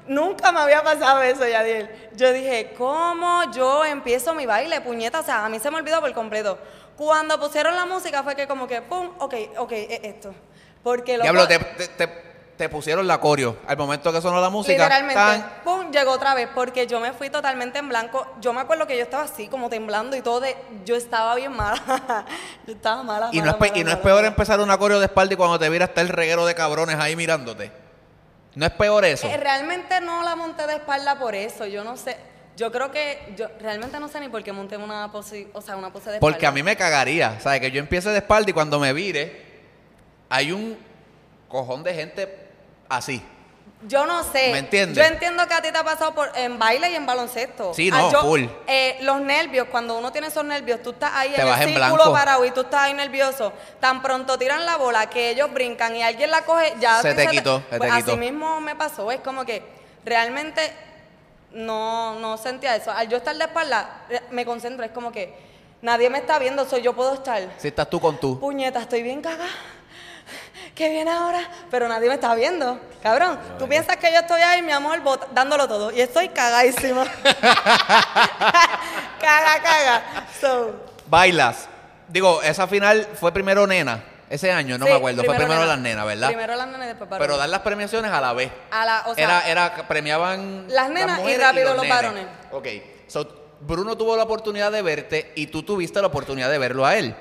Nunca 0.09 0.53
me 0.53 0.61
había 0.61 0.83
pasado 0.83 1.21
eso, 1.23 1.47
Yadiel. 1.47 2.11
Yo 2.15 2.33
dije, 2.33 2.75
¿cómo 2.79 3.51
yo 3.53 3.85
empiezo 3.85 4.35
mi 4.35 4.47
baile, 4.47 4.81
puñeta? 4.81 5.21
O 5.21 5.23
sea, 5.23 5.45
a 5.45 5.49
mí 5.49 5.59
se 5.59 5.71
me 5.71 5.77
olvidó 5.79 6.01
por 6.01 6.13
completo. 6.15 6.59
Cuando 6.97 7.39
pusieron 7.41 7.75
la 7.77 7.85
música 7.87 8.23
fue 8.23 8.35
que 8.37 8.47
como 8.47 8.67
que, 8.67 8.81
pum, 8.83 9.11
ok, 9.19 9.35
ok, 9.59 9.73
es 9.73 10.01
esto. 10.05 10.35
Porque 10.83 11.17
lo 11.19 11.25
Diablo, 11.25 11.47
te, 11.49 11.59
te, 11.59 11.89
te- 11.89 12.26
te 12.57 12.69
pusieron 12.69 13.07
la 13.07 13.19
coreo. 13.21 13.57
Al 13.67 13.77
momento 13.77 14.13
que 14.13 14.21
sonó 14.21 14.41
la 14.41 14.49
música. 14.51 14.75
Literalmente, 14.75 15.15
tan- 15.15 15.51
pum, 15.65 15.91
llegó 15.91 16.13
otra 16.13 16.35
vez 16.35 16.49
porque 16.55 16.87
yo 16.87 17.01
me 17.01 17.13
fui 17.13 17.29
totalmente 17.31 17.79
en 17.79 17.89
blanco. 17.89 18.27
Yo 18.41 18.53
me 18.53 18.61
acuerdo 18.63 18.87
que 18.87 18.97
yo 18.97 19.03
estaba 19.03 19.25
así, 19.25 19.49
como 19.49 19.69
temblando 19.69 20.17
y 20.17 20.23
todo 20.23 20.41
de. 20.41 20.57
Yo 20.85 20.97
estaba 20.97 21.35
bien 21.35 21.53
mala. 21.53 22.25
yo 22.67 22.73
estaba 22.73 23.03
mala. 23.03 23.29
y 23.33 23.41
no, 23.41 23.51
es, 23.51 23.55
pe- 23.57 23.69
mala, 23.69 23.79
y 23.79 23.85
no 23.85 23.91
es 23.91 23.97
mala, 23.97 24.03
peor 24.03 24.25
empezar 24.25 24.59
una 24.61 24.79
coreo 24.79 24.99
de 25.01 25.07
espalda 25.07 25.35
y 25.35 25.37
cuando 25.37 25.59
te 25.59 25.69
vira 25.69 25.85
está 25.85 26.01
el 26.01 26.09
reguero 26.09 26.47
de 26.47 26.55
cabrones 26.55 26.97
ahí 26.99 27.15
mirándote. 27.17 27.71
No 28.55 28.65
es 28.65 28.73
peor 28.73 29.05
eso. 29.05 29.27
Eh, 29.29 29.37
realmente 29.37 30.01
no 30.01 30.23
la 30.23 30.35
monté 30.35 30.67
de 30.67 30.77
espalda 30.77 31.19
por 31.19 31.35
eso. 31.35 31.67
Yo 31.67 31.85
no 31.85 31.97
sé. 31.99 32.17
Yo 32.57 32.73
creo 32.73 32.91
que 32.91 33.35
yo 33.37 33.49
realmente 33.61 34.01
no 34.01 34.09
sé 34.09 34.19
ni 34.19 34.31
por 34.31 34.43
qué 34.43 34.51
monté 34.51 34.79
una 34.79 35.13
pose, 35.13 35.49
o 35.53 35.61
sea, 35.61 35.77
una 35.77 35.93
pose 35.93 36.11
de 36.11 36.21
Porque 36.21 36.37
a 36.47 36.49
espalda. 36.49 36.55
mí 36.55 36.63
me 36.63 36.75
cagaría, 36.75 37.39
¿sabes? 37.39 37.61
Que 37.61 37.71
yo 37.71 37.81
empiece 37.81 38.09
de 38.09 38.17
espalda 38.17 38.49
y 38.49 38.55
cuando 38.55 38.81
me 38.81 38.95
vire, 38.95 39.61
hay 40.31 40.53
un 40.53 40.79
cojón 41.49 41.83
de 41.83 41.93
gente 41.93 42.46
así. 42.89 43.23
Yo 43.87 44.07
no 44.07 44.25
sé. 44.25 44.51
¿Me 44.53 44.59
entiendes? 44.59 44.97
Yo 44.97 45.05
entiendo 45.05 45.47
que 45.47 45.55
a 45.55 45.61
ti 45.61 45.71
te 45.71 45.77
ha 45.79 45.85
pasado 45.85 46.15
por, 46.15 46.31
en 46.35 46.59
baile 46.59 46.91
y 46.91 46.95
en 46.95 47.05
baloncesto. 47.07 47.75
Sí, 47.75 47.91
Ah, 47.93 47.99
no, 47.99 48.11
yo- 48.13 48.21
full. 48.23 48.45
eh, 48.67 48.97
los 49.03 49.21
nervios, 49.21 49.69
cuando 49.71 49.97
uno 49.99 50.11
tiene 50.11 50.29
esos 50.29 50.45
nervios, 50.45 50.83
tú 50.83 50.91
estás 50.91 51.13
ahí 51.15 51.31
Te 51.35 51.43
en 51.43 51.47
el 51.47 51.53
en 51.63 51.69
círculo 51.69 51.95
blanco. 51.97 52.13
parado 52.13 52.45
y 52.47 52.51
tú 52.53 52.63
estás 52.63 52.83
ahí 52.83 52.95
nervioso. 52.95 53.53
Tan 53.79 54.01
pronto 54.03 54.39
tiran 54.39 54.65
la 54.65 54.77
bola 54.77 55.09
que 55.11 55.31
ellos 55.31 55.53
brincan 55.53 55.95
y 55.95 56.03
alguien 56.03 56.31
la 56.31 56.43
coge, 56.43 56.75
ya 56.81 57.03
Se 57.03 57.15
te 57.15 57.27
quitó, 57.29 57.59
se 57.59 57.65
te 57.73 57.79
Pues 57.79 57.93
quitó. 57.95 58.13
Así 58.13 58.19
mismo 58.19 58.61
me 58.61 58.75
pasó. 58.75 59.11
Es 59.13 59.21
como 59.21 59.45
que 59.45 59.63
realmente 60.05 60.73
no, 61.53 62.19
no 62.19 62.39
sentía 62.39 62.75
eso. 62.77 62.91
Al 62.91 63.09
yo 63.09 63.19
estar 63.19 63.37
de 63.37 63.45
espalda, 63.45 64.05
eh, 64.09 64.21
me 64.31 64.45
concentro. 64.47 64.85
Es 64.85 64.91
como 64.91 65.13
que 65.13 65.35
nadie 65.83 66.09
me 66.11 66.19
está 66.19 66.39
viendo, 66.39 66.65
soy 66.69 66.83
yo 66.83 66.95
puedo 66.95 67.15
estar. 67.15 67.43
Si 67.59 67.69
estás 67.69 67.89
tú 67.91 68.01
con 68.01 68.19
tú. 68.19 68.41
Puñeta, 68.41 68.81
estoy 68.81 69.03
bien 69.03 69.21
cagada. 69.21 69.49
¿Qué 70.77 70.91
viene 70.91 71.11
ahora? 71.11 71.41
Pero 71.71 71.89
nadie 71.89 72.07
me 72.09 72.15
está 72.15 72.35
viendo. 72.35 72.79
Cabrón, 73.03 73.39
tú 73.59 73.67
piensas 73.67 73.97
que 73.97 74.13
yo 74.13 74.19
estoy 74.21 74.43
ahí, 74.43 74.61
mi 74.63 74.73
amor, 74.73 75.03
bot- 75.03 75.27
dándolo 75.33 75.67
todo. 75.67 75.91
Y 75.91 76.01
estoy 76.03 76.29
cagadísima. 76.29 77.05
caga, 79.21 79.63
caga. 79.63 80.03
So, 80.41 80.73
Bailas. 81.09 81.69
Digo, 82.09 82.43
esa 82.43 82.67
final 82.67 83.07
fue 83.19 83.33
primero 83.33 83.67
nena. 83.67 84.05
Ese 84.29 84.51
año, 84.53 84.77
no 84.77 84.85
sí, 84.87 84.91
me 84.91 84.97
acuerdo. 84.99 85.23
Fue 85.25 85.35
primero 85.35 85.55
nena. 85.61 85.67
las 85.67 85.79
nenas, 85.79 86.07
¿verdad? 86.07 86.29
Primero 86.29 86.57
las 86.57 86.67
nenas 86.67 86.85
y 86.85 86.89
después 86.89 87.09
Pero 87.09 87.21
varones. 87.21 87.39
dar 87.39 87.49
las 87.49 87.61
premiaciones 87.61 88.11
a 88.13 88.21
la 88.21 88.33
vez. 88.33 88.51
A 88.71 88.85
la, 88.85 89.03
o 89.07 89.15
sea, 89.15 89.25
era, 89.25 89.49
era, 89.49 89.89
premiaban 89.89 90.67
las 90.69 90.91
nenas 90.91 91.21
y 91.27 91.37
rápido 91.37 91.75
los 91.75 91.83
nenes. 91.83 91.97
varones. 91.97 92.27
Ok. 92.53 92.67
So, 93.07 93.47
Bruno 93.61 93.97
tuvo 93.97 94.17
la 94.17 94.25
oportunidad 94.25 94.71
de 94.73 94.83
verte 94.83 95.33
y 95.37 95.47
tú 95.47 95.63
tuviste 95.63 96.01
la 96.01 96.09
oportunidad 96.09 96.51
de 96.51 96.59
verlo 96.59 96.85
a 96.85 96.97
él. 96.97 97.15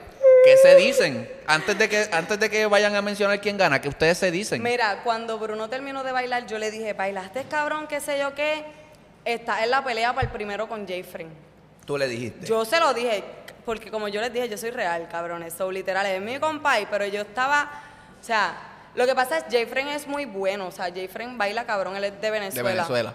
¿Qué 0.45 0.57
se 0.57 0.75
dicen? 0.75 1.29
Antes 1.47 1.77
de 1.77 1.89
que, 1.89 2.07
antes 2.11 2.39
de 2.39 2.49
que 2.49 2.65
vayan 2.67 2.95
a 2.95 3.01
mencionar 3.01 3.41
quién 3.41 3.57
gana, 3.57 3.81
que 3.81 3.89
ustedes 3.89 4.17
se 4.17 4.31
dicen. 4.31 4.61
Mira, 4.61 5.01
cuando 5.03 5.39
Bruno 5.39 5.69
terminó 5.69 6.03
de 6.03 6.11
bailar, 6.11 6.45
yo 6.45 6.59
le 6.59 6.71
dije, 6.71 6.93
bailaste 6.93 7.43
cabrón, 7.45 7.87
qué 7.87 7.99
sé 7.99 8.19
yo 8.19 8.33
qué. 8.35 8.63
Está 9.25 9.63
en 9.63 9.71
la 9.71 9.83
pelea 9.83 10.13
para 10.13 10.27
el 10.27 10.31
primero 10.31 10.69
con 10.69 10.87
Jayfrey. 10.87 11.27
Tú 11.85 11.97
le 11.97 12.07
dijiste. 12.07 12.45
Yo 12.45 12.63
se 12.63 12.79
lo 12.79 12.93
dije, 12.93 13.23
porque 13.65 13.89
como 13.89 14.07
yo 14.07 14.21
les 14.21 14.31
dije, 14.31 14.47
yo 14.47 14.57
soy 14.57 14.71
real, 14.71 15.07
cabrones. 15.09 15.53
So, 15.53 15.71
literal, 15.71 16.05
es 16.05 16.21
mi 16.21 16.37
compay, 16.39 16.87
pero 16.89 17.05
yo 17.07 17.21
estaba. 17.21 17.69
O 18.21 18.23
sea, 18.23 18.55
lo 18.93 19.05
que 19.05 19.15
pasa 19.15 19.39
es 19.39 19.45
Jayfren 19.49 19.87
es 19.87 20.07
muy 20.07 20.25
bueno. 20.25 20.67
O 20.67 20.71
sea, 20.71 20.85
Jayfren 20.85 21.37
baila 21.37 21.65
cabrón, 21.65 21.95
él 21.95 22.03
es 22.03 22.13
de 22.13 22.19
de 22.19 22.31
Venezuela. 22.31 22.69
Venezuela. 22.69 23.13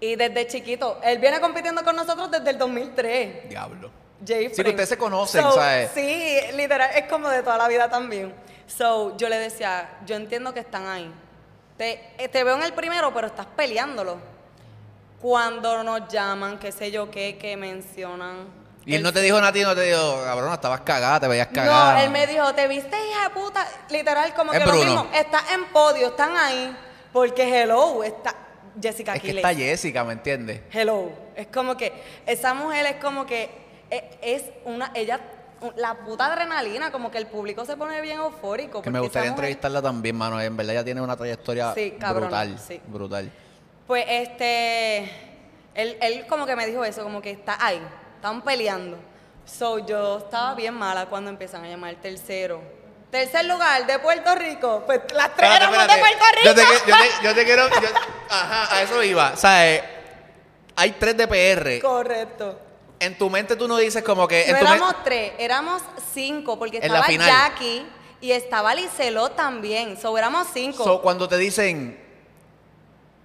Y 0.00 0.16
desde 0.16 0.46
chiquito, 0.46 0.98
él 1.04 1.18
viene 1.18 1.40
compitiendo 1.40 1.84
con 1.84 1.94
nosotros 1.94 2.30
desde 2.30 2.50
el 2.50 2.58
2003. 2.58 3.50
Diablo. 3.50 3.90
Sí, 4.24 4.62
que 4.62 4.70
ustedes 4.70 4.88
se 4.88 4.98
conocen, 4.98 5.42
So, 5.42 5.52
¿sabes? 5.52 5.90
Sí, 5.94 6.38
literal, 6.54 6.90
es 6.94 7.04
como 7.06 7.28
de 7.28 7.42
toda 7.42 7.56
la 7.58 7.68
vida 7.68 7.88
también. 7.88 8.34
So, 8.66 9.16
yo 9.16 9.28
le 9.28 9.38
decía, 9.38 9.98
yo 10.06 10.16
entiendo 10.16 10.52
que 10.54 10.60
están 10.60 10.86
ahí. 10.86 11.10
Te, 11.76 12.12
eh, 12.18 12.28
te 12.28 12.44
veo 12.44 12.56
en 12.56 12.62
el 12.62 12.72
primero, 12.74 13.12
pero 13.14 13.26
estás 13.28 13.46
peleándolo. 13.56 14.18
Cuando 15.20 15.82
nos 15.82 16.08
llaman, 16.08 16.58
qué 16.58 16.72
sé 16.72 16.90
yo 16.90 17.10
qué, 17.10 17.36
que 17.36 17.56
mencionan. 17.56 18.48
Y 18.86 18.94
él 18.94 19.02
no 19.02 19.12
te 19.12 19.20
dijo 19.20 19.36
nada 19.36 19.48
a 19.48 19.52
ti, 19.52 19.62
no 19.62 19.74
te 19.74 19.82
dijo, 19.82 20.22
cabrón, 20.24 20.52
estabas 20.52 20.80
cagada, 20.80 21.20
te 21.20 21.28
veías 21.28 21.48
cagada. 21.48 21.94
No, 21.94 22.00
él 22.00 22.10
me 22.10 22.26
dijo, 22.26 22.54
te 22.54 22.66
viste 22.68 22.96
hija 23.08 23.24
de 23.28 23.30
puta. 23.30 23.66
Literal, 23.90 24.32
como 24.34 24.52
Es 24.52 24.58
que 24.60 24.64
lo 24.64 24.72
Bruno. 24.72 24.86
mismo. 25.04 25.10
Estás 25.14 25.50
en 25.52 25.64
podio, 25.66 26.08
están 26.08 26.36
ahí. 26.36 26.74
Porque 27.12 27.42
hello, 27.62 28.02
está 28.04 28.34
Jessica 28.80 29.14
Es 29.14 29.22
que 29.22 29.30
está 29.32 29.54
Jessica, 29.54 30.04
¿me 30.04 30.12
entiendes? 30.14 30.62
Hello. 30.72 31.10
Es 31.34 31.48
como 31.48 31.76
que 31.76 31.92
esa 32.24 32.54
mujer 32.54 32.86
es 32.86 32.96
como 32.96 33.26
que 33.26 33.50
es 33.90 34.44
una, 34.64 34.90
ella, 34.94 35.20
la 35.76 35.94
puta 35.94 36.26
adrenalina, 36.26 36.90
como 36.92 37.10
que 37.10 37.18
el 37.18 37.26
público 37.26 37.64
se 37.64 37.76
pone 37.76 38.00
bien 38.00 38.18
eufórico. 38.18 38.80
Que 38.82 38.90
me 38.90 39.00
gustaría 39.00 39.30
mujer- 39.30 39.44
entrevistarla 39.44 39.82
también, 39.82 40.16
mano. 40.16 40.40
En 40.40 40.56
verdad 40.56 40.74
ella 40.76 40.84
tiene 40.84 41.00
una 41.00 41.16
trayectoria 41.16 41.74
Sí, 41.74 41.96
cabrona, 41.98 42.26
brutal. 42.26 42.58
sí. 42.58 42.80
Brutal. 42.86 43.30
Pues 43.86 44.04
este, 44.08 44.98
él, 45.74 45.98
él 46.00 46.26
como 46.28 46.46
que 46.46 46.56
me 46.56 46.66
dijo 46.66 46.84
eso, 46.84 47.02
como 47.02 47.20
que 47.20 47.30
está 47.32 47.56
ahí, 47.64 47.82
están 48.16 48.42
peleando. 48.42 48.96
So 49.44 49.78
yo 49.84 50.18
estaba 50.18 50.54
bien 50.54 50.74
mala 50.74 51.06
cuando 51.06 51.30
empiezan 51.30 51.64
a 51.64 51.68
llamar 51.68 51.94
tercero. 51.96 52.60
Tercer 53.10 53.44
lugar 53.46 53.84
de 53.86 53.98
Puerto 53.98 54.32
Rico. 54.36 54.84
Pues 54.86 55.00
las 55.12 55.34
tres 55.34 55.50
éramos 55.50 55.78
de 55.78 55.98
Puerto 55.98 56.24
Rico. 56.36 56.44
Yo 56.44 56.54
te, 56.54 56.62
yo 56.62 56.96
te- 56.96 57.24
yo 57.24 57.34
te 57.34 57.44
quiero. 57.44 57.68
yo- 57.68 57.88
ajá, 58.28 58.76
a 58.76 58.82
eso 58.82 59.02
iba. 59.02 59.32
O 59.32 59.36
sea, 59.36 59.68
eh, 59.74 59.82
hay 60.76 60.92
tres 60.92 61.16
de 61.16 61.26
PR. 61.26 61.80
Correcto. 61.80 62.60
En 63.00 63.16
tu 63.18 63.28
mente 63.30 63.56
tú 63.56 63.66
no 63.66 63.78
dices 63.78 64.04
como 64.04 64.28
que. 64.28 64.44
En 64.44 64.52
No 64.52 64.58
tu 64.58 64.66
éramos 64.66 64.94
tres, 65.02 65.32
éramos 65.38 65.82
cinco, 66.12 66.58
porque 66.58 66.76
En 66.76 66.84
estaba. 66.84 67.08
Jackie 67.08 67.86
y 68.20 68.30
estaba 68.32 68.74
Licelot 68.74 69.34
también. 69.34 69.98
So 70.00 70.16
éramos 70.16 70.46
cinco. 70.52 70.84
So, 70.84 71.00
cuando 71.02 71.26
te 71.28 71.36
dicen. 71.38 71.98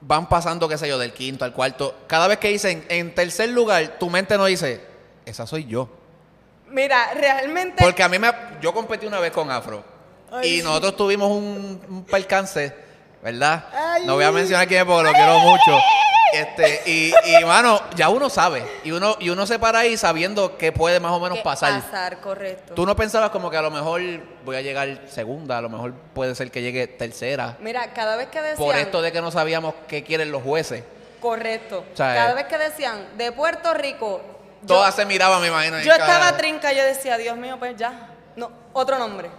Van 0.01 0.29
pasando, 0.29 0.67
qué 0.69 0.77
sé 0.77 0.87
yo, 0.87 0.99
del 0.99 1.13
quinto 1.13 1.45
al 1.45 1.53
cuarto. 1.53 1.95
Cada 2.07 2.27
vez 2.27 2.37
que 2.37 2.49
dicen 2.49 2.85
en 2.89 3.15
tercer 3.15 3.49
lugar, 3.49 3.97
tu 3.97 4.09
mente 4.09 4.37
no 4.37 4.45
dice, 4.45 4.85
esa 5.25 5.47
soy 5.47 5.65
yo. 5.65 5.89
Mira, 6.69 7.13
realmente. 7.15 7.83
Porque 7.83 8.03
a 8.03 8.09
mí 8.09 8.19
me. 8.19 8.31
Yo 8.61 8.73
competí 8.73 9.07
una 9.07 9.19
vez 9.19 9.31
con 9.31 9.49
Afro. 9.49 9.83
Ay, 10.31 10.47
y 10.49 10.57
sí. 10.57 10.63
nosotros 10.63 10.95
tuvimos 10.95 11.31
un, 11.31 11.81
un 11.89 12.03
percance, 12.05 12.73
¿verdad? 13.25 13.65
Ay. 13.73 14.05
No 14.05 14.13
voy 14.13 14.23
a 14.23 14.31
mencionar 14.31 14.67
quién 14.67 14.81
es 14.81 14.85
porque 14.85 15.09
lo 15.09 15.13
quiero 15.13 15.39
mucho. 15.39 15.79
Este, 16.31 16.83
y, 16.85 17.11
y 17.25 17.43
mano, 17.43 17.81
ya 17.95 18.09
uno 18.09 18.29
sabe. 18.29 18.63
Y 18.83 18.91
uno, 18.91 19.15
y 19.19 19.29
uno 19.29 19.47
se 19.47 19.57
para 19.57 19.79
ahí 19.79 19.97
sabiendo 19.97 20.59
qué 20.59 20.71
puede 20.71 20.99
más 20.99 21.11
o 21.11 21.19
menos 21.19 21.39
¿qué 21.39 21.43
pasar. 21.43 21.81
Pasar, 21.81 22.19
correcto. 22.19 22.75
Tú 22.75 22.85
no 22.85 22.95
pensabas 22.95 23.31
como 23.31 23.49
que 23.49 23.57
a 23.57 23.63
lo 23.63 23.71
mejor 23.71 23.99
voy 24.43 24.57
a 24.57 24.61
llegar 24.61 25.07
segunda, 25.07 25.57
a 25.57 25.61
lo 25.61 25.69
mejor 25.69 25.93
puede 26.13 26.35
ser 26.35 26.51
que 26.51 26.61
llegue 26.61 26.85
tercera. 26.85 27.57
Mira, 27.61 27.93
cada 27.93 28.15
vez 28.15 28.27
que 28.27 28.41
decían. 28.43 28.57
Por 28.57 28.75
esto 28.75 29.01
de 29.01 29.11
que 29.11 29.21
no 29.21 29.31
sabíamos 29.31 29.73
qué 29.87 30.03
quieren 30.03 30.31
los 30.31 30.43
jueces. 30.43 30.83
Correcto. 31.19 31.83
O 31.91 31.97
sea, 31.97 32.13
cada 32.13 32.31
eh, 32.31 32.35
vez 32.35 32.45
que 32.45 32.59
decían 32.59 33.17
de 33.17 33.31
Puerto 33.31 33.73
Rico. 33.73 34.21
yo- 34.61 34.67
Todas 34.67 34.93
se 34.93 35.03
miraban, 35.03 35.41
me 35.41 35.47
imagino. 35.47 35.79
Yo 35.79 35.93
estaba 35.93 36.37
trinca, 36.37 36.73
yo 36.73 36.83
decía, 36.83 37.17
Dios 37.17 37.37
mío, 37.37 37.55
pues 37.57 37.75
ya. 37.75 38.09
No, 38.35 38.51
otro 38.73 38.99
nombre. 38.99 39.31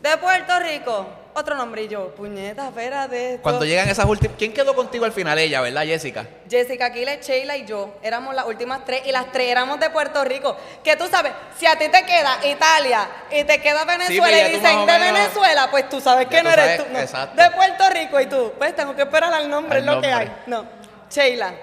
De 0.00 0.16
Puerto 0.16 0.58
Rico, 0.60 1.06
otro 1.34 1.54
nombre. 1.54 1.82
Y 1.84 1.88
yo, 1.88 2.14
puñeta, 2.14 2.68
espérate. 2.68 3.38
Cuando 3.42 3.64
llegan 3.64 3.88
esas 3.88 4.06
últimas. 4.06 4.36
¿Quién 4.38 4.52
quedó 4.52 4.74
contigo 4.74 5.04
al 5.04 5.12
final? 5.12 5.38
Ella, 5.38 5.60
¿verdad, 5.60 5.82
Jessica? 5.84 6.26
Jessica 6.48 6.86
Aquiles, 6.86 7.26
Sheila 7.26 7.56
y 7.56 7.64
yo 7.64 7.94
éramos 8.02 8.34
las 8.34 8.46
últimas 8.46 8.84
tres 8.84 9.02
y 9.06 9.12
las 9.12 9.30
tres 9.32 9.48
éramos 9.50 9.78
de 9.80 9.90
Puerto 9.90 10.24
Rico. 10.24 10.56
Que 10.82 10.96
tú 10.96 11.06
sabes, 11.08 11.32
si 11.58 11.66
a 11.66 11.76
ti 11.78 11.88
te 11.88 12.04
queda 12.04 12.38
Italia 12.46 13.08
y 13.30 13.44
te 13.44 13.60
queda 13.60 13.84
Venezuela 13.84 14.48
y 14.48 14.52
dicen 14.52 14.86
de 14.86 14.98
menos- 14.98 15.12
Venezuela, 15.12 15.68
pues 15.70 15.88
tú 15.88 16.00
sabes 16.00 16.26
que 16.28 16.42
no 16.42 16.50
eres 16.50 16.78
tú. 16.78 16.84
no. 16.92 16.98
exacto. 16.98 17.40
De 17.42 17.50
Puerto 17.50 17.84
Rico 17.90 18.20
y 18.20 18.26
tú, 18.26 18.52
pues 18.58 18.74
tengo 18.74 18.94
que 18.96 19.02
esperar 19.02 19.32
al 19.32 19.48
nombre, 19.48 19.78
es 19.80 19.84
lo 19.84 20.00
que 20.00 20.12
hay. 20.12 20.32
No, 20.46 20.64
Sheila. 21.10 21.54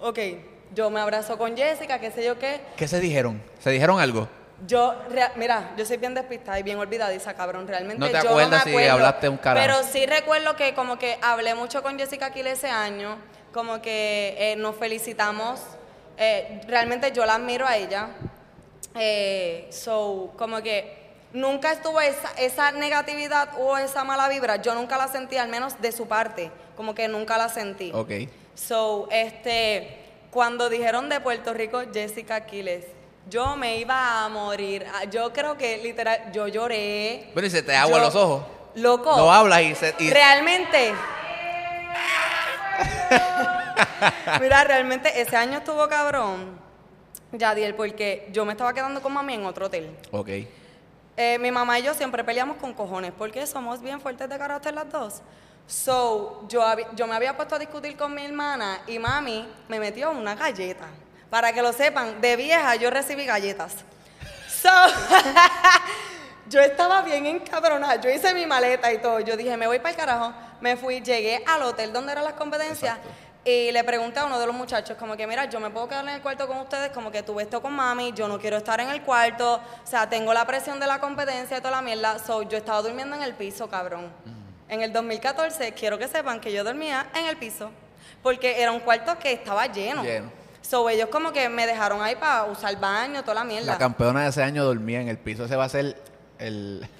Ok, 0.00 0.18
yo 0.74 0.90
me 0.90 1.00
abrazo 1.00 1.36
con 1.38 1.56
Jessica, 1.56 1.98
qué 1.98 2.10
sé 2.10 2.24
yo 2.24 2.38
qué. 2.38 2.60
¿Qué 2.76 2.86
se 2.86 3.00
dijeron? 3.00 3.42
¿Se 3.60 3.70
dijeron 3.70 3.98
algo? 4.00 4.28
Yo, 4.66 4.94
rea- 5.10 5.32
mira, 5.36 5.70
yo 5.76 5.84
soy 5.86 5.98
bien 5.98 6.14
despistada 6.14 6.58
y 6.58 6.62
bien 6.64 6.78
olvidadiza, 6.78 7.34
cabrón. 7.34 7.68
Realmente 7.68 8.00
No 8.00 8.06
te 8.06 8.12
yo 8.12 8.30
acuerdas 8.30 8.50
no 8.50 8.58
si 8.64 8.70
me 8.70 8.72
acuerdo. 8.76 8.92
hablaste 8.92 9.28
un 9.28 9.36
carajo. 9.36 9.64
Pero 9.66 9.82
sí 9.88 10.04
recuerdo 10.06 10.56
que 10.56 10.74
como 10.74 10.98
que 10.98 11.18
hablé 11.22 11.54
mucho 11.54 11.82
con 11.82 11.96
Jessica 11.98 12.26
Aquiles 12.26 12.58
ese 12.58 12.68
año, 12.70 13.18
como 13.52 13.80
que 13.80 14.34
eh, 14.38 14.56
nos 14.56 14.74
felicitamos. 14.76 15.60
Eh, 16.16 16.60
realmente 16.66 17.12
yo 17.12 17.24
la 17.24 17.34
admiro 17.36 17.66
a 17.66 17.76
ella. 17.76 18.08
Eh, 18.96 19.68
so, 19.70 20.32
como 20.36 20.60
que 20.62 20.96
nunca 21.32 21.70
estuvo 21.72 22.00
esa, 22.00 22.30
esa 22.38 22.72
negatividad 22.72 23.50
o 23.60 23.76
esa 23.78 24.02
mala 24.04 24.28
vibra. 24.28 24.56
Yo 24.56 24.74
nunca 24.74 24.96
la 24.98 25.08
sentí, 25.08 25.36
al 25.36 25.48
menos 25.48 25.80
de 25.80 25.92
su 25.92 26.08
parte. 26.08 26.50
Como 26.76 26.94
que 26.94 27.06
nunca 27.08 27.38
la 27.38 27.48
sentí. 27.48 27.92
Ok. 27.94 28.10
So, 28.54 29.08
este, 29.12 29.98
cuando 30.32 30.68
dijeron 30.68 31.08
de 31.08 31.20
Puerto 31.20 31.54
Rico, 31.54 31.80
Jessica 31.92 32.34
Aquiles, 32.36 32.84
yo 33.28 33.56
me 33.56 33.78
iba 33.78 34.24
a 34.24 34.28
morir. 34.28 34.86
Ah, 34.94 35.04
Yo 35.04 35.32
creo 35.32 35.56
que 35.56 35.78
literal, 35.78 36.30
yo 36.32 36.48
lloré. 36.48 37.30
Bueno, 37.32 37.46
y 37.46 37.50
se 37.50 37.62
te 37.62 37.74
agua 37.76 37.98
Yo- 37.98 38.04
los 38.04 38.14
ojos. 38.14 38.42
Loco. 38.74 39.16
No 39.16 39.32
hablas 39.32 39.62
y 39.62 39.74
se. 39.74 39.94
y- 39.98 40.10
Realmente. 40.10 40.94
Mira, 44.40 44.64
realmente 44.64 45.20
ese 45.20 45.36
año 45.36 45.58
estuvo 45.58 45.88
cabrón, 45.88 46.58
Yadiel, 47.32 47.74
porque 47.74 48.28
yo 48.32 48.44
me 48.44 48.52
estaba 48.52 48.72
quedando 48.72 49.02
con 49.02 49.12
mami 49.12 49.34
en 49.34 49.44
otro 49.46 49.66
hotel. 49.66 49.96
Ok. 50.12 50.28
Eh, 51.16 51.38
mi 51.40 51.50
mamá 51.50 51.78
y 51.78 51.82
yo 51.82 51.94
siempre 51.94 52.22
peleamos 52.22 52.58
con 52.58 52.72
cojones 52.74 53.12
porque 53.16 53.44
somos 53.46 53.80
bien 53.80 54.00
fuertes 54.00 54.28
de 54.28 54.38
carácter 54.38 54.74
las 54.74 54.88
dos. 54.90 55.22
So, 55.66 56.44
yo, 56.48 56.62
yo 56.94 57.06
me 57.06 57.16
había 57.16 57.36
puesto 57.36 57.56
a 57.56 57.58
discutir 57.58 57.96
con 57.96 58.14
mi 58.14 58.24
hermana 58.24 58.80
y 58.86 58.98
mami 58.98 59.46
me 59.68 59.80
metió 59.80 60.10
una 60.12 60.34
galleta. 60.36 60.86
Para 61.30 61.52
que 61.52 61.62
lo 61.62 61.72
sepan, 61.72 62.20
de 62.20 62.36
vieja 62.36 62.74
yo 62.76 62.90
recibí 62.90 63.24
galletas. 63.24 63.76
So, 64.62 64.68
yo 66.48 66.60
estaba 66.60 67.02
bien 67.02 67.26
encabronada. 67.26 67.96
Yo 67.96 68.10
hice 68.10 68.34
mi 68.34 68.46
maleta 68.46 68.92
y 68.92 68.98
todo. 68.98 69.20
Yo 69.20 69.36
dije, 69.36 69.56
me 69.56 69.66
voy 69.66 69.78
para 69.78 69.90
el 69.90 69.96
carajo. 69.96 70.32
Me 70.60 70.76
fui, 70.76 71.00
llegué 71.00 71.42
al 71.46 71.62
hotel 71.62 71.92
donde 71.92 72.12
eran 72.12 72.24
las 72.24 72.34
competencias. 72.34 72.96
Exacto. 72.96 73.28
Y 73.44 73.72
le 73.72 73.82
pregunté 73.82 74.18
a 74.18 74.26
uno 74.26 74.38
de 74.38 74.46
los 74.46 74.54
muchachos, 74.54 74.96
como 74.98 75.16
que, 75.16 75.26
mira, 75.26 75.46
yo 75.46 75.58
me 75.58 75.70
puedo 75.70 75.88
quedar 75.88 76.04
en 76.04 76.10
el 76.10 76.20
cuarto 76.20 76.46
con 76.46 76.58
ustedes, 76.58 76.90
como 76.90 77.10
que 77.10 77.22
tuve 77.22 77.44
esto 77.44 77.62
con 77.62 77.72
mami, 77.72 78.12
yo 78.12 78.28
no 78.28 78.38
quiero 78.38 78.58
estar 78.58 78.78
en 78.80 78.90
el 78.90 79.00
cuarto, 79.00 79.54
o 79.54 79.86
sea, 79.86 80.06
tengo 80.06 80.34
la 80.34 80.46
presión 80.46 80.78
de 80.78 80.86
la 80.86 81.00
competencia 81.00 81.56
y 81.56 81.60
toda 81.60 81.70
la 81.70 81.80
mierda, 81.80 82.18
so, 82.18 82.42
yo 82.42 82.58
estaba 82.58 82.82
durmiendo 82.82 83.16
en 83.16 83.22
el 83.22 83.32
piso, 83.34 83.66
cabrón. 83.70 84.12
En 84.68 84.82
el 84.82 84.92
2014, 84.92 85.72
quiero 85.72 85.98
que 85.98 86.08
sepan 86.08 86.40
que 86.40 86.52
yo 86.52 86.62
dormía 86.62 87.06
en 87.14 87.24
el 87.24 87.38
piso, 87.38 87.70
porque 88.22 88.60
era 88.60 88.70
un 88.70 88.80
cuarto 88.80 89.18
que 89.18 89.32
estaba 89.32 89.66
lleno. 89.66 90.02
Lleno. 90.02 90.30
So, 90.68 90.86
ellos 90.90 91.08
como 91.08 91.32
que 91.32 91.48
me 91.48 91.66
dejaron 91.66 92.02
ahí 92.02 92.14
para 92.14 92.44
usar 92.44 92.78
baño, 92.78 93.22
toda 93.22 93.36
la 93.36 93.44
mierda. 93.44 93.72
La 93.72 93.78
campeona 93.78 94.24
de 94.24 94.28
ese 94.28 94.42
año 94.42 94.64
dormía 94.64 95.00
en 95.00 95.08
el 95.08 95.16
piso. 95.16 95.46
Ese 95.46 95.56
va 95.56 95.64
a 95.64 95.68
ser 95.68 95.96
el... 96.38 96.86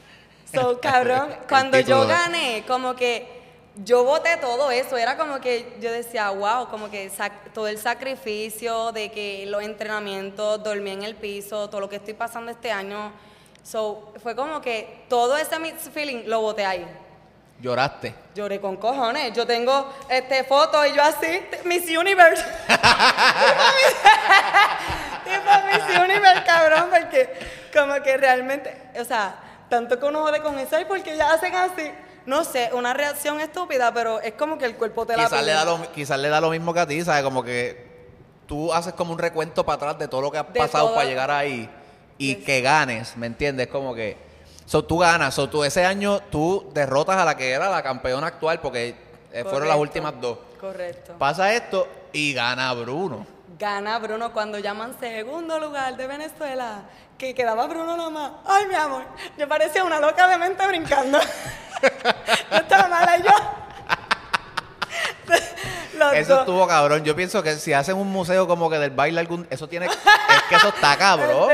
So, 0.54 0.80
cabrón, 0.80 1.36
cuando 1.48 1.78
yo 1.80 2.06
gané, 2.06 2.64
como 2.66 2.96
que 2.96 3.42
yo 3.84 4.04
voté 4.04 4.38
todo 4.38 4.70
eso. 4.70 4.96
Era 4.96 5.18
como 5.18 5.38
que 5.40 5.76
yo 5.82 5.92
decía, 5.92 6.30
wow, 6.30 6.68
como 6.70 6.90
que 6.90 7.12
todo 7.52 7.68
el 7.68 7.76
sacrificio 7.76 8.90
de 8.92 9.10
que 9.10 9.44
los 9.44 9.62
entrenamientos, 9.62 10.62
dormí 10.64 10.92
en 10.92 11.02
el 11.02 11.14
piso, 11.14 11.68
todo 11.68 11.82
lo 11.82 11.90
que 11.90 11.96
estoy 11.96 12.14
pasando 12.14 12.50
este 12.50 12.72
año. 12.72 13.12
So, 13.62 14.14
fue 14.22 14.34
como 14.34 14.62
que 14.62 15.04
todo 15.10 15.36
ese 15.36 15.58
mixed 15.58 15.92
feeling 15.92 16.22
lo 16.24 16.40
voté 16.40 16.64
ahí. 16.64 16.86
Lloraste. 17.60 18.14
Lloré 18.34 18.60
con 18.60 18.76
cojones. 18.76 19.32
Yo 19.32 19.44
tengo 19.46 19.92
este 20.08 20.44
foto 20.44 20.84
y 20.86 20.94
yo 20.94 21.02
así, 21.02 21.40
Miss 21.64 21.88
Universe. 21.96 22.44
tipo 25.24 25.50
Miss 25.66 25.98
Universe, 25.98 26.42
cabrón, 26.44 26.86
porque 26.90 27.28
como 27.74 28.00
que 28.02 28.16
realmente, 28.16 28.76
o 29.00 29.04
sea, 29.04 29.34
tanto 29.68 29.98
que 29.98 30.06
uno 30.06 30.22
jode 30.22 30.40
con 30.42 30.58
eso, 30.58 30.78
y 30.80 30.84
porque 30.84 31.16
ya 31.16 31.32
hacen 31.32 31.54
así. 31.54 31.90
No 32.26 32.44
sé, 32.44 32.70
una 32.74 32.92
reacción 32.92 33.40
estúpida, 33.40 33.92
pero 33.94 34.20
es 34.20 34.34
como 34.34 34.58
que 34.58 34.66
el 34.66 34.76
cuerpo 34.76 35.06
te 35.06 35.16
la 35.16 35.24
Quizás 35.24 35.40
le, 35.40 35.46
pide. 35.46 35.54
da 35.54 35.64
lo, 35.64 35.92
quizás 35.92 36.18
le 36.18 36.28
da 36.28 36.40
lo 36.42 36.50
mismo 36.50 36.74
que 36.74 36.80
a 36.80 36.86
ti, 36.86 37.02
¿sabes? 37.02 37.22
Como 37.22 37.42
que 37.42 37.88
tú 38.46 38.70
haces 38.72 38.92
como 38.92 39.12
un 39.12 39.18
recuento 39.18 39.64
para 39.64 39.76
atrás 39.76 39.98
de 39.98 40.08
todo 40.08 40.20
lo 40.20 40.30
que 40.30 40.36
has 40.38 40.52
De 40.52 40.60
pasado 40.60 40.86
todo. 40.88 40.94
para 40.96 41.08
llegar 41.08 41.30
ahí 41.30 41.70
y 42.18 42.34
que 42.36 42.60
ganes, 42.60 43.16
¿me 43.16 43.26
entiendes? 43.26 43.68
Como 43.68 43.94
que... 43.94 44.27
So, 44.68 44.84
tú 44.84 44.98
ganas, 44.98 45.34
so, 45.34 45.48
tú 45.48 45.64
ese 45.64 45.86
año 45.86 46.20
tú 46.30 46.68
derrotas 46.74 47.16
a 47.16 47.24
la 47.24 47.38
que 47.38 47.52
era 47.52 47.70
la 47.70 47.82
campeona 47.82 48.26
actual 48.26 48.60
porque 48.60 48.94
eh, 49.32 49.42
fueron 49.44 49.66
las 49.66 49.78
últimas 49.78 50.20
dos. 50.20 50.36
Correcto. 50.60 51.14
Pasa 51.18 51.54
esto 51.54 51.88
y 52.12 52.34
gana 52.34 52.74
Bruno. 52.74 53.26
Gana 53.58 53.98
Bruno 53.98 54.30
cuando 54.34 54.58
llaman 54.58 54.94
segundo 55.00 55.58
lugar 55.58 55.96
de 55.96 56.06
Venezuela, 56.06 56.82
que 57.16 57.34
quedaba 57.34 57.66
Bruno 57.66 57.96
nomás. 57.96 58.32
Ay, 58.44 58.66
mi 58.66 58.74
amor, 58.74 59.04
yo 59.38 59.48
parecía 59.48 59.82
una 59.84 60.00
loca 60.00 60.28
de 60.28 60.36
mente 60.36 60.66
brincando. 60.66 61.18
yo 62.50 62.56
estaba 62.58 62.88
mala 62.88 63.16
y 63.16 63.22
yo. 63.22 63.30
Eso 66.12 66.32
dos. 66.34 66.40
estuvo 66.40 66.66
cabrón. 66.66 67.04
Yo 67.04 67.16
pienso 67.16 67.42
que 67.42 67.54
si 67.54 67.72
hacen 67.72 67.96
un 67.96 68.12
museo 68.12 68.46
como 68.46 68.68
que 68.68 68.78
del 68.78 68.90
baile 68.90 69.18
algún... 69.18 69.46
Eso 69.48 69.66
tiene... 69.66 69.86
es 69.86 69.96
que 70.50 70.56
eso 70.56 70.68
está 70.68 70.94
cabrón. 70.98 71.50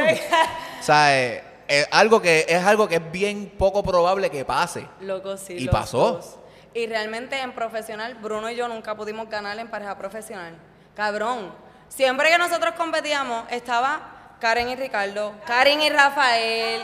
O 0.80 0.82
sea, 0.82 1.16
eh, 1.16 1.53
es 1.68 1.86
algo 1.90 2.20
que 2.20 2.46
es 2.48 2.62
algo 2.64 2.88
que 2.88 2.96
es 2.96 3.12
bien 3.12 3.52
poco 3.58 3.82
probable 3.82 4.30
que 4.30 4.44
pase. 4.44 4.86
Loco, 5.00 5.36
sí. 5.36 5.54
Y 5.54 5.64
los 5.64 5.72
pasó. 5.74 5.98
dos. 5.98 6.36
Y 6.74 6.86
realmente 6.86 7.38
en 7.38 7.52
profesional, 7.54 8.14
Bruno 8.16 8.50
y 8.50 8.56
yo 8.56 8.66
nunca 8.68 8.94
pudimos 8.96 9.28
ganar 9.28 9.58
en 9.58 9.68
pareja 9.68 9.96
profesional. 9.96 10.56
Cabrón. 10.96 11.52
Siempre 11.88 12.28
que 12.28 12.38
nosotros 12.38 12.74
competíamos, 12.76 13.44
estaba 13.50 14.36
Karen 14.40 14.68
y 14.70 14.74
Ricardo, 14.74 15.32
Karen 15.46 15.80
y 15.80 15.90
Rafael, 15.90 16.82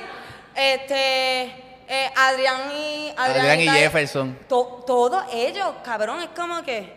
este, 0.54 1.42
eh, 1.88 2.10
Adrián 2.16 2.70
y 2.72 3.12
Adrián 3.16 3.60
y 3.60 3.68
Jefferson. 3.68 4.38
To- 4.48 4.84
todos 4.86 5.24
ellos, 5.32 5.66
cabrón, 5.82 6.20
es 6.20 6.28
como 6.28 6.62
que, 6.62 6.94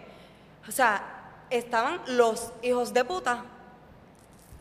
o 0.67 0.71
sea, 0.71 1.03
estaban 1.49 2.01
los 2.05 2.51
hijos 2.61 2.93
de 2.93 3.03
puta. 3.03 3.43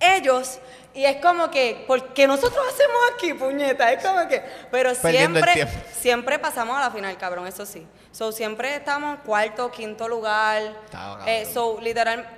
Ellos, 0.00 0.58
y 0.95 1.05
es 1.05 1.16
como 1.22 1.51
que, 1.51 1.84
¿por 1.86 2.12
qué 2.14 2.26
nosotros 2.26 2.64
hacemos 2.68 2.97
aquí, 3.14 3.34
puñeta? 3.34 3.90
Es 3.93 4.05
como 4.05 4.26
que, 4.28 4.43
pero 4.70 4.93
Perdiendo 4.95 5.40
siempre, 5.40 5.68
siempre 5.93 6.38
pasamos 6.38 6.76
a 6.76 6.80
la 6.80 6.90
final, 6.90 7.16
cabrón, 7.18 7.47
eso 7.47 7.64
sí. 7.66 7.86
So, 8.11 8.30
siempre 8.32 8.76
estamos 8.76 9.18
cuarto, 9.24 9.70
quinto 9.70 10.07
lugar. 10.09 10.74
Cabrón. 10.90 11.26
Eh, 11.28 11.49
so, 11.51 11.78
literal, 11.80 12.28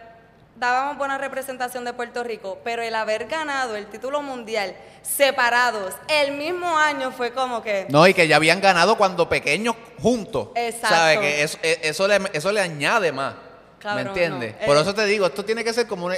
dábamos 0.56 0.96
buena 0.96 1.18
representación 1.18 1.84
de 1.84 1.92
Puerto 1.92 2.22
Rico, 2.22 2.58
pero 2.62 2.80
el 2.82 2.94
haber 2.94 3.26
ganado 3.26 3.74
el 3.74 3.86
título 3.86 4.22
mundial 4.22 4.76
separados 5.02 5.94
el 6.08 6.32
mismo 6.32 6.78
año 6.78 7.10
fue 7.12 7.32
como 7.32 7.60
que... 7.62 7.86
No, 7.88 8.06
y 8.06 8.14
que 8.14 8.28
ya 8.28 8.36
habían 8.36 8.60
ganado 8.60 8.96
cuando 8.96 9.28
pequeños 9.28 9.74
juntos. 10.00 10.48
Exacto. 10.54 10.88
¿Sabes? 10.96 11.18
Que 11.18 11.42
eso, 11.42 11.58
eh, 11.62 11.80
eso, 11.82 12.06
le, 12.08 12.20
eso 12.32 12.52
le 12.52 12.60
añade 12.60 13.10
más. 13.12 13.34
Cabrón, 13.80 14.04
¿Me 14.04 14.08
entiendes? 14.10 14.54
no. 14.60 14.66
Por 14.66 14.76
Eh. 14.76 14.80
eso 14.80 14.94
te 14.94 15.04
digo, 15.06 15.26
esto 15.26 15.44
tiene 15.44 15.62
que 15.64 15.72
ser 15.72 15.86
como 15.86 16.06
una, 16.06 16.16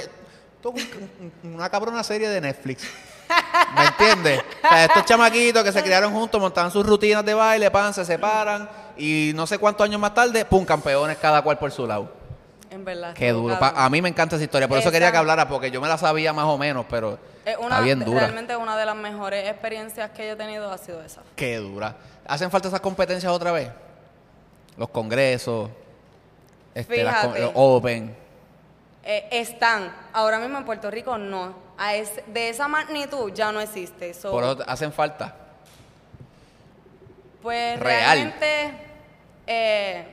esto 0.57 0.73
es 0.75 0.85
un- 1.21 1.31
un- 1.43 1.55
una 1.55 1.69
cabrona 1.69 2.03
serie 2.03 2.29
de 2.29 2.41
Netflix. 2.41 2.83
¿Me 3.75 3.85
entiendes? 3.85 4.41
O 4.63 4.67
sea, 4.69 4.85
estos 4.85 5.05
chamaquitos 5.05 5.63
que 5.63 5.71
se 5.71 5.83
criaron 5.83 6.13
juntos, 6.13 6.39
montaban 6.39 6.71
sus 6.71 6.85
rutinas 6.85 7.25
de 7.25 7.33
baile, 7.33 7.69
pan, 7.71 7.93
se 7.93 8.05
separan 8.05 8.69
y 8.97 9.31
no 9.35 9.45
sé 9.45 9.57
cuántos 9.57 9.83
años 9.85 9.99
más 9.99 10.13
tarde, 10.13 10.45
pum, 10.45 10.63
campeones 10.65 11.17
cada 11.17 11.41
cual 11.41 11.57
por 11.57 11.71
su 11.71 11.85
lado. 11.85 12.11
En 12.69 12.83
verdad. 12.85 13.13
Qué 13.13 13.27
estuvo 13.27 13.43
duro. 13.43 13.59
Pa- 13.59 13.67
cabrón. 13.69 13.83
a 13.85 13.89
mí 13.89 14.01
me 14.01 14.09
encanta 14.09 14.35
esa 14.35 14.43
historia, 14.45 14.67
por 14.67 14.77
eso 14.77 14.91
quería 14.91 15.11
que 15.11 15.17
hablara, 15.17 15.47
porque 15.47 15.71
yo 15.71 15.79
me 15.81 15.87
la 15.87 15.97
sabía 15.97 16.31
más 16.33 16.45
o 16.45 16.57
menos, 16.57 16.85
pero 16.89 17.17
Es 17.45 17.57
una, 17.57 17.67
está 17.75 17.81
bien 17.81 17.99
dura. 18.03 18.19
Realmente 18.21 18.55
una 18.55 18.77
de 18.77 18.85
las 18.85 18.95
mejores 18.95 19.49
experiencias 19.49 20.11
que 20.11 20.27
yo 20.27 20.33
he 20.33 20.35
tenido 20.35 20.71
ha 20.71 20.77
sido 20.77 21.01
esa. 21.01 21.21
Qué 21.35 21.57
dura. 21.57 21.95
¿Hacen 22.27 22.51
falta 22.51 22.67
esas 22.67 22.81
competencias 22.81 23.31
otra 23.31 23.51
vez? 23.51 23.69
Los 24.77 24.89
congresos, 24.89 25.69
este, 26.75 27.03
las 27.03 27.15
con- 27.15 27.33
Fíjate. 27.33 27.41
los 27.41 27.51
Open. 27.55 28.15
Eh, 29.09 29.25
están, 29.31 29.95
ahora 30.11 30.37
mismo 30.37 30.57
en 30.57 30.65
Puerto 30.65 30.91
Rico 30.91 31.17
no. 31.17 31.55
A 31.77 31.95
ese- 31.95 32.25
de 32.27 32.49
esa 32.49 32.67
magnitud 32.67 33.31
ya 33.33 33.53
no 33.53 33.61
existe. 33.61 34.13
So, 34.13 34.31
Por 34.31 34.43
eso 34.43 34.57
hacen 34.67 34.91
falta. 34.91 35.33
pues 37.41 37.79
real. 37.79 38.01
realmente 38.17 38.71
eh, 39.45 40.05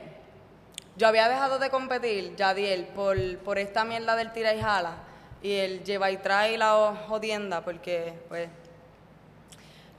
yo 0.95 1.07
había 1.09 1.27
dejado 1.27 1.59
de 1.59 1.69
competir, 1.69 2.35
Yadiel, 2.37 2.85
por, 2.85 3.17
por 3.39 3.57
esta 3.57 3.83
mierda 3.83 4.15
del 4.15 4.31
tira 4.31 4.53
y 4.53 4.61
jala. 4.61 4.93
Y 5.41 5.51
el 5.57 5.83
lleva 5.83 6.09
y 6.11 6.17
trae 6.17 6.57
la 6.57 6.95
jodienda, 7.09 7.61
porque 7.65 8.13
pues 8.29 8.47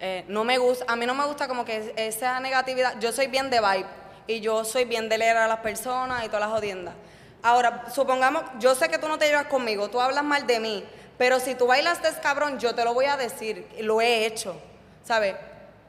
eh, 0.00 0.24
no 0.28 0.42
me 0.44 0.56
gusta, 0.56 0.86
a 0.88 0.96
mí 0.96 1.04
no 1.04 1.14
me 1.14 1.24
gusta 1.26 1.46
como 1.48 1.64
que 1.66 1.92
esa 1.96 2.40
negatividad, 2.40 2.98
yo 2.98 3.12
soy 3.12 3.26
bien 3.26 3.50
de 3.50 3.60
vibe 3.60 3.86
y 4.26 4.40
yo 4.40 4.64
soy 4.64 4.84
bien 4.86 5.08
de 5.10 5.18
leer 5.18 5.36
a 5.36 5.46
las 5.46 5.58
personas 5.58 6.24
y 6.24 6.28
todas 6.28 6.40
las 6.40 6.50
jodiendas. 6.50 6.94
Ahora, 7.42 7.84
supongamos, 7.94 8.42
yo 8.58 8.74
sé 8.74 8.88
que 8.88 8.98
tú 8.98 9.08
no 9.08 9.18
te 9.18 9.26
llevas 9.28 9.46
conmigo, 9.46 9.88
tú 9.88 10.00
hablas 10.00 10.24
mal 10.24 10.46
de 10.46 10.58
mí, 10.60 10.84
pero 11.18 11.38
si 11.40 11.54
tú 11.54 11.66
bailaste 11.66 12.08
cabrón, 12.22 12.58
yo 12.58 12.74
te 12.74 12.84
lo 12.84 12.92
voy 12.94 13.04
a 13.06 13.16
decir, 13.16 13.68
lo 13.80 14.00
he 14.00 14.26
hecho, 14.26 14.56
¿sabes? 15.04 15.36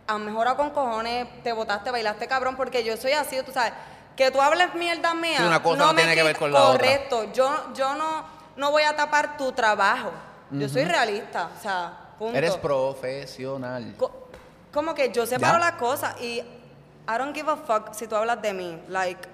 A 0.08 0.18
mejor 0.18 0.56
con 0.56 0.70
cojones 0.70 1.28
te 1.44 1.52
botaste, 1.54 1.90
bailaste 1.92 2.28
cabrón, 2.28 2.56
porque 2.56 2.84
yo 2.84 2.96
soy 2.98 3.14
así, 3.14 3.42
tú 3.44 3.52
sabes, 3.52 3.74
que 4.16 4.32
tú 4.32 4.42
hables 4.42 4.74
mierda 4.76 5.14
mía. 5.14 5.38
Sí, 5.38 5.44
una 5.44 5.62
cosa 5.62 5.78
no 5.78 5.94
me 5.94 6.02
tiene 6.02 6.16
que 6.16 6.24
ver 6.24 6.38
con 6.38 6.52
la 6.52 6.62
otra. 6.64 6.78
Correcto, 6.80 7.32
yo, 7.34 7.74
yo 7.74 7.96
no, 7.96 8.26
no 8.56 8.72
voy 8.72 8.84
a 8.84 8.96
tapar 8.96 9.36
tu 9.38 9.52
trabajo, 9.52 10.12
yo 10.52 10.70
soy 10.70 10.86
realista, 10.86 11.50
o 11.58 11.62
sea, 11.62 11.94
punto. 12.20 12.38
Eres 12.38 12.56
profesional. 12.58 13.96
Co- 13.98 14.28
como 14.72 14.94
que 14.94 15.12
yo 15.12 15.26
separo 15.26 15.58
Ya. 15.60 15.66
las 15.66 15.72
cosas 15.74 16.22
y 16.22 16.40
I 16.40 17.18
don't 17.18 17.34
give 17.36 17.50
a 17.52 17.56
fuck 17.56 17.94
si 17.94 18.06
tú 18.08 18.16
hablas 18.16 18.42
de 18.42 18.54
mí. 18.54 18.82
Like, 18.90 19.28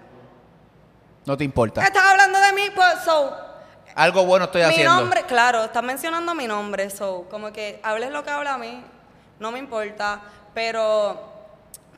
No 1.25 1.37
te 1.37 1.43
importa. 1.43 1.83
estás 1.83 2.05
hablando 2.05 2.39
de 2.39 2.53
mí, 2.53 2.63
pues, 2.75 3.03
so, 3.05 3.35
Algo 3.95 4.25
bueno 4.25 4.45
estoy 4.45 4.61
mi 4.63 4.67
haciendo. 4.69 4.95
nombre, 4.95 5.23
claro, 5.23 5.63
estás 5.63 5.83
mencionando 5.83 6.33
mi 6.35 6.47
nombre, 6.47 6.89
so, 6.89 7.27
como 7.29 7.53
que 7.53 7.79
hables 7.83 8.11
lo 8.11 8.23
que 8.23 8.29
habla 8.31 8.55
a 8.55 8.57
mí, 8.57 8.83
no 9.39 9.51
me 9.51 9.59
importa, 9.59 10.21
pero 10.53 11.21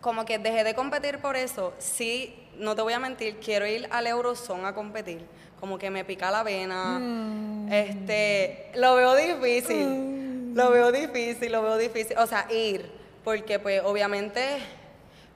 como 0.01 0.25
que 0.25 0.37
dejé 0.37 0.63
de 0.63 0.75
competir 0.75 1.19
por 1.19 1.35
eso. 1.35 1.73
Sí, 1.79 2.47
no 2.57 2.75
te 2.75 2.81
voy 2.83 2.93
a 2.93 2.99
mentir, 2.99 3.39
quiero 3.39 3.65
ir 3.65 3.87
al 3.91 4.05
Eurozone 4.07 4.67
a 4.67 4.73
competir. 4.73 5.25
Como 5.59 5.79
que 5.79 5.89
me 5.89 6.03
pica 6.05 6.29
la 6.29 6.43
vena. 6.43 6.99
Este, 7.71 8.71
lo 8.75 8.95
veo 8.95 9.15
difícil. 9.15 10.53
Lo 10.53 10.69
veo 10.69 10.91
difícil, 10.91 11.51
lo 11.51 11.63
veo 11.63 11.77
difícil. 11.77 12.17
O 12.19 12.27
sea, 12.27 12.45
ir, 12.51 12.91
porque 13.23 13.57
pues 13.57 13.81
obviamente 13.83 14.59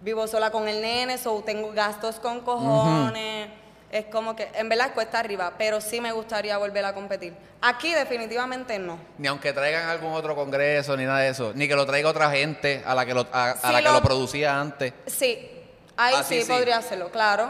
vivo 0.01 0.27
sola 0.27 0.51
con 0.51 0.67
el 0.67 0.81
nene, 0.81 1.17
so 1.17 1.41
tengo 1.43 1.71
gastos 1.71 2.19
con 2.19 2.41
cojones. 2.41 3.49
Es 3.91 4.05
como 4.05 4.35
que, 4.35 4.49
en 4.53 4.69
verdad, 4.69 4.93
cuesta 4.93 5.19
arriba, 5.19 5.53
pero 5.57 5.81
sí 5.81 5.99
me 5.99 6.11
gustaría 6.11 6.57
volver 6.59 6.85
a 6.85 6.93
competir. 6.93 7.33
Aquí 7.61 7.91
definitivamente 7.93 8.77
no. 8.77 8.99
Ni 9.17 9.27
aunque 9.27 9.51
traigan 9.51 9.89
algún 9.89 10.13
otro 10.13 10.35
congreso, 10.35 10.95
ni 10.95 11.05
nada 11.05 11.19
de 11.19 11.29
eso. 11.29 11.53
Ni 11.55 11.67
que 11.67 11.75
lo 11.75 11.85
traiga 11.87 12.07
otra 12.09 12.29
gente 12.29 12.83
a 12.85 12.93
la 12.93 13.05
que 13.05 13.15
lo, 13.15 13.25
a, 13.31 13.55
la 13.71 13.77
que 13.81 13.89
lo- 13.89 14.01
producía 14.03 14.59
antes. 14.61 14.93
Sí, 15.07 15.49
ahí 15.97 16.13
Ah, 16.17 16.23
sí, 16.23 16.43
podría 16.47 16.77
hacerlo, 16.77 17.09
claro. 17.09 17.49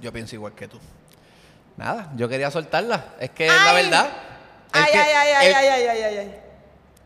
Yo 0.00 0.10
pienso 0.12 0.34
igual 0.34 0.54
que 0.54 0.66
tú. 0.66 0.80
Nada, 1.76 2.10
yo 2.16 2.26
quería 2.28 2.50
soltarla. 2.50 3.04
Es 3.20 3.30
que 3.30 3.46
es 3.46 3.52
la 3.52 3.72
verdad. 3.74 4.08
El 4.74 4.82
Ay, 4.82 4.92
que- 4.92 4.98
ay, 4.98 5.12
ay, 5.14 5.32
ay, 5.36 5.46
el- 5.46 5.54
ay, 5.54 5.66
ay, 5.68 5.86
ay, 5.88 6.02
ay, 6.02 6.16
ay. 6.18 6.40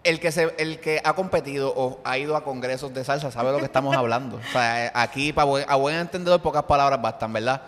El 0.05 0.20
que, 0.20 0.30
se, 0.30 0.55
el 0.59 0.80
que 0.80 1.00
ha 1.02 1.14
competido 1.14 1.72
o 1.74 2.00
ha 2.05 2.18
ido 2.18 2.36
a 2.36 2.44
congresos 2.44 2.92
de 2.94 3.02
salsa 3.05 3.30
sabe 3.32 3.46
de 3.48 3.52
lo 3.55 3.59
que 3.59 3.64
estamos 3.64 3.96
hablando. 3.96 4.36
O 4.36 4.52
sea, 4.52 4.92
aquí, 4.94 5.32
para 5.32 5.46
buen, 5.46 5.64
a 5.68 5.74
buen 5.76 5.96
entendedor, 5.96 6.40
pocas 6.42 6.62
palabras 6.64 7.00
bastan, 7.02 7.32
¿verdad? 7.32 7.62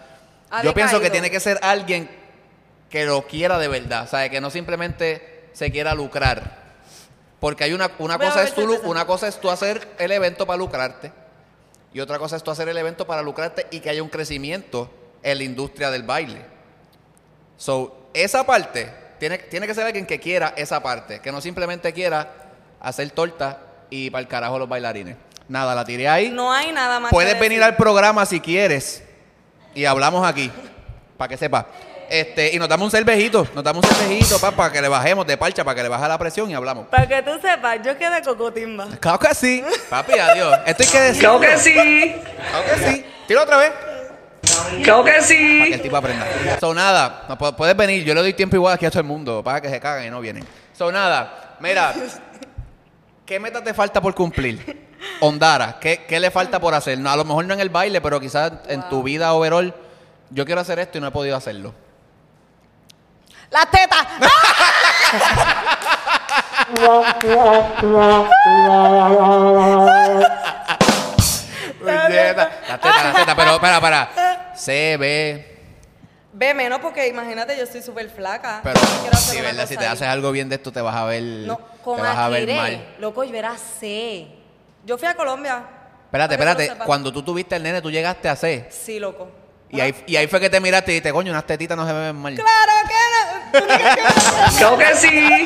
Ha 0.50 0.62
Yo 0.62 0.74
pienso 0.74 1.00
que 1.00 1.10
tiene 1.10 1.30
que 1.30 1.40
ser 1.40 1.58
alguien 1.62 2.08
que 2.90 3.04
lo 3.04 3.26
quiera 3.26 3.58
de 3.58 3.68
verdad, 3.68 4.08
¿sabes? 4.08 4.30
Que 4.30 4.40
no 4.40 4.50
simplemente 4.50 5.48
se 5.52 5.70
quiera 5.70 5.94
lucrar. 5.94 6.64
Porque 7.40 7.64
hay 7.64 7.72
una, 7.72 7.90
una 7.98 8.18
cosa 8.18 8.42
es 8.42 8.54
tú, 8.54 8.80
una 8.84 9.06
cosa 9.06 9.28
es 9.28 9.40
tú 9.40 9.50
hacer 9.50 9.88
el 9.98 10.12
evento 10.12 10.46
para 10.46 10.56
lucrarte 10.56 11.12
y 11.92 12.00
otra 12.00 12.18
cosa 12.18 12.36
es 12.36 12.42
tú 12.42 12.50
hacer 12.50 12.68
el 12.68 12.76
evento 12.76 13.06
para 13.06 13.22
lucrarte 13.22 13.66
y 13.70 13.80
que 13.80 13.90
haya 13.90 14.02
un 14.02 14.08
crecimiento 14.08 14.90
en 15.22 15.38
la 15.38 15.44
industria 15.44 15.90
del 15.90 16.02
baile. 16.02 16.44
So, 17.56 18.08
esa 18.14 18.44
parte 18.44 18.92
tiene, 19.18 19.38
tiene 19.38 19.66
que 19.66 19.74
ser 19.74 19.86
alguien 19.86 20.06
que 20.06 20.20
quiera 20.20 20.54
esa 20.56 20.82
parte, 20.82 21.20
que 21.20 21.32
no 21.32 21.40
simplemente 21.40 21.92
quiera 21.92 22.32
hacer 22.80 23.10
torta 23.10 23.60
y 23.90 24.10
para 24.10 24.20
el 24.20 24.28
carajo 24.28 24.58
los 24.58 24.68
bailarines. 24.68 25.16
Nada, 25.48 25.74
la 25.74 25.84
tiré 25.84 26.08
ahí. 26.08 26.30
No 26.30 26.52
hay 26.52 26.72
nada 26.72 27.00
más 27.00 27.10
Puedes 27.10 27.34
que 27.34 27.40
venir 27.40 27.58
decir. 27.58 27.72
al 27.72 27.76
programa 27.76 28.26
si 28.26 28.40
quieres 28.40 29.04
y 29.76 29.84
hablamos 29.84 30.26
aquí, 30.26 30.50
para 31.16 31.28
que 31.28 31.36
sepa. 31.36 31.66
Este, 32.08 32.54
y 32.54 32.58
nos 32.58 32.68
damos 32.68 32.84
un 32.86 32.90
cervejito, 32.92 33.46
nos 33.54 33.64
damos 33.64 33.84
un 33.84 33.90
cervejito 33.94 34.38
pa, 34.38 34.52
para 34.52 34.72
que 34.72 34.80
le 34.80 34.86
bajemos 34.88 35.26
de 35.26 35.36
parcha, 35.36 35.64
para 35.64 35.74
que 35.74 35.82
le 35.82 35.88
baje 35.88 36.06
la 36.08 36.16
presión 36.18 36.48
y 36.50 36.54
hablamos. 36.54 36.86
Para 36.86 37.06
que 37.08 37.20
tú 37.22 37.32
sepas, 37.42 37.78
yo 37.84 37.98
quedé 37.98 38.22
cocotimba. 38.22 38.86
Claro 39.00 39.18
que 39.18 39.34
sí. 39.34 39.62
Papi, 39.90 40.12
adiós. 40.18 40.56
Esto 40.66 40.82
hay 40.84 40.88
que 40.88 41.00
decir. 41.00 41.20
Claro 41.20 41.40
que 41.40 41.58
sí, 41.58 41.72
Claro 41.74 42.64
que 42.64 42.86
sí. 42.88 43.06
Tira 43.26 43.42
otra 43.42 43.56
vez. 43.58 43.72
claro 44.84 45.02
que 45.04 45.10
Para 45.10 45.20
que 45.20 45.22
sí. 45.26 45.72
el 45.72 45.82
tipo 45.82 45.96
aprenda. 45.96 46.26
So, 46.60 46.72
nada, 46.72 47.24
no 47.28 47.36
pu- 47.36 47.56
puedes 47.56 47.76
venir. 47.76 48.04
Yo 48.04 48.14
le 48.14 48.20
doy 48.20 48.34
tiempo 48.34 48.54
igual 48.54 48.74
aquí 48.74 48.86
a 48.86 48.90
todo 48.90 49.00
el 49.00 49.06
mundo 49.06 49.42
para 49.42 49.60
que 49.60 49.68
se 49.68 49.80
caguen 49.80 50.06
y 50.06 50.10
no 50.10 50.20
vienen. 50.20 50.44
So, 50.78 50.92
nada, 50.92 51.56
mira. 51.58 51.92
¿Qué 53.26 53.40
meta 53.40 53.64
te 53.64 53.74
falta 53.74 54.00
por 54.00 54.14
cumplir? 54.14 54.85
Ondara, 55.20 55.78
¿qué, 55.80 56.04
qué 56.06 56.20
le 56.20 56.30
falta 56.30 56.60
por 56.60 56.74
hacer? 56.74 56.98
No, 56.98 57.10
a 57.10 57.16
lo 57.16 57.24
mejor 57.24 57.44
no 57.44 57.54
en 57.54 57.60
el 57.60 57.70
baile, 57.70 58.00
pero 58.00 58.20
quizás 58.20 58.52
en 58.68 58.88
tu 58.88 59.02
vida 59.02 59.32
overall. 59.32 59.74
Yo 60.30 60.44
quiero 60.44 60.60
hacer 60.60 60.78
esto 60.78 60.98
y 60.98 61.00
no 61.00 61.06
he 61.06 61.10
podido 61.10 61.36
hacerlo. 61.36 61.74
¡Las 63.50 63.70
tetas! 63.70 64.06
Puñeta. 71.78 72.50
La 72.68 72.78
teta, 72.78 73.04
la 73.04 73.12
teta, 73.14 73.36
pero 73.36 73.60
para, 73.60 73.80
para. 73.80 74.52
Se 74.54 74.96
ve. 74.96 75.52
Ve 76.32 76.52
menos 76.52 76.80
porque 76.80 77.08
imagínate, 77.08 77.56
yo 77.56 77.64
soy 77.66 77.82
súper 77.82 78.10
flaca. 78.10 78.60
Pero 78.62 78.78
una 78.80 79.42
verdad, 79.42 79.66
si 79.66 79.76
te 79.76 79.86
ahí. 79.86 79.92
haces 79.92 80.06
algo 80.08 80.32
bien 80.32 80.48
de 80.48 80.56
esto, 80.56 80.70
te 80.70 80.80
vas 80.80 80.94
a 80.94 81.04
ver. 81.04 81.22
No, 81.22 81.58
con 81.82 81.96
te 81.96 82.02
vas 82.02 82.16
a 82.18 82.28
ver 82.28 82.54
mal. 82.54 82.94
Loco, 82.98 83.24
yo 83.24 83.34
era 83.34 83.56
C. 83.56 84.26
Yo 84.86 84.96
fui 84.96 85.08
a 85.08 85.14
Colombia. 85.14 85.62
Espérate, 86.04 86.34
espérate. 86.34 86.72
Cuando 86.86 87.12
tú 87.12 87.22
tuviste 87.22 87.56
el 87.56 87.62
nene, 87.64 87.82
tú 87.82 87.90
llegaste 87.90 88.28
a 88.28 88.36
C. 88.36 88.68
Sí, 88.70 88.98
loco. 89.00 89.28
Y 89.68 89.80
ahí, 89.80 89.92
y 90.06 90.14
ahí 90.14 90.28
fue 90.28 90.38
que 90.38 90.48
te 90.48 90.60
miraste 90.60 90.92
y 90.92 90.94
dijiste, 90.94 91.12
coño, 91.12 91.32
unas 91.32 91.44
tetitas 91.44 91.76
no 91.76 91.84
se 91.84 91.92
ven 91.92 92.14
mal. 92.16 92.34
¡Claro 92.34 92.72
que 92.86 92.94
no! 92.94 93.66
Claro 94.58 94.78
que 94.78 94.94
sí. 94.94 95.44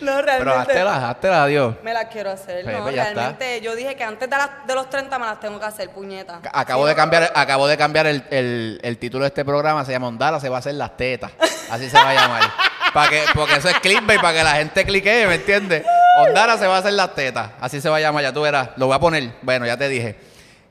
No, 0.00 0.12
Pero 0.16 0.22
realmente. 0.22 0.58
háztelas, 0.72 1.02
háztelas, 1.04 1.38
adiós. 1.40 1.74
Me 1.82 1.92
las 1.92 2.06
quiero 2.06 2.30
hacer, 2.30 2.64
Pues, 2.64 2.74
no, 2.74 2.82
pues, 2.84 2.96
está. 2.96 3.12
realmente 3.12 3.60
yo 3.60 3.76
dije 3.76 3.94
que 3.96 4.02
antes 4.04 4.30
de, 4.30 4.36
las- 4.38 4.66
de 4.66 4.74
los 4.74 4.88
30 4.88 5.18
me 5.18 5.26
las 5.26 5.38
tengo 5.38 5.60
que 5.60 5.66
hacer, 5.66 5.90
puñeta. 5.90 6.40
Acabo 6.54 6.84
Sí, 6.84 6.88
de 6.88 6.94
no, 6.94 6.96
cambiar, 6.96 7.32
acabo 7.34 7.66
de 7.68 7.76
cambiar 7.76 8.06
el, 8.06 8.24
el- 8.30 8.80
el 8.82 8.96
título 8.96 9.24
de 9.24 9.28
este 9.28 9.44
programa, 9.44 9.84
se 9.84 9.92
llama 9.92 10.08
Ondara, 10.08 10.40
se 10.40 10.48
va 10.48 10.56
a 10.56 10.60
hacer 10.60 10.74
las 10.74 10.96
tetas. 10.96 11.30
Así 11.70 11.90
se 11.90 11.96
va 11.98 12.08
a 12.08 12.14
llamar. 12.14 12.42
Para 12.92 13.10
que, 13.10 13.22
porque 13.34 13.54
eso 13.56 13.68
es 13.68 13.78
clickbait, 13.80 14.20
para 14.20 14.38
que 14.38 14.44
la 14.44 14.54
gente 14.56 14.84
clique, 14.84 15.26
¿me 15.26 15.36
entiendes? 15.36 15.84
Ondara 16.18 16.58
se 16.58 16.66
va 16.66 16.76
a 16.76 16.78
hacer 16.78 16.92
las 16.94 17.14
tetas. 17.14 17.50
Así 17.60 17.80
se 17.80 17.88
va 17.88 17.96
a 17.96 18.00
llamar, 18.00 18.22
ya 18.22 18.32
tú 18.32 18.42
verás. 18.42 18.70
Lo 18.76 18.86
voy 18.86 18.96
a 18.96 19.00
poner. 19.00 19.34
Bueno, 19.42 19.66
ya 19.66 19.76
te 19.76 19.88
dije. 19.88 20.16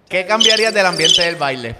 ¿Qué 0.07 0.25
cambiarías 0.25 0.73
del 0.73 0.85
ambiente 0.85 1.21
del 1.21 1.35
baile? 1.35 1.75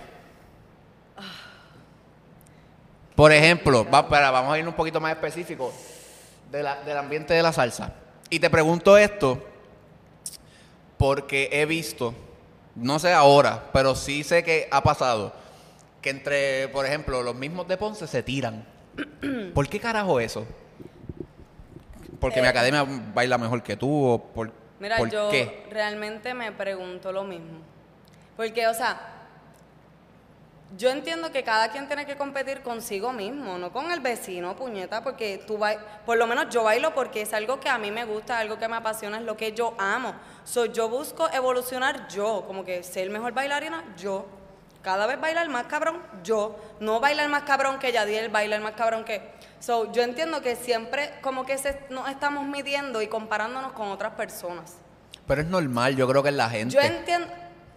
Por 3.16 3.34
ejemplo, 3.34 3.82
espera, 3.82 4.32
vamos 4.32 4.54
a 4.54 4.60
ir 4.60 4.68
un 4.68 4.74
poquito 4.74 5.02
más 5.02 5.12
específico 5.12 5.74
de 6.50 6.60
del 6.86 6.98
ambiente 6.98 7.34
de 7.34 7.44
la 7.44 7.52
salsa. 7.52 7.94
Y 8.30 8.40
te 8.40 8.50
pregunto 8.50 8.98
esto 8.98 9.44
porque 10.98 11.50
he 11.52 11.66
visto, 11.66 12.14
no 12.76 13.00
sé 13.00 13.12
ahora, 13.12 13.66
pero 13.74 13.96
sí 13.96 14.24
sé 14.24 14.44
que 14.44 14.68
ha 14.72 14.84
pasado, 14.84 15.34
que 16.02 16.12
entre, 16.12 16.68
por 16.70 16.86
ejemplo, 16.86 17.24
los 17.24 17.36
mismos 17.36 17.68
de 17.68 17.78
Ponce 17.78 18.08
se 18.08 18.24
tiran. 18.24 18.66
¿Por 19.54 19.68
qué 19.68 19.80
carajo 19.80 20.20
eso? 20.20 20.46
Porque 22.20 22.42
mi 22.42 22.48
Eh. 22.48 22.50
academia 22.50 22.86
baila 23.14 23.38
mejor 23.38 23.64
que 23.64 23.76
tú 23.78 24.06
o 24.06 24.20
por, 24.22 24.52
Mira, 24.80 24.98
¿por 24.98 25.10
yo 25.10 25.30
qué? 25.30 25.66
realmente 25.70 26.34
me 26.34 26.52
pregunto 26.52 27.12
lo 27.12 27.24
mismo. 27.24 27.60
Porque, 28.36 28.68
o 28.68 28.74
sea, 28.74 29.00
yo 30.78 30.90
entiendo 30.92 31.32
que 31.32 31.44
cada 31.44 31.70
quien 31.72 31.88
tiene 31.88 32.06
que 32.06 32.16
competir 32.16 32.62
consigo 32.62 33.12
mismo, 33.12 33.58
no 33.58 33.72
con 33.72 33.92
el 33.92 34.02
vecino, 34.02 34.56
puñeta, 34.56 35.02
porque 35.04 35.44
tú 35.48 35.58
bailas, 35.58 35.84
por 36.06 36.18
lo 36.18 36.28
menos 36.28 36.48
yo 36.50 36.64
bailo 36.64 36.94
porque 36.94 37.22
es 37.24 37.34
algo 37.34 37.60
que 37.60 37.70
a 37.70 37.78
mí 37.80 37.90
me 37.90 38.06
gusta, 38.06 38.38
algo 38.38 38.60
que 38.60 38.68
me 38.68 38.76
apasiona, 38.76 39.18
es 39.18 39.24
lo 39.24 39.36
que 39.36 39.52
yo 39.54 39.74
amo. 39.80 40.14
So, 40.44 40.66
yo 40.66 40.88
busco 40.88 41.28
evolucionar 41.34 42.08
yo, 42.08 42.44
como 42.46 42.64
que 42.64 42.84
ser 42.84 43.10
mejor 43.10 43.34
bailarina, 43.34 43.84
yo. 43.98 44.26
Cada 44.82 45.08
vez 45.08 45.20
bailar 45.20 45.50
más 45.50 45.66
cabrón, 45.66 46.02
yo. 46.24 46.58
No 46.80 47.00
bailar 47.00 47.28
más 47.30 47.44
cabrón 47.44 47.80
que 47.80 47.92
Yadiel, 47.92 48.30
bailar 48.30 48.62
más 48.62 48.74
cabrón 48.74 49.04
que... 49.04 49.22
So, 49.60 49.92
yo 49.92 50.04
entiendo 50.04 50.42
que 50.42 50.56
siempre 50.56 51.12
como 51.22 51.46
que 51.46 51.58
se, 51.58 51.78
nos 51.90 52.10
estamos 52.10 52.46
midiendo 52.46 53.02
y 53.02 53.08
comparándonos 53.08 53.74
con 53.74 53.90
otras 53.90 54.14
personas. 54.14 54.78
Pero 55.28 55.42
es 55.42 55.48
normal, 55.48 55.96
yo 55.98 56.08
creo 56.08 56.24
que 56.24 56.30
es 56.30 56.36
la 56.36 56.50
gente. 56.50 56.74
Yo 56.74 56.82
entiendo, 56.82 57.28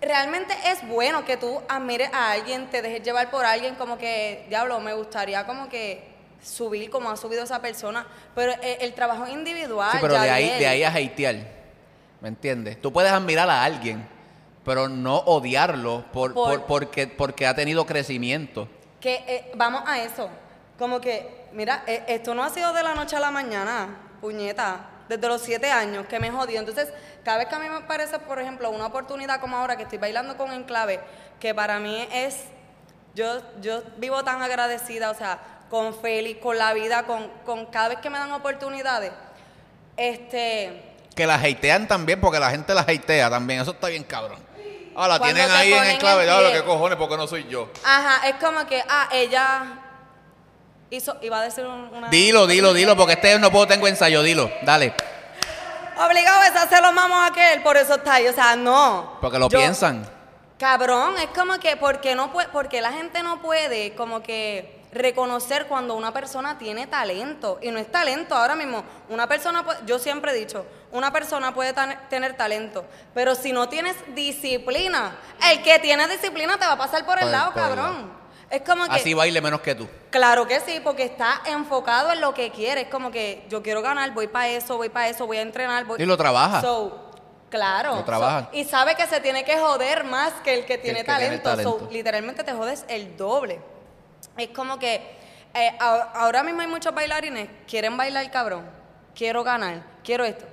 realmente 0.01 0.55
es 0.67 0.87
bueno 0.87 1.25
que 1.25 1.37
tú 1.37 1.61
admires 1.69 2.11
a 2.13 2.33
alguien, 2.33 2.71
te 2.71 2.83
dejes 2.83 3.03
llevar 3.03 3.31
por 3.31 3.45
alguien, 3.45 3.75
como 3.75 3.99
que, 3.99 4.47
diablo, 4.49 4.79
me 4.79 4.95
gustaría 4.95 5.45
como 5.45 5.69
que 5.69 6.13
subir 6.41 6.91
como 6.91 7.11
ha 7.11 7.17
subido 7.17 7.45
esa 7.45 7.61
persona, 7.61 8.07
pero 8.35 8.53
el, 8.53 8.77
el 8.81 8.95
trabajo 8.95 9.27
individual. 9.27 9.93
Sí, 9.93 9.99
pero 10.01 10.21
de 10.21 10.31
ahí, 10.31 10.59
de 10.59 10.67
ahí 10.67 10.83
a 10.83 10.89
hatear. 10.89 11.37
¿Me 12.21 12.29
entiendes? 12.29 12.81
Tú 12.81 12.93
puedes 12.93 13.11
admirar 13.11 13.51
a 13.51 13.65
alguien, 13.65 14.07
pero 14.65 14.89
no 14.89 15.17
odiarlo 15.19 16.05
por, 16.13 16.35
Por- 16.35 16.59
por- 16.61 16.67
porque, 16.67 17.07
porque 17.07 17.47
ha 17.47 17.55
tenido 17.55 17.85
crecimiento. 17.87 18.69
Que 19.01 19.25
eh, 19.27 19.53
vamos 19.57 19.83
a 19.87 20.01
eso, 20.03 20.29
como 20.79 21.01
que, 21.01 21.47
mira, 21.53 21.83
eh, 21.87 22.05
esto 22.07 22.35
no 22.35 22.45
ha 22.45 22.51
sido 22.51 22.73
de 22.73 22.83
la 22.83 22.95
noche 22.95 23.17
a 23.17 23.21
la 23.21 23.31
mañana, 23.31 23.97
puñeta, 24.21 24.87
desde 25.09 25.27
los 25.29 25.43
siete 25.43 25.71
años 25.71 26.07
que 26.07 26.21
me 26.21 26.31
jodió. 26.31 26.61
Entonces, 26.61 26.89
cada 27.25 27.39
vez 27.39 27.49
que 27.49 27.55
a 27.57 27.59
mí 27.59 27.69
me 27.69 27.81
parece, 27.81 28.19
por 28.21 28.39
ejemplo, 28.41 28.71
una 28.71 28.87
oportunidad 28.87 29.41
como 29.41 29.57
ahora 29.57 29.77
que 29.77 29.83
estoy 29.83 29.99
bailando 29.99 30.37
con 30.37 30.53
Enclave, 30.53 31.01
que 31.41 31.55
para 31.55 31.79
mí 31.81 32.07
es, 32.13 32.37
yo, 33.15 33.41
yo 33.61 33.83
vivo 33.99 34.23
tan 34.23 34.41
agradecida, 34.43 35.11
o 35.11 35.15
sea, 35.15 35.39
con 35.69 35.95
Félix, 35.95 36.41
con 36.41 36.57
la 36.57 36.73
vida, 36.73 37.03
con, 37.03 37.29
con 37.45 37.67
cada 37.67 37.89
vez 37.89 37.99
que 37.99 38.09
me 38.11 38.19
dan 38.19 38.31
oportunidades, 38.33 39.11
este... 39.97 40.89
Que 41.15 41.27
la 41.27 41.35
hatean 41.35 41.87
también, 41.89 42.21
porque 42.21 42.39
la 42.41 42.51
gente 42.51 42.73
la 42.73 42.81
hatea 42.83 43.29
también. 43.29 43.61
Eso 43.61 43.73
está 43.73 43.89
bien 43.89 44.03
cabrón. 44.05 44.39
Ah, 44.97 45.09
la 45.09 45.19
tienen 45.21 45.51
ahí 45.51 45.73
en 45.73 45.79
ponen 45.79 45.93
el 45.93 45.99
clave. 45.99 46.21
en 46.23 46.27
Diablo, 46.29 46.49
pie. 46.51 46.59
qué 46.61 46.65
cojones, 46.67 46.99
porque 46.99 47.17
no 47.17 47.27
soy 47.27 47.47
yo. 47.49 47.71
Ajá, 47.85 48.29
es 48.29 48.35
como 48.37 48.67
que, 48.67 48.83
ah, 48.89 49.09
ella 49.13 49.63
hizo, 50.91 51.17
iba 51.23 51.39
a 51.39 51.43
decir 51.43 51.65
un- 51.67 51.89
una... 51.95 52.09
Dilo, 52.09 52.47
dilo, 52.47 52.73
dilo, 52.75 52.97
porque 52.97 53.15
este 53.15 53.39
no 53.39 53.51
puedo, 53.51 53.67
tengo 53.67 53.89
ensayo. 53.89 54.23
Dilo, 54.23 54.51
dale. 54.63 54.95
Obligado 55.99 56.43
es 56.45 56.57
hacer 56.57 56.83
los 56.83 56.93
mamos 56.93 57.19
a 57.19 57.27
aquel, 57.27 57.63
por 57.63 57.77
eso 57.77 57.95
está 57.95 58.15
ahí. 58.15 58.27
O 58.29 58.33
sea, 58.33 58.57
no. 58.57 59.19
Porque 59.21 59.39
lo 59.39 59.49
Yo- 59.49 59.59
piensan. 59.59 60.09
Cabrón, 60.59 61.15
es 61.19 61.27
como 61.37 61.59
que, 61.59 61.77
porque 61.77 62.15
no 62.15 62.33
puede, 62.33 62.49
porque 62.49 62.81
la 62.81 62.93
gente 62.93 63.23
no 63.23 63.43
puede 63.43 63.95
como 63.95 64.23
que 64.23 64.82
reconocer 64.93 65.67
cuando 65.67 65.95
una 65.95 66.13
persona 66.13 66.59
tiene 66.59 66.87
talento. 66.87 67.59
Y 67.63 67.71
no 67.71 67.79
es 67.79 67.91
talento 67.91 68.35
ahora 68.35 68.55
mismo. 68.55 68.85
Una 69.09 69.27
persona, 69.27 69.65
yo 69.87 69.99
siempre 69.99 70.33
he 70.33 70.35
dicho, 70.35 70.65
una 70.93 71.13
persona 71.13 71.55
puede 71.55 71.75
tener 72.09 72.37
talento, 72.37 72.85
pero 73.15 73.35
si 73.35 73.53
no 73.53 73.69
tienes 73.69 73.97
disciplina, 74.15 75.17
el 75.51 75.63
que 75.63 75.79
tiene 75.79 76.07
disciplina 76.09 76.59
te 76.59 76.67
va 76.67 76.73
a 76.73 76.79
pasar 76.79 77.05
por 77.05 77.19
el 77.19 77.25
Por- 77.25 77.33
lado, 77.33 77.53
por 77.53 77.63
el 77.63 77.69
cabrón. 77.69 78.23
Es 78.51 78.61
como 78.61 78.85
que... 78.85 78.97
Así 78.97 79.15
baile 79.15 79.41
menos 79.41 79.63
que 79.63 79.75
tú. 79.75 79.89
Claro 80.11 80.47
que 80.47 80.61
sí, 80.61 80.79
porque 80.85 81.05
está 81.05 81.41
enfocado 81.47 82.13
en 82.13 82.21
lo 82.21 82.35
que 82.35 82.51
quiere. 82.51 82.83
Es 82.83 82.89
como 82.89 83.11
que 83.11 83.47
yo 83.49 83.63
quiero 83.63 83.81
ganar, 83.81 84.11
voy 84.13 84.29
para 84.29 84.49
eso, 84.49 84.77
voy 84.77 84.91
para 84.91 85.09
eso, 85.09 85.27
voy 85.27 85.39
a 85.39 85.41
entrenar. 85.41 85.87
Voy... 85.87 86.03
Y 86.03 86.05
lo 86.05 86.19
trabaja. 86.19 86.61
So, 86.61 87.11
claro. 87.49 87.95
Lo 87.97 88.05
trabaja. 88.05 88.51
So, 88.53 88.59
y 88.59 88.65
sabe 88.65 88.95
que 88.95 89.07
se 89.07 89.21
tiene 89.21 89.43
que 89.43 89.57
joder 89.57 90.05
más 90.05 90.35
que 90.45 90.53
el 90.53 90.67
que 90.67 90.77
tiene 90.77 91.01
el 91.01 91.07
que 91.07 91.13
tiene 91.15 91.39
talento. 91.39 91.63
So, 91.63 91.77
talento. 91.77 91.93
literalmente 91.95 92.45
te 92.45 92.53
jodes 92.53 92.85
el 92.89 93.17
doble. 93.17 93.59
Es 94.37 94.49
como 94.49 94.79
que 94.79 95.01
eh, 95.55 95.77
ahora 95.79 96.43
mismo 96.43 96.63
hay 96.63 96.67
muchos 96.67 96.95
bailarines, 96.95 97.49
quieren 97.69 97.97
bailar 97.97 98.31
cabrón, 98.31 98.65
quiero 99.15 99.45
ganar, 99.45 99.83
quiero 100.03 100.25
esto. 100.25 100.45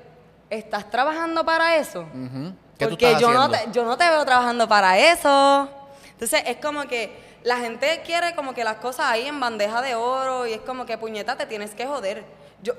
¿Estás 0.49 0.89
trabajando 0.89 1.45
para 1.45 1.75
eso? 1.77 2.01
Ujú. 2.01 2.53
¿Qué 2.77 2.85
tú 2.85 2.91
Porque 2.91 3.05
estás 3.07 3.21
yo 3.21 3.31
no, 3.31 3.49
te, 3.49 3.59
yo 3.71 3.85
no 3.85 3.97
te 3.97 4.09
veo 4.09 4.25
trabajando 4.25 4.67
para 4.67 4.97
eso. 4.97 5.69
Entonces 6.11 6.43
es 6.45 6.57
como 6.57 6.87
que 6.87 7.29
la 7.43 7.57
gente 7.57 8.01
quiere 8.05 8.35
como 8.35 8.53
que 8.53 8.63
las 8.63 8.77
cosas 8.77 9.05
ahí 9.07 9.27
en 9.27 9.39
bandeja 9.39 9.81
de 9.81 9.95
oro 9.95 10.47
y 10.47 10.53
es 10.53 10.61
como 10.61 10.85
que 10.85 10.97
puñeta 10.97 11.37
te 11.37 11.45
tienes 11.45 11.75
que 11.75 11.85
joder. 11.85 12.25
Yo 12.61 12.73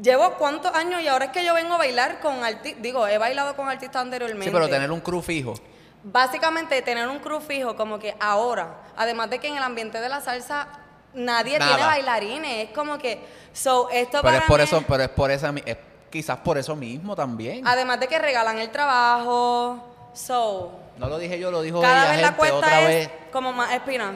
llevo 0.00 0.34
cuántos 0.34 0.74
años 0.74 1.02
y 1.02 1.08
ahora 1.08 1.26
es 1.26 1.30
que 1.32 1.44
yo 1.44 1.54
vengo 1.54 1.74
a 1.74 1.78
bailar 1.78 2.20
con 2.20 2.42
artistas, 2.42 2.82
digo, 2.82 3.06
he 3.06 3.18
bailado 3.18 3.54
con 3.56 3.68
artistas 3.68 4.00
anteriormente. 4.00 4.46
Sí, 4.46 4.50
pero 4.50 4.68
tener 4.68 4.90
un 4.90 5.00
crew 5.00 5.20
fijo. 5.20 5.54
Básicamente 6.02 6.80
tener 6.82 7.08
un 7.08 7.18
crew 7.18 7.40
fijo 7.40 7.76
como 7.76 7.98
que 7.98 8.14
ahora, 8.20 8.74
además 8.96 9.30
de 9.30 9.38
que 9.38 9.48
en 9.48 9.56
el 9.56 9.62
ambiente 9.62 10.00
de 10.00 10.08
la 10.08 10.20
salsa 10.20 10.68
nadie 11.12 11.58
Nada. 11.58 11.72
tiene 11.74 11.86
bailarines, 11.86 12.68
es 12.68 12.74
como 12.74 12.98
que, 12.98 13.20
so, 13.52 13.88
esto 13.90 14.12
Pero 14.12 14.22
para 14.22 14.38
es 14.38 14.44
por 14.44 14.58
mí 14.60 14.64
eso, 14.64 14.82
pero 14.86 15.02
es 15.02 15.08
por 15.10 15.30
esa 15.30 15.52
es 15.64 15.76
quizás 16.10 16.38
por 16.38 16.58
eso 16.58 16.74
mismo 16.76 17.14
también. 17.14 17.66
además 17.66 18.00
de 18.00 18.06
que 18.08 18.18
regalan 18.18 18.58
el 18.58 18.70
trabajo, 18.70 20.10
so, 20.14 20.72
No 20.96 21.08
lo 21.08 21.18
dije 21.18 21.38
yo, 21.38 21.50
lo 21.50 21.62
dijo 21.62 21.80
cada 21.80 22.02
ella, 22.04 22.12
vez 22.12 22.20
la 22.22 22.26
gente, 22.28 22.38
cuesta 22.38 22.56
otra 22.56 22.80
es 22.82 22.86
vez. 23.08 23.10
como 23.32 23.52
más 23.52 23.72
espina, 23.72 24.12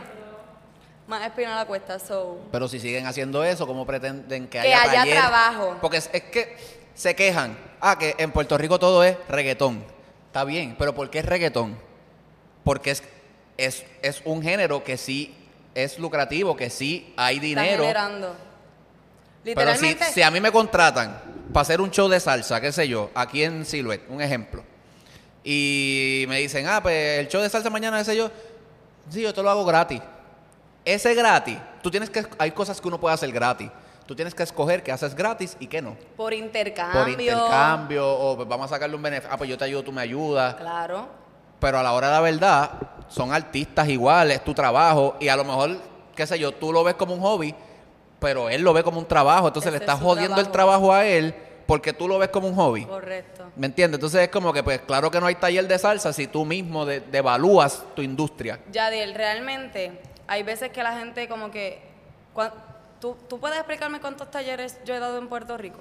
más 1.06 1.26
espina 1.26 1.54
la 1.56 1.66
cuesta, 1.66 1.98
so, 1.98 2.38
Pero 2.50 2.66
si 2.68 2.80
siguen 2.80 3.06
haciendo 3.06 3.44
eso, 3.44 3.66
¿cómo 3.66 3.84
pretenden 3.86 4.48
que, 4.48 4.60
Que 4.60 4.74
haya, 4.74 5.04
trabajo. 5.04 5.76
Porque 5.80 5.98
es, 5.98 6.08
es 6.12 6.22
que 6.22 6.56
se 6.94 7.14
quejan. 7.14 7.56
Ah, 7.80 7.98
que 7.98 8.14
en 8.18 8.30
Puerto 8.32 8.56
Rico 8.56 8.78
todo 8.78 9.04
es 9.04 9.16
reggaetón. 9.28 9.84
Está 10.34 10.42
bien, 10.42 10.74
pero 10.76 10.96
¿por 10.96 11.10
qué 11.10 11.20
es 11.20 11.26
reggaetón? 11.26 11.78
Porque 12.64 12.90
es, 12.90 13.04
es, 13.56 13.84
es 14.02 14.20
un 14.24 14.42
género 14.42 14.82
que 14.82 14.96
sí 14.96 15.32
es 15.76 15.96
lucrativo, 16.00 16.56
que 16.56 16.70
sí 16.70 17.14
hay 17.16 17.36
está 17.36 17.46
dinero. 17.46 17.82
generando. 17.84 18.34
Pero 19.44 19.60
si, 19.76 19.84
Literalmente, 19.84 20.04
si 20.06 20.22
a 20.22 20.32
mí 20.32 20.40
me 20.40 20.50
contratan 20.50 21.22
para 21.52 21.62
hacer 21.62 21.80
un 21.80 21.92
show 21.92 22.08
de 22.08 22.18
salsa, 22.18 22.60
qué 22.60 22.72
sé 22.72 22.88
yo, 22.88 23.12
aquí 23.14 23.44
en 23.44 23.64
Silhouette, 23.64 24.08
un 24.08 24.20
ejemplo, 24.20 24.64
y 25.44 26.24
me 26.26 26.40
dicen, 26.40 26.66
ah, 26.66 26.82
pues 26.82 27.20
el 27.20 27.28
show 27.28 27.40
de 27.40 27.48
salsa 27.48 27.70
mañana, 27.70 27.98
qué 27.98 28.04
sé 28.04 28.16
yo, 28.16 28.28
sí, 29.10 29.22
yo 29.22 29.32
te 29.32 29.40
lo 29.40 29.50
hago 29.50 29.64
gratis. 29.64 30.00
Ese 30.84 31.14
gratis, 31.14 31.58
tú 31.80 31.92
tienes 31.92 32.10
que, 32.10 32.26
hay 32.38 32.50
cosas 32.50 32.80
que 32.80 32.88
uno 32.88 32.98
puede 32.98 33.14
hacer 33.14 33.30
gratis. 33.30 33.70
Tú 34.06 34.14
tienes 34.14 34.34
que 34.34 34.42
escoger 34.42 34.82
qué 34.82 34.92
haces 34.92 35.14
gratis 35.14 35.56
y 35.60 35.66
qué 35.66 35.80
no. 35.80 35.96
por 36.16 36.34
intercambio. 36.34 37.00
Por 37.00 37.08
intercambio, 37.10 38.06
o 38.06 38.36
pues, 38.36 38.46
vamos 38.48 38.66
a 38.66 38.74
sacarle 38.74 38.96
un 38.96 39.02
beneficio. 39.02 39.30
Ah, 39.32 39.38
pues 39.38 39.48
yo 39.48 39.56
te 39.56 39.64
ayudo, 39.64 39.82
tú 39.82 39.92
me 39.92 40.02
ayudas. 40.02 40.54
Claro. 40.56 41.08
Pero 41.58 41.78
a 41.78 41.82
la 41.82 41.92
hora 41.94 42.08
de 42.08 42.12
la 42.12 42.20
verdad, 42.20 42.70
son 43.08 43.32
artistas 43.32 43.88
iguales, 43.88 44.36
es 44.38 44.44
tu 44.44 44.52
trabajo, 44.52 45.16
y 45.20 45.28
a 45.28 45.36
lo 45.36 45.44
mejor, 45.44 45.78
qué 46.14 46.26
sé 46.26 46.38
yo, 46.38 46.52
tú 46.52 46.72
lo 46.72 46.84
ves 46.84 46.94
como 46.94 47.14
un 47.14 47.20
hobby, 47.20 47.54
pero 48.18 48.50
él 48.50 48.60
lo 48.62 48.74
ve 48.74 48.82
como 48.82 48.98
un 48.98 49.06
trabajo, 49.06 49.46
entonces 49.48 49.68
Ese 49.72 49.78
le 49.78 49.84
es 49.84 49.88
estás 49.90 50.02
jodiendo 50.04 50.40
el 50.40 50.50
trabajo. 50.50 50.92
a 50.92 51.06
él 51.06 51.34
porque 51.66 51.94
tú 51.94 52.06
lo 52.06 52.18
ves 52.18 52.28
como 52.28 52.46
un 52.48 52.54
hobby. 52.56 52.84
Correcto. 52.84 53.46
¿Me 53.56 53.66
entiendes? 53.66 53.96
Entonces 53.96 54.20
es 54.22 54.28
como 54.28 54.52
que, 54.52 54.62
pues 54.62 54.80
claro 54.82 55.10
que 55.10 55.18
no 55.18 55.24
hay 55.26 55.36
taller 55.36 55.66
de 55.66 55.78
salsa 55.78 56.12
si 56.12 56.26
tú 56.26 56.44
mismo 56.44 56.84
de- 56.84 57.00
devalúas 57.00 57.82
tu 57.96 58.02
industria. 58.02 58.60
Yadiel, 58.70 59.14
realmente 59.14 59.98
hay 60.26 60.42
veces 60.42 60.68
que 60.70 60.82
la 60.82 60.98
gente 60.98 61.26
como 61.26 61.50
que... 61.50 61.80
¿tú, 63.04 63.18
¿Tú 63.28 63.38
puedes 63.38 63.58
explicarme 63.58 64.00
cuántos 64.00 64.30
talleres 64.30 64.78
yo 64.86 64.94
he 64.94 64.98
dado 64.98 65.18
en 65.18 65.28
Puerto 65.28 65.58
Rico? 65.58 65.78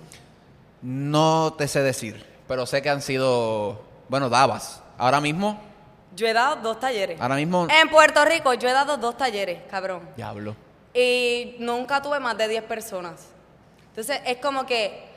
No 0.82 1.54
te 1.54 1.70
sé 1.70 1.82
decir, 1.82 2.26
pero 2.50 2.66
sé 2.66 2.82
que 2.82 2.90
han 2.90 3.02
sido, 3.02 3.82
bueno, 4.10 4.28
dabas. 4.28 4.82
Ahora 4.98 5.22
mismo, 5.22 5.58
Yo 6.18 6.28
he 6.28 6.34
dado 6.34 6.58
dos 6.58 6.82
talleres. 6.82 7.22
ahora 7.22 7.36
mismo, 7.36 7.66
En 7.70 7.90
Puerto 7.90 8.26
Rico 8.26 8.54
yo 8.56 8.68
he 8.68 8.74
dado 8.74 8.98
dos 8.98 9.16
talleres, 9.16 9.62
cabrón. 9.72 10.02
diablo. 10.18 10.54
Y 10.94 11.56
nunca 11.60 12.02
tuve 12.02 12.20
más 12.20 12.38
de 12.38 12.50
10 12.50 12.64
personas. 12.66 13.28
Entonces 13.90 14.20
es 14.26 14.38
como 14.40 14.66
que... 14.66 15.12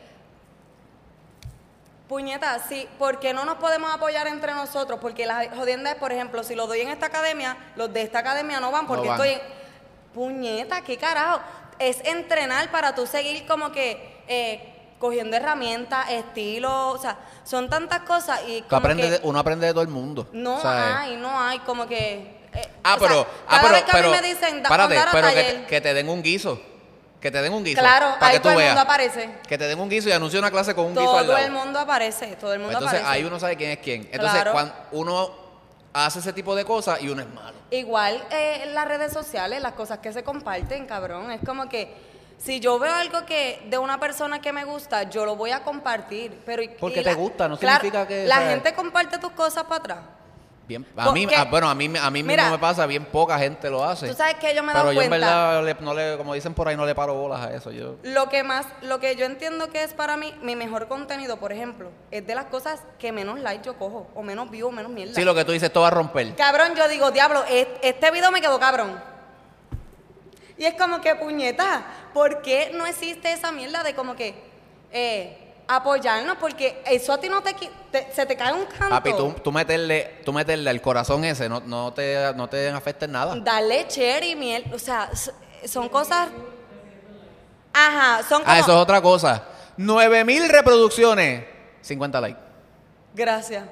Puñeta, 2.09 2.61
sí, 2.69 2.89
¿por 3.01 3.19
qué 3.19 3.35
no 3.35 3.45
nos 3.45 3.57
podemos 3.57 3.93
apoyar 3.93 4.29
entre 4.29 4.55
nosotros? 4.55 5.01
Porque 5.01 5.27
la 5.27 5.51
jodienda 5.57 5.91
es, 5.91 5.97
por 5.97 6.13
ejemplo, 6.13 6.45
si 6.45 6.55
lo 6.55 6.69
doy 6.69 6.83
en 6.83 6.89
esta 6.89 7.07
academia, 7.07 7.57
los 7.75 7.93
de 7.93 8.03
esta 8.03 8.21
academia 8.21 8.61
no 8.61 8.71
van 8.71 8.87
porque 8.87 9.09
van. 9.09 9.21
estoy 9.21 9.35
en... 9.35 9.41
Puñeta, 10.15 10.81
¿qué 10.81 10.97
carajo? 10.97 11.41
Es 11.79 12.01
entrenar 12.05 12.70
para 12.70 12.95
tú 12.95 13.07
seguir 13.07 13.47
como 13.47 13.70
que 13.72 14.22
eh, 14.29 14.72
cogiendo 14.99 15.37
herramientas, 15.37 16.09
estilo, 16.11 16.89
o 16.91 16.99
sea, 16.99 17.18
son 17.45 17.68
tantas 17.68 18.01
cosas 18.01 18.41
y 18.49 18.62
como 18.62 18.89
que 18.89 18.95
de- 19.11 19.20
uno 19.24 19.39
aprende 19.39 19.66
de 19.66 19.72
todo 19.72 19.83
el 19.83 19.89
mundo. 19.89 20.27
no 20.33 20.61
¿sabes? 20.61 20.95
hay, 20.97 21.16
no 21.16 21.39
hay, 21.41 21.59
como 21.61 21.87
que... 21.87 22.37
eh, 22.55 22.68
Ah, 22.83 22.95
o 22.95 22.99
sea, 22.99 23.09
pero, 23.09 23.27
ah, 23.49 23.59
pero, 23.62 23.74
que 23.85 23.93
pero, 23.93 24.09
a 24.09 24.11
mí 24.12 24.16
me 24.22 24.29
dicen, 24.29 24.62
párate, 24.62 24.99
pero 25.12 25.29
que, 25.68 25.81
te 25.81 25.93
den 25.95 26.09
un 26.09 26.22
guiso. 26.22 26.61
Que 27.20 27.31
te 27.31 27.43
den 27.43 27.53
un 27.53 27.64
guiso. 27.64 27.81
Claro, 27.81 28.14
para 28.20 28.29
ahí 28.29 28.33
que 28.35 28.39
tú 28.41 28.43
todo 28.45 28.53
el 28.53 28.59
veas. 28.59 28.70
mundo 28.74 28.83
aparece. 28.83 29.31
Que 29.49 29.59
te 29.59 29.66
den 29.66 29.81
un 29.81 29.89
guiso 29.89 30.09
y 30.09 30.12
anuncie 30.12 30.39
una 30.39 30.51
clase 30.51 30.74
con 30.74 30.87
un 30.87 30.95
guiso 30.95 31.16
al 31.18 31.27
Todo 31.27 31.37
el 31.39 31.51
mundo 31.51 31.79
aparece, 31.81 32.37
todo 32.37 32.53
el 32.53 32.61
mundo 32.61 32.74
Entonces 32.74 33.01
aparece. 33.01 33.20
ahí 33.20 33.24
uno 33.27 33.39
sabe 33.41 33.57
quién 33.57 33.70
es 33.72 33.79
quién. 33.79 34.03
Entonces 34.12 34.31
Claro. 34.33 34.53
cuando 34.53 34.74
uno 34.93 35.45
hace 36.05 36.18
ese 36.18 36.32
tipo 36.32 36.55
de 36.55 36.64
cosas 36.64 37.01
y 37.01 37.09
uno 37.09 37.22
es 37.22 37.28
malo. 37.32 37.57
Igual 37.70 38.22
eh, 38.30 38.61
en 38.64 38.74
las 38.74 38.86
redes 38.86 39.12
sociales, 39.12 39.62
las 39.62 39.72
cosas 39.72 39.99
que 39.99 40.12
se 40.12 40.22
comparten, 40.22 40.86
cabrón, 40.86 41.30
es 41.30 41.40
como 41.44 41.68
que 41.68 41.94
si 42.38 42.61
yo 42.61 42.78
veo 42.78 42.94
algo 42.94 43.24
que 43.24 43.66
de 43.70 43.78
una 43.78 43.99
persona 43.99 44.40
que 44.40 44.53
me 44.53 44.64
gusta, 44.64 45.05
yo 45.05 45.24
lo 45.24 45.36
voy 45.36 45.53
a 45.53 45.62
compartir. 45.62 46.38
Pero 46.44 46.62
y- 46.62 46.68
Porque 46.68 47.01
y 47.01 47.05
te 47.05 47.14
gusta, 47.14 47.49
no 47.49 47.57
claro, 47.59 47.80
significa 47.80 48.07
que, 48.07 48.26
La 48.26 48.36
¿sabes? 48.36 48.51
gente 48.51 48.74
comparte 48.74 49.18
tus 49.18 49.30
cosas 49.32 49.64
para 49.64 49.76
atrás. 49.76 49.99
Bien, 50.69 50.85
a 50.97 51.12
mí, 51.12 51.25
Porque- 51.27 51.37
ah, 51.37 51.45
bueno, 51.45 51.69
a 51.71 51.75
mí, 51.77 51.89
a 51.97 52.11
mí 52.11 52.23
Mira, 52.25 52.43
mismo 52.45 52.57
me 52.57 52.61
pasa, 52.61 52.87
bien 52.87 53.05
poca 53.05 53.39
gente 53.39 53.71
lo 53.71 53.85
hace. 53.85 54.09
Tú 54.09 54.14
sabes 54.14 54.35
que 54.35 54.53
yo 54.53 54.64
me 54.64 54.73
he 54.73 54.75
Pero 54.75 54.87
dado 54.87 54.93
yo 54.95 55.03
en 55.03 55.11
verdad, 55.11 55.62
le- 55.64 55.75
no 55.75 55.95
le, 55.95 56.17
como 56.17 56.35
dicen 56.35 56.55
por 56.55 56.67
ahí, 56.67 56.77
no 56.77 56.85
le 56.85 56.93
paro 56.95 57.14
bolas 57.14 57.41
a 57.41 57.55
eso. 57.55 57.71
Yo, 57.71 57.97
Lo 58.03 58.29
que 58.29 58.43
más, 58.43 58.67
lo 58.83 58.99
que 58.99 59.14
yo 59.14 59.27
entiendo 59.27 59.71
que 59.71 59.85
es 59.85 59.95
para 59.95 60.17
mí 60.17 60.35
mi 60.43 60.57
mejor 60.57 60.89
contenido, 60.89 61.37
por 61.37 61.53
ejemplo, 61.53 61.91
es 62.11 62.27
de 62.27 62.35
las 62.35 62.47
cosas 62.47 62.83
que 62.99 63.12
menos 63.12 63.39
like 63.39 63.64
yo 63.64 63.79
cojo, 63.79 64.09
o 64.17 64.23
menos 64.25 64.51
view, 64.51 64.67
o 64.69 64.73
menos 64.73 64.91
mierda. 64.91 65.14
sí, 65.14 65.23
lo 65.25 65.37
que 65.37 65.45
tú 65.45 65.53
dices, 65.53 65.69
esto 65.69 65.83
va 65.83 65.87
a 65.89 65.91
romper. 65.93 66.35
Cabrón, 66.35 66.75
yo 66.77 66.89
digo, 66.89 67.12
diablo, 67.12 67.45
es- 67.49 67.69
este 67.83 68.11
video 68.11 68.33
me 68.33 68.41
quedó 68.41 68.59
cabrón. 68.59 69.01
Y 70.59 70.64
es 70.64 70.75
como 70.75 71.01
que, 71.01 71.14
puñeta, 71.14 71.85
¿por 72.14 72.43
qué 72.43 72.73
no 72.75 72.87
existe 72.87 73.31
esa 73.33 73.53
mierda 73.53 73.83
de 73.85 73.95
como 73.95 74.17
que 74.17 74.35
eh, 74.91 75.45
apoyarnos? 75.69 76.37
Porque 76.39 76.83
eso 76.87 77.12
a 77.12 77.19
ti 77.19 77.29
no 77.29 77.43
te, 77.43 77.55
se 78.12 78.27
te 78.27 78.37
cae 78.37 78.53
un 78.53 78.67
canto. 78.67 78.91
Papi, 78.91 79.12
tú, 79.12 79.35
tú 79.43 79.53
meterle, 79.53 80.21
tú 80.25 80.33
meterle 80.33 80.71
al 80.71 80.81
corazón 80.81 81.25
ese, 81.25 81.49
no, 81.49 81.61
no 81.61 81.93
te, 81.93 82.33
no 82.35 82.49
te 82.49 82.69
afecta 82.71 83.05
en 83.05 83.12
nada. 83.12 83.37
Darle 83.37 83.87
cherry, 83.89 84.35
miel, 84.35 84.64
o 84.73 84.79
sea, 84.79 85.11
son 85.67 85.89
cosas... 85.89 86.29
Ajá, 87.73 88.23
son 88.27 88.43
como... 88.43 88.53
Ah, 88.53 88.59
eso 88.59 88.73
es 88.73 88.79
otra 88.79 89.03
cosa. 89.03 89.43
9000 89.77 90.49
reproducciones, 90.49 91.45
50 91.83 92.21
likes. 92.21 92.41
Gracias. 93.14 93.64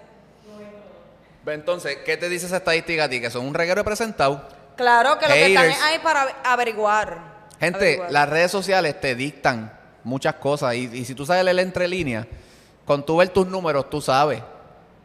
Entonces, 1.47 1.99
¿qué 2.05 2.17
te 2.17 2.29
dice 2.29 2.47
esa 2.47 2.59
estadística 2.59 3.05
a 3.05 3.09
ti? 3.09 3.21
Que 3.21 3.31
son 3.31 3.47
un 3.47 3.55
reguero 3.55 3.85
presentado. 3.85 4.47
Claro 4.77 5.19
que 5.19 5.29
lo 5.29 5.35
que 5.35 5.47
están 5.47 5.83
ahí 5.83 5.99
para 6.01 6.37
averiguar. 6.43 7.19
Gente, 7.61 7.77
Averiguar. 7.79 8.13
las 8.13 8.29
redes 8.29 8.51
sociales 8.51 9.01
te 9.01 9.15
dictan 9.15 9.73
muchas 10.05 10.35
cosas 10.35 10.75
y, 10.75 10.85
y 10.93 11.05
si 11.05 11.15
tú 11.15 11.27
sabes 11.27 11.45
leer 11.45 11.59
entre 11.59 11.89
líneas, 11.89 12.27
con 12.87 13.05
tú 13.05 13.17
ver 13.17 13.31
tus 13.31 13.47
números, 13.47 13.89
tú 13.91 14.01
sabes. 14.01 14.43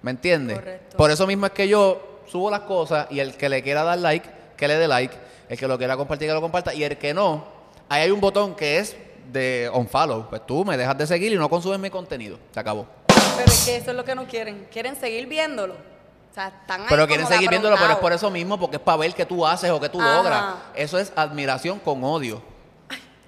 ¿Me 0.01 0.11
entiendes? 0.11 0.59
Correcto. 0.59 0.97
Por 0.97 1.11
eso 1.11 1.27
mismo 1.27 1.45
es 1.45 1.51
que 1.51 1.67
yo 1.67 2.21
subo 2.27 2.49
las 2.49 2.61
cosas 2.61 3.07
y 3.09 3.19
el 3.19 3.35
que 3.35 3.49
le 3.49 3.61
quiera 3.63 3.83
dar 3.83 3.97
like, 3.97 4.29
que 4.55 4.67
le 4.67 4.77
dé 4.77 4.87
like. 4.87 5.15
El 5.49 5.57
que 5.57 5.67
lo 5.67 5.77
quiera 5.77 5.97
compartir, 5.97 6.27
que 6.27 6.33
lo 6.33 6.41
comparta. 6.41 6.73
Y 6.73 6.83
el 6.83 6.97
que 6.97 7.13
no, 7.13 7.43
ahí 7.89 8.03
hay 8.03 8.11
un 8.11 8.21
botón 8.21 8.55
que 8.55 8.77
es 8.77 8.95
de 9.31 9.69
unfollow. 9.73 10.29
Pues 10.29 10.45
tú 10.45 10.63
me 10.63 10.77
dejas 10.77 10.97
de 10.97 11.07
seguir 11.07 11.33
y 11.33 11.35
no 11.35 11.49
consumes 11.49 11.79
mi 11.79 11.89
contenido. 11.89 12.37
Se 12.53 12.59
acabó. 12.59 12.85
Pero 13.07 13.51
es 13.51 13.65
que 13.65 13.75
eso 13.77 13.91
es 13.91 13.97
lo 13.97 14.05
que 14.05 14.13
no 14.15 14.25
quieren. 14.27 14.67
Quieren 14.71 14.95
seguir 14.95 15.25
viéndolo. 15.27 15.73
O 15.73 16.33
sea, 16.33 16.49
están 16.49 16.81
ahí 16.81 16.87
Pero 16.89 17.07
quieren 17.07 17.25
seguir 17.25 17.49
viéndolo, 17.49 17.75
pero 17.77 17.93
es 17.93 17.97
por 17.97 18.13
eso 18.13 18.29
mismo, 18.29 18.59
porque 18.59 18.75
es 18.75 18.81
para 18.81 18.97
ver 18.97 19.13
qué 19.15 19.25
tú 19.25 19.45
haces 19.45 19.71
o 19.71 19.79
qué 19.79 19.89
tú 19.89 19.99
Ajá. 19.99 20.15
logras. 20.17 20.43
Eso 20.75 20.99
es 20.99 21.11
admiración 21.15 21.79
con 21.79 22.03
odio. 22.03 22.41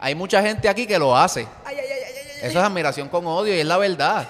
Hay 0.02 0.16
mucha 0.16 0.42
gente 0.42 0.68
aquí 0.68 0.86
que 0.86 1.00
lo 1.00 1.16
hace. 1.16 1.48
Ay, 1.64 1.78
ay, 1.80 1.86
ay. 1.90 2.02
Eso 2.42 2.58
es 2.58 2.66
admiración 2.66 3.08
con 3.08 3.26
odio 3.28 3.56
y 3.56 3.60
es 3.60 3.66
la 3.66 3.78
verdad. 3.78 4.28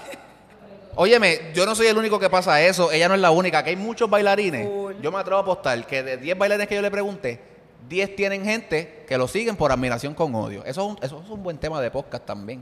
Óyeme, 0.95 1.51
yo 1.53 1.65
no 1.65 1.73
soy 1.73 1.87
el 1.87 1.97
único 1.97 2.19
que 2.19 2.29
pasa 2.29 2.61
eso, 2.61 2.91
ella 2.91 3.07
no 3.07 3.15
es 3.15 3.21
la 3.21 3.31
única, 3.31 3.63
que 3.63 3.69
hay 3.69 3.77
muchos 3.77 4.09
bailarines. 4.09 4.67
Yo 5.01 5.11
me 5.11 5.19
atrevo 5.19 5.37
a 5.37 5.41
apostar 5.41 5.87
que 5.87 6.03
de 6.03 6.17
10 6.17 6.37
bailarines 6.37 6.67
que 6.67 6.75
yo 6.75 6.81
le 6.81 6.91
pregunté, 6.91 7.39
10 7.87 8.15
tienen 8.17 8.43
gente 8.43 9.05
que 9.07 9.17
lo 9.17 9.29
siguen 9.29 9.55
por 9.55 9.71
admiración 9.71 10.13
con 10.13 10.35
odio. 10.35 10.63
Eso 10.65 10.81
es 10.81 10.87
un, 10.89 10.97
eso 11.01 11.21
es 11.23 11.29
un 11.29 11.41
buen 11.41 11.57
tema 11.57 11.79
de 11.79 11.89
podcast 11.89 12.25
también. 12.25 12.61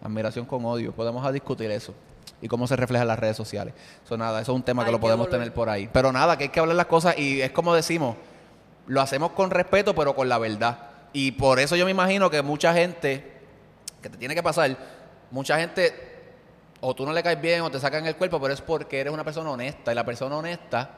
Admiración 0.00 0.46
con 0.46 0.64
odio. 0.64 0.92
Podemos 0.92 1.26
a 1.26 1.32
discutir 1.32 1.68
eso. 1.72 1.92
Y 2.40 2.46
cómo 2.46 2.68
se 2.68 2.76
refleja 2.76 3.02
en 3.02 3.08
las 3.08 3.18
redes 3.18 3.36
sociales. 3.36 3.74
Eso 4.04 4.16
nada, 4.16 4.40
eso 4.40 4.52
es 4.52 4.56
un 4.56 4.62
tema 4.62 4.84
que 4.84 4.92
lo 4.92 5.00
podemos 5.00 5.28
tener 5.28 5.52
por 5.52 5.68
ahí. 5.68 5.88
Pero 5.92 6.12
nada, 6.12 6.38
que 6.38 6.44
hay 6.44 6.50
que 6.50 6.60
hablar 6.60 6.76
las 6.76 6.86
cosas 6.86 7.18
y 7.18 7.40
es 7.40 7.50
como 7.50 7.74
decimos, 7.74 8.14
lo 8.86 9.00
hacemos 9.00 9.32
con 9.32 9.50
respeto, 9.50 9.94
pero 9.94 10.14
con 10.14 10.28
la 10.28 10.38
verdad. 10.38 10.95
Y 11.16 11.32
por 11.32 11.58
eso 11.58 11.76
yo 11.76 11.86
me 11.86 11.92
imagino 11.92 12.28
que 12.28 12.42
mucha 12.42 12.74
gente, 12.74 13.24
que 14.02 14.10
te 14.10 14.18
tiene 14.18 14.34
que 14.34 14.42
pasar, 14.42 14.76
mucha 15.30 15.58
gente, 15.58 15.94
o 16.82 16.94
tú 16.94 17.06
no 17.06 17.12
le 17.14 17.22
caes 17.22 17.40
bien 17.40 17.62
o 17.62 17.70
te 17.70 17.80
sacan 17.80 18.04
el 18.04 18.16
cuerpo, 18.16 18.38
pero 18.38 18.52
es 18.52 18.60
porque 18.60 19.00
eres 19.00 19.14
una 19.14 19.24
persona 19.24 19.50
honesta. 19.50 19.92
Y 19.92 19.94
la 19.94 20.04
persona 20.04 20.36
honesta 20.36 20.90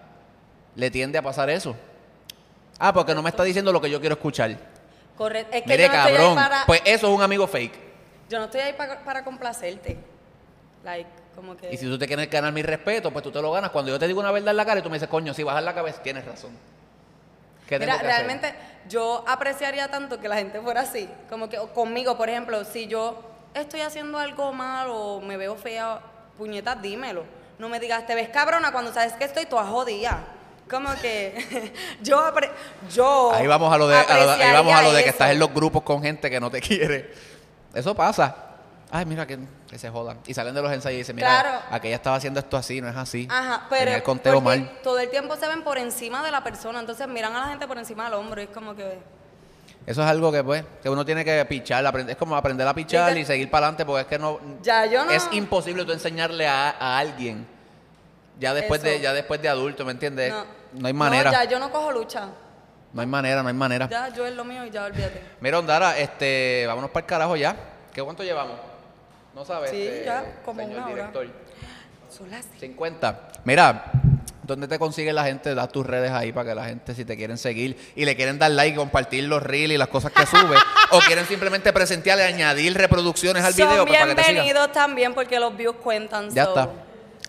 le 0.74 0.90
tiende 0.90 1.18
a 1.18 1.22
pasar 1.22 1.48
eso. 1.50 1.76
Ah, 2.80 2.92
porque 2.92 3.14
no 3.14 3.22
me 3.22 3.30
está 3.30 3.44
diciendo 3.44 3.72
lo 3.72 3.80
que 3.80 3.88
yo 3.88 4.00
quiero 4.00 4.16
escuchar. 4.16 4.58
Correcto. 5.16 5.56
Es 5.56 5.62
que 5.62 5.68
Mire, 5.68 5.84
yo 5.84 5.88
no 5.88 5.94
estoy 5.94 6.10
ahí 6.10 6.16
cabrón. 6.16 6.34
para... 6.34 6.66
Pues 6.66 6.82
eso 6.84 7.06
es 7.06 7.14
un 7.16 7.22
amigo 7.22 7.46
fake. 7.46 7.78
Yo 8.28 8.40
no 8.40 8.46
estoy 8.46 8.62
ahí 8.62 8.72
para, 8.72 9.04
para 9.04 9.22
complacerte. 9.22 9.98
Like, 10.82 11.10
como 11.36 11.56
que... 11.56 11.72
Y 11.72 11.76
si 11.76 11.86
tú 11.86 11.96
te 11.96 12.08
quieres 12.08 12.28
ganar 12.28 12.52
mi 12.52 12.62
respeto, 12.62 13.12
pues 13.12 13.22
tú 13.22 13.30
te 13.30 13.40
lo 13.40 13.52
ganas. 13.52 13.70
Cuando 13.70 13.92
yo 13.92 14.00
te 14.00 14.08
digo 14.08 14.18
una 14.18 14.32
verdad 14.32 14.50
en 14.50 14.56
la 14.56 14.66
cara 14.66 14.80
y 14.80 14.82
tú 14.82 14.90
me 14.90 14.96
dices, 14.96 15.08
coño, 15.08 15.32
si 15.32 15.44
bajas 15.44 15.62
la 15.62 15.74
cabeza, 15.74 16.02
tienes 16.02 16.24
razón. 16.24 16.50
¿Qué 17.68 17.78
Mira, 17.78 17.92
que 17.98 18.06
hacer? 18.06 18.06
realmente 18.08 18.54
yo 18.88 19.24
apreciaría 19.28 19.88
tanto 19.90 20.18
que 20.20 20.28
la 20.28 20.36
gente 20.36 20.60
fuera 20.60 20.80
así. 20.80 21.08
Como 21.28 21.48
que 21.48 21.58
conmigo, 21.74 22.16
por 22.16 22.28
ejemplo, 22.30 22.64
si 22.64 22.86
yo 22.86 23.22
estoy 23.54 23.80
haciendo 23.82 24.18
algo 24.18 24.52
mal 24.52 24.88
o 24.90 25.20
me 25.20 25.36
veo 25.36 25.54
fea, 25.56 26.00
puñetas, 26.38 26.80
dímelo. 26.80 27.24
No 27.58 27.68
me 27.68 27.78
digas, 27.80 28.06
te 28.06 28.14
ves 28.14 28.28
cabrona 28.30 28.72
cuando 28.72 28.92
sabes 28.94 29.12
que 29.14 29.24
estoy 29.24 29.46
toda 29.46 29.64
jodida. 29.66 30.18
Como 30.70 30.90
que 31.02 31.72
yo, 32.02 32.18
apre- 32.20 32.50
yo 32.94 33.32
Ahí 33.32 33.46
vamos 33.46 33.72
a 33.72 33.78
lo 33.78 33.88
de, 33.88 33.96
a 33.96 34.02
lo 34.18 34.36
de- 34.36 34.44
ahí 34.44 34.52
vamos 34.52 34.74
a 34.74 34.82
lo 34.82 34.92
de 34.92 35.02
que 35.02 35.08
eso. 35.08 35.14
estás 35.16 35.30
en 35.30 35.38
los 35.38 35.52
grupos 35.52 35.82
con 35.82 36.02
gente 36.02 36.30
que 36.30 36.40
no 36.40 36.50
te 36.50 36.60
quiere. 36.62 37.12
Eso 37.74 37.94
pasa. 37.94 38.34
Ay, 38.90 39.04
mira 39.04 39.26
que, 39.26 39.38
que 39.68 39.78
se 39.78 39.90
jodan. 39.90 40.18
Y 40.26 40.32
salen 40.34 40.54
de 40.54 40.62
los 40.62 40.72
ensayos 40.72 40.94
y 40.94 40.98
dicen, 40.98 41.14
mira, 41.16 41.28
Claro. 41.28 41.58
aquella 41.70 41.96
estaba 41.96 42.16
haciendo 42.16 42.40
esto 42.40 42.56
así, 42.56 42.80
no 42.80 42.88
es 42.88 42.96
así. 42.96 43.28
Ajá, 43.30 43.66
pero 43.68 43.90
el 43.90 44.02
conteo 44.02 44.40
mal. 44.40 44.78
todo 44.82 44.98
el 44.98 45.10
tiempo 45.10 45.36
se 45.36 45.46
ven 45.46 45.62
por 45.62 45.76
encima 45.78 46.22
de 46.24 46.30
la 46.30 46.42
persona, 46.42 46.80
entonces 46.80 47.06
miran 47.06 47.34
a 47.36 47.40
la 47.42 47.48
gente 47.48 47.66
por 47.66 47.76
encima 47.78 48.04
del 48.04 48.14
hombro 48.14 48.40
y 48.40 48.44
es 48.44 48.50
como 48.50 48.74
que 48.74 48.98
Eso 49.86 50.02
es 50.02 50.08
algo 50.08 50.32
que 50.32 50.42
pues, 50.42 50.64
que 50.82 50.88
uno 50.88 51.04
tiene 51.04 51.22
que 51.24 51.44
pichar, 51.44 51.84
es 52.08 52.16
como 52.16 52.34
aprender 52.36 52.66
a 52.66 52.72
pichar 52.74 53.16
y 53.16 53.24
seguir 53.26 53.50
para 53.50 53.66
adelante 53.66 53.84
porque 53.84 54.00
es 54.02 54.06
que 54.06 54.18
no, 54.18 54.40
ya 54.62 54.86
yo 54.86 55.04
no 55.04 55.10
es 55.10 55.28
imposible 55.32 55.84
tú 55.84 55.92
enseñarle 55.92 56.46
a, 56.48 56.70
a 56.70 56.98
alguien 56.98 57.46
ya 58.38 58.54
después 58.54 58.82
de 58.82 59.00
ya 59.00 59.12
después 59.12 59.42
de 59.42 59.48
adulto, 59.50 59.84
¿me 59.84 59.92
entiendes? 59.92 60.32
no, 60.32 60.44
No, 60.74 60.86
hay 60.86 60.92
manera. 60.94 61.30
No, 61.30 61.36
ya 61.36 61.44
yo 61.44 61.58
no 61.58 61.70
cojo 61.70 61.90
lucha. 61.92 62.28
No 62.92 63.00
hay 63.02 63.06
manera, 63.06 63.42
no 63.42 63.48
hay 63.48 63.54
manera. 63.54 63.86
Ya 63.88 64.08
yo 64.08 64.24
es 64.26 64.34
lo 64.34 64.44
mío 64.44 64.64
y 64.64 64.70
ya 64.70 64.84
olvídate. 64.84 65.22
Mira, 65.40 65.58
Ondara, 65.58 65.98
este, 65.98 66.64
vámonos 66.66 66.90
para 66.90 67.04
el 67.04 67.06
carajo 67.08 67.36
ya. 67.36 67.54
¿Qué 67.92 68.02
cuánto 68.02 68.22
llevamos? 68.22 68.56
No 69.38 69.44
sabes. 69.44 69.70
Sí, 69.70 69.82
este, 69.86 70.04
ya, 70.04 70.40
como 70.44 70.60
señor 70.60 70.78
una 70.78 70.86
hora. 70.86 70.94
director. 70.94 71.26
Son 72.10 72.28
las 72.28 72.44
50. 72.58 73.28
Mira, 73.44 73.84
¿dónde 74.42 74.66
te 74.66 74.80
consigue 74.80 75.12
la 75.12 75.22
gente? 75.26 75.54
Da 75.54 75.68
tus 75.68 75.86
redes 75.86 76.10
ahí 76.10 76.32
para 76.32 76.48
que 76.48 76.54
la 76.56 76.64
gente, 76.64 76.92
si 76.92 77.04
te 77.04 77.16
quieren 77.16 77.38
seguir 77.38 77.78
y 77.94 78.04
le 78.04 78.16
quieren 78.16 78.36
dar 78.40 78.50
like, 78.50 78.76
compartir 78.76 79.22
los 79.24 79.40
reels 79.40 79.74
y 79.74 79.78
las 79.78 79.86
cosas 79.86 80.10
que 80.10 80.26
sube, 80.26 80.56
o 80.90 80.98
quieren 81.02 81.24
simplemente 81.26 81.72
presentarle, 81.72 82.24
añadir 82.24 82.76
reproducciones 82.76 83.44
al 83.44 83.52
video 83.52 83.76
Son 83.76 83.86
pues, 83.86 83.96
para 83.96 84.10
que 84.10 84.14
te 84.16 84.22
sigan. 84.24 84.44
bienvenidos 84.44 84.72
también 84.72 85.14
porque 85.14 85.38
los 85.38 85.56
views 85.56 85.76
cuentan. 85.84 86.30
Ya 86.30 86.42
so, 86.42 86.50
está. 86.50 86.62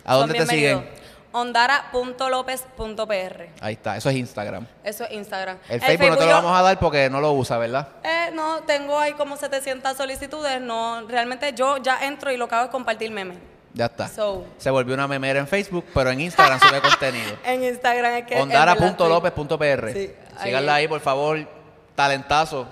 ¿A 0.03 0.13
son 0.13 0.21
dónde 0.21 0.33
te 0.33 0.45
bienvenidos. 0.45 0.81
siguen? 0.81 0.98
Ondara.lopez.pr 1.31 3.47
Ahí 3.61 3.73
está, 3.73 3.97
eso 3.97 4.09
es 4.09 4.15
Instagram. 4.15 4.65
Eso 4.83 5.03
es 5.03 5.11
Instagram. 5.11 5.57
El, 5.69 5.81
Facebook, 5.81 6.09
no 6.09 6.17
te 6.17 6.23
lo 6.25 6.29
yo- 6.29 6.35
vamos 6.35 6.57
a 6.57 6.61
dar 6.61 6.79
porque 6.79 7.09
no 7.09 7.21
lo 7.21 7.33
usa, 7.33 7.57
¿verdad? 7.57 7.87
Eh, 8.03 8.31
no, 8.33 8.61
tengo 8.63 8.97
ahí 8.97 9.13
como 9.13 9.37
700 9.37 9.95
solicitudes. 9.95 10.59
No, 10.61 11.05
realmente 11.07 11.53
yo 11.53 11.77
ya 11.77 12.05
entro 12.05 12.31
y 12.31 12.37
lo 12.37 12.47
que 12.47 12.55
hago 12.55 12.65
es 12.65 12.71
compartir 12.71 13.11
memes. 13.11 13.37
Ya 13.73 13.85
está. 13.85 14.07
So. 14.07 14.45
Se 14.57 14.71
volvió 14.71 14.95
una 14.95 15.07
memera 15.07 15.39
en 15.39 15.47
Facebook, 15.47 15.85
pero 15.93 16.09
en 16.09 16.21
Instagram 16.21 16.59
sube 16.59 16.81
contenido. 16.89 17.37
En 17.45 17.63
Instagram 17.63 18.13
es 18.13 18.25
que. 18.25 18.41
Ondara.lopez.pr. 18.41 19.93
Sí, 19.93 20.11
Síganla 20.41 20.75
ahí, 20.75 20.87
por 20.87 21.01
favor. 21.01 21.37
Talentazo. 21.95 22.67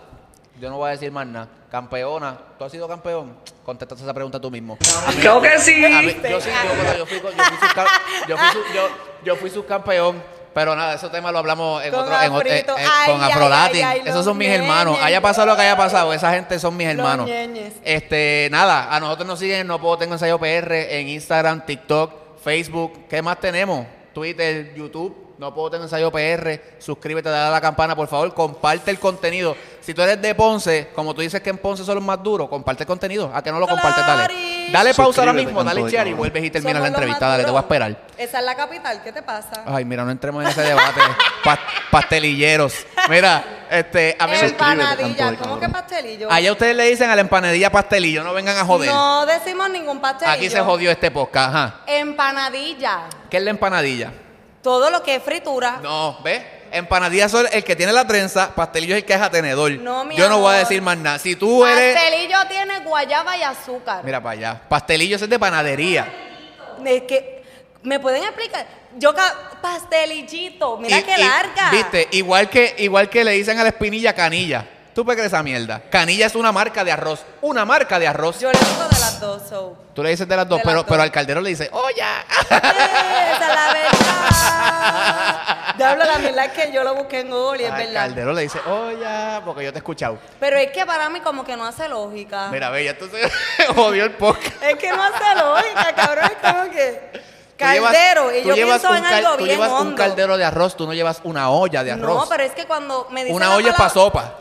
Yo 0.60 0.70
no 0.70 0.78
voy 0.78 0.88
a 0.90 0.92
decir 0.92 1.12
más 1.12 1.28
nada. 1.28 1.48
Campeona. 1.70 2.38
¿Tú 2.58 2.64
has 2.66 2.72
sido 2.72 2.88
campeón? 2.88 3.36
Contestate 3.66 4.02
esa 4.02 4.14
pregunta 4.14 4.40
tú 4.40 4.50
mismo. 4.50 4.78
Claro 5.22 5.42
que 5.42 5.60
sí. 5.60 5.82
Yo 5.82 6.42
sí, 6.42 6.50
yo, 6.50 6.98
yo 6.98 7.06
fui, 7.06 7.18
yo 7.18 7.22
fui 7.22 7.58
subca- 7.68 7.86
yo 8.28 8.38
fui 8.38 8.48
su- 8.52 8.74
yo- 8.74 8.90
yo 9.24 9.36
fui 9.36 9.50
subcampeón. 9.50 10.38
Pero 10.54 10.76
nada, 10.76 10.96
ese 10.96 11.08
tema 11.10 11.32
lo 11.32 11.38
hablamos 11.38 11.84
en 11.86 11.92
Con 11.92 12.00
otro, 12.06 12.20
en 12.20 12.32
otro- 12.32 12.50
eh, 12.50 12.66
eh, 12.68 12.86
Ay, 12.92 13.12
con 13.12 13.24
Afrolatin. 13.24 13.86
ay, 13.86 14.00
ay, 14.04 14.10
Esos 14.10 14.26
son 14.26 14.36
mis 14.40 14.48
hermanos. 14.50 14.94
ñeñes. 14.94 15.06
Haya 15.06 15.22
pasado 15.22 15.46
lo 15.46 15.56
que 15.56 15.62
haya 15.62 15.78
pasado, 15.78 16.12
esa 16.14 16.34
gente 16.34 16.58
son 16.58 16.76
mis 16.76 16.88
hermanos. 16.88 17.28
ñeñes. 17.28 17.74
Este, 17.84 18.48
nada, 18.52 18.88
a 18.92 19.00
nosotros 19.00 19.28
nos 19.28 19.38
siguen, 19.38 19.68
no 19.68 19.80
puedo 19.80 20.00
tengo 20.00 20.14
ensayo 20.14 20.40
PR 20.40 21.00
en 21.00 21.10
Instagram, 21.10 21.64
TikTok, 21.64 22.40
Facebook. 22.44 23.08
¿Qué 23.08 23.22
más 23.22 23.40
tenemos? 23.40 23.86
Twitter, 24.16 24.74
YouTube. 24.74 25.27
No 25.38 25.54
puedo 25.54 25.70
tener 25.70 25.84
ensayo 25.84 26.12
PR. 26.12 26.60
Suscríbete, 26.80 27.30
dale 27.30 27.48
a 27.50 27.52
la 27.52 27.62
campana, 27.62 27.96
por 27.96 28.08
favor. 28.08 28.34
Comparte 28.34 28.90
el 28.90 29.00
contenido. 29.00 29.56
Si 29.82 29.94
tú 29.94 30.02
eres 30.02 30.20
de 30.20 30.34
Ponce, 30.34 30.90
como 30.96 31.14
tú 31.14 31.22
dices 31.22 31.40
que 31.42 31.52
en 31.52 31.60
Ponce 31.60 31.84
son 31.86 31.96
los 31.96 32.04
más 32.04 32.22
duros, 32.24 32.50
comparte 32.50 32.84
el 32.84 32.88
contenido. 32.88 33.32
¿A 33.34 33.42
que 33.44 33.52
no 33.52 33.60
lo 33.60 33.68
compartes? 33.68 34.06
Dale. 34.06 34.68
Dale 34.72 34.94
pausa 34.94 35.22
ahora 35.22 35.32
mismo, 35.34 35.64
dale 35.64 35.90
share 35.90 36.08
y 36.08 36.14
vuelves 36.14 36.44
y 36.44 36.50
terminas 36.50 36.82
la 36.82 36.88
entrevista. 36.90 37.28
Dale, 37.28 37.44
te 37.46 37.52
voy 37.52 37.58
a 37.60 37.62
esperar. 37.62 37.98
Esa 38.18 38.40
es 38.40 38.46
la 38.46 38.56
capital, 38.56 39.02
¿qué 39.04 39.14
te 39.14 39.22
pasa? 39.22 39.64
Ay, 39.66 39.86
mira, 39.86 40.04
no 40.04 40.12
entremos 40.12 40.44
en 40.44 40.50
ese 40.50 40.62
debate. 40.62 41.00
Pa- 41.44 41.60
pastelilleros. 41.92 42.74
Mira, 43.10 43.66
este, 43.70 44.18
a 44.20 44.28
mí 44.28 44.34
Empanadilla, 44.42 45.36
¿cómo 45.38 45.60
que 45.60 45.70
pastelillo? 45.70 46.30
Allá 46.32 46.52
ustedes 46.52 46.76
le 46.76 46.84
dicen 46.90 47.10
a 47.10 47.16
la 47.16 47.22
empanadilla 47.22 47.72
pastelillo, 47.72 48.24
no 48.24 48.34
vengan 48.34 48.58
a 48.58 48.66
joder. 48.66 48.90
No 48.90 49.26
decimos 49.26 49.70
ningún 49.70 50.02
pastelillo. 50.02 50.36
Aquí 50.36 50.50
se 50.50 50.60
jodió 50.62 50.92
este 50.92 51.12
podcast, 51.12 51.50
ajá. 51.56 51.76
Empanadilla. 51.86 53.04
¿Qué 53.30 53.38
es 53.38 53.44
la 53.44 53.52
empanadilla? 53.52 54.12
Todo 54.68 54.90
lo 54.90 55.02
que 55.02 55.16
es 55.16 55.24
fritura. 55.24 55.80
No, 55.82 56.18
¿ves? 56.26 56.42
Empanadilla 56.74 57.30
son 57.30 57.48
el 57.54 57.64
que 57.64 57.74
tiene 57.78 57.94
la 57.94 58.06
trenza, 58.06 58.54
pastelillo 58.54 58.96
es 58.96 59.04
el 59.04 59.06
que 59.06 59.14
es 59.14 59.22
a 59.22 59.30
tenedor. 59.30 59.72
No, 59.80 60.04
mi 60.04 60.18
Yo 60.18 60.28
no 60.28 60.40
voy 60.40 60.48
a 60.52 60.56
amor. 60.58 60.68
decir 60.68 60.82
más 60.82 60.98
nada. 60.98 61.20
Si 61.20 61.38
tú 61.38 61.66
eres. 61.66 61.96
Pastelillo 61.96 62.38
tiene 62.50 62.80
guayaba 62.82 63.38
y 63.38 63.44
azúcar. 63.44 64.04
Mira 64.04 64.22
para 64.22 64.34
allá. 64.34 64.62
Pastelillo 64.68 65.16
es 65.16 65.30
de 65.30 65.40
panadería. 65.40 66.12
Es 66.86 67.04
que, 67.04 67.44
¿me 67.84 67.98
pueden 68.02 68.24
explicar? 68.26 68.68
Yo, 68.98 69.16
ca- 69.16 69.52
pastelillito, 69.62 70.76
mira 70.80 71.00
Y- 71.00 71.04
qué 71.04 71.16
y, 71.18 71.24
larga. 71.24 71.72
Viste, 71.72 72.10
igual 72.12 72.50
que, 72.50 72.76
igual 72.80 73.10
que 73.10 73.24
le 73.24 73.32
dicen 73.32 73.58
a 73.58 73.64
la 73.64 73.70
espinilla 73.70 74.14
canilla. 74.14 74.68
¿Tú 74.98 75.06
puedes 75.06 75.18
creer 75.20 75.28
esa 75.32 75.44
mierda? 75.44 75.80
Canilla 75.92 76.26
es 76.26 76.34
una 76.34 76.52
marca 76.52 76.84
de 76.84 76.92
arroz. 76.92 77.24
Una 77.42 77.66
marca 77.66 78.00
de 78.00 78.08
arroz. 78.08 78.40
Yo 78.40 78.52
le 78.52 78.58
digo 78.58 78.84
de 78.90 79.00
las 79.00 79.20
dos, 79.20 79.44
so. 79.48 79.78
Tú 79.94 80.02
le 80.02 80.10
dices 80.10 80.28
de 80.28 80.36
las 80.36 80.50
dos, 80.50 80.58
De 80.58 80.64
pero, 80.64 80.78
las 80.78 80.86
dos. 80.86 80.90
pero 80.90 81.04
al 81.04 81.12
caldero 81.12 81.40
le 81.40 81.50
dice, 81.52 81.70
¡oye! 81.72 82.02
¡Eh, 82.02 82.04
¡Esa 82.50 83.48
es 83.48 83.56
la 83.56 83.74
verdad! 83.74 85.74
Diablo, 85.78 86.04
la 86.04 86.18
verdad 86.18 86.46
es 86.46 86.52
que 86.52 86.72
yo 86.74 86.84
lo 86.84 86.96
busqué 86.96 87.20
en 87.20 87.30
Google 87.30 87.62
y 87.62 87.66
es 87.66 87.72
Al 87.72 87.78
verdad. 87.78 87.94
caldero 87.94 88.34
le 88.34 88.42
dice, 88.42 88.60
oye, 88.68 89.42
porque 89.46 89.66
yo 89.66 89.72
te 89.72 89.78
he 89.78 89.82
escuchado. 89.82 90.18
Pero 90.40 90.58
es 90.58 90.72
que 90.72 90.84
para 90.84 91.10
mí 91.12 91.20
como 91.20 91.46
que 91.46 91.56
no 91.56 91.68
hace 91.68 91.88
lógica. 91.88 92.48
Mira, 92.52 92.72
ya 92.82 92.90
entonces 92.90 93.32
jodió 93.76 94.04
el 94.04 94.14
podcast. 94.14 94.64
Es 94.64 94.78
que 94.78 94.90
no 94.92 95.04
hace 95.04 95.36
lógica, 95.36 95.94
cabrón. 95.96 96.26
Es 96.26 96.52
como 96.52 96.72
que 96.72 97.12
Tú 97.56 97.66
llevas- 97.66 97.94
caldero. 97.94 98.36
y 98.36 98.42
tú 98.42 98.48
yo 98.50 98.56
llevas 98.56 98.80
pienso 98.82 98.90
un 98.90 98.98
en 98.98 99.04
cal- 99.04 99.14
algo 99.26 99.38
Tú 99.38 99.44
bien 99.44 99.60
llevas 99.60 99.82
un 99.84 99.94
caldero 99.96 100.38
de 100.38 100.44
arroz, 100.46 100.76
tú 100.76 100.88
no 100.88 100.94
llevas 100.96 101.20
una 101.24 101.52
olla 101.52 101.84
de 101.84 101.92
arroz. 101.92 102.24
No, 102.24 102.28
pero 102.28 102.42
es 102.42 102.54
que 102.54 102.66
cuando 102.66 103.06
me 103.12 103.24
dicen 103.24 103.36
una 103.36 103.50
la 103.50 103.56
olla 103.58 103.70
es 103.70 103.76
para 103.76 103.90
palabra- 103.94 104.24
sopa. 104.24 104.36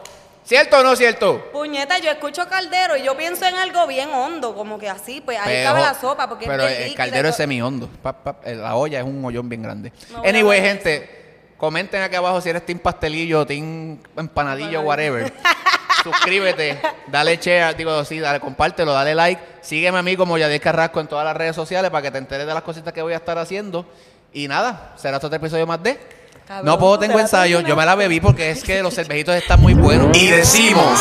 ¿Cierto 0.47 0.78
o 0.78 0.82
no 0.84 0.94
cierto? 0.94 1.51
Puñeta, 1.51 1.99
yo 1.99 2.09
escucho 2.09 2.49
caldero 2.49 2.97
y 2.97 3.03
yo 3.03 3.16
pienso 3.16 3.44
en 3.47 3.57
algo 3.57 3.84
bien 3.88 4.11
hondo, 4.14 4.55
como 4.55 4.78
que 4.78 4.88
así, 4.88 5.20
pues 5.20 5.36
ahí 5.40 5.47
Pero- 5.57 5.70
cabe 5.70 5.80
la 5.82 5.94
sopa, 5.94 6.28
porque 6.28 6.47
pero 6.47 6.68
el 6.68 6.94
caldero 6.94 7.28
es 7.28 7.34
semi-hondo. 7.36 7.88
Pa- 8.01 8.12
pa- 8.12 8.36
eh, 8.44 8.55
La 8.55 8.76
olla 8.76 9.01
es 9.01 9.05
un 9.05 9.24
hoyón 9.24 9.49
bien 9.49 9.61
grande. 9.62 9.92
No 10.12 10.18
voy 10.18 10.26
a 10.26 10.30
anyway, 10.30 10.61
gente, 10.61 11.40
comenten 11.57 12.01
aquí 12.01 12.14
abajo 12.14 12.40
si 12.40 12.49
eres 12.51 12.64
team 12.64 12.78
pastelillo, 12.78 13.44
team 13.44 13.99
empanadillo, 14.16 14.82
whatever. 14.82 15.32
Suscríbete, 16.05 16.80
dale 17.09 17.36
share, 17.38 17.74
digo, 17.76 18.05
sí, 18.05 18.20
dale, 18.20 18.38
compártelo, 18.38 18.92
dale 18.92 19.16
like. 19.16 19.42
Sígueme 19.62 19.99
a 19.99 20.03
mí 20.03 20.16
como 20.16 20.38
Yadier 20.38 20.61
Carrasco 20.61 21.01
en 21.01 21.09
todas 21.09 21.24
las 21.24 21.36
redes 21.36 21.57
sociales 21.57 21.90
para 21.90 22.03
que 22.03 22.12
te 22.12 22.18
enteres 22.18 22.47
de 22.47 22.55
las 22.55 22.62
cositas 22.62 22.92
que 22.92 23.03
voy 23.03 23.14
a 23.14 23.16
estar 23.16 23.36
haciendo. 23.38 23.84
Y 24.32 24.47
nada, 24.47 24.92
será 24.97 25.16
otro 25.16 25.34
episodio 25.34 25.66
más 25.66 25.82
de... 25.82 25.99
Cabrón, 26.47 26.66
no 26.66 26.78
puedo, 26.78 26.97
¿te 26.97 27.09
tengo 27.09 27.18
ensayo. 27.18 27.61
Yo 27.61 27.74
me 27.74 27.84
la 27.84 27.97
bebí 27.97 28.20
porque 28.20 28.51
es 28.51 28.62
que 28.62 28.80
los 28.80 28.94
cervejitos 28.94 29.34
están 29.34 29.61
muy 29.61 29.74
buenos. 29.74 30.16
Y 30.16 30.28
decimos 30.28 31.01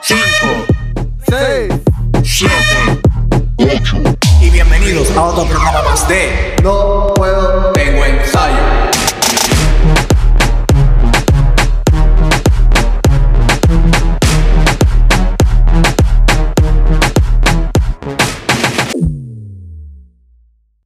5, 0.00 0.22
6, 1.28 1.72
7, 2.22 2.54
8. 3.58 3.96
Y 4.40 4.48
bienvenidos 4.48 5.10
a 5.10 5.22
otro 5.22 5.44
programa 5.44 5.82
más 5.82 6.08
de 6.08 6.56
no 6.62 7.12
puedo 7.14 7.74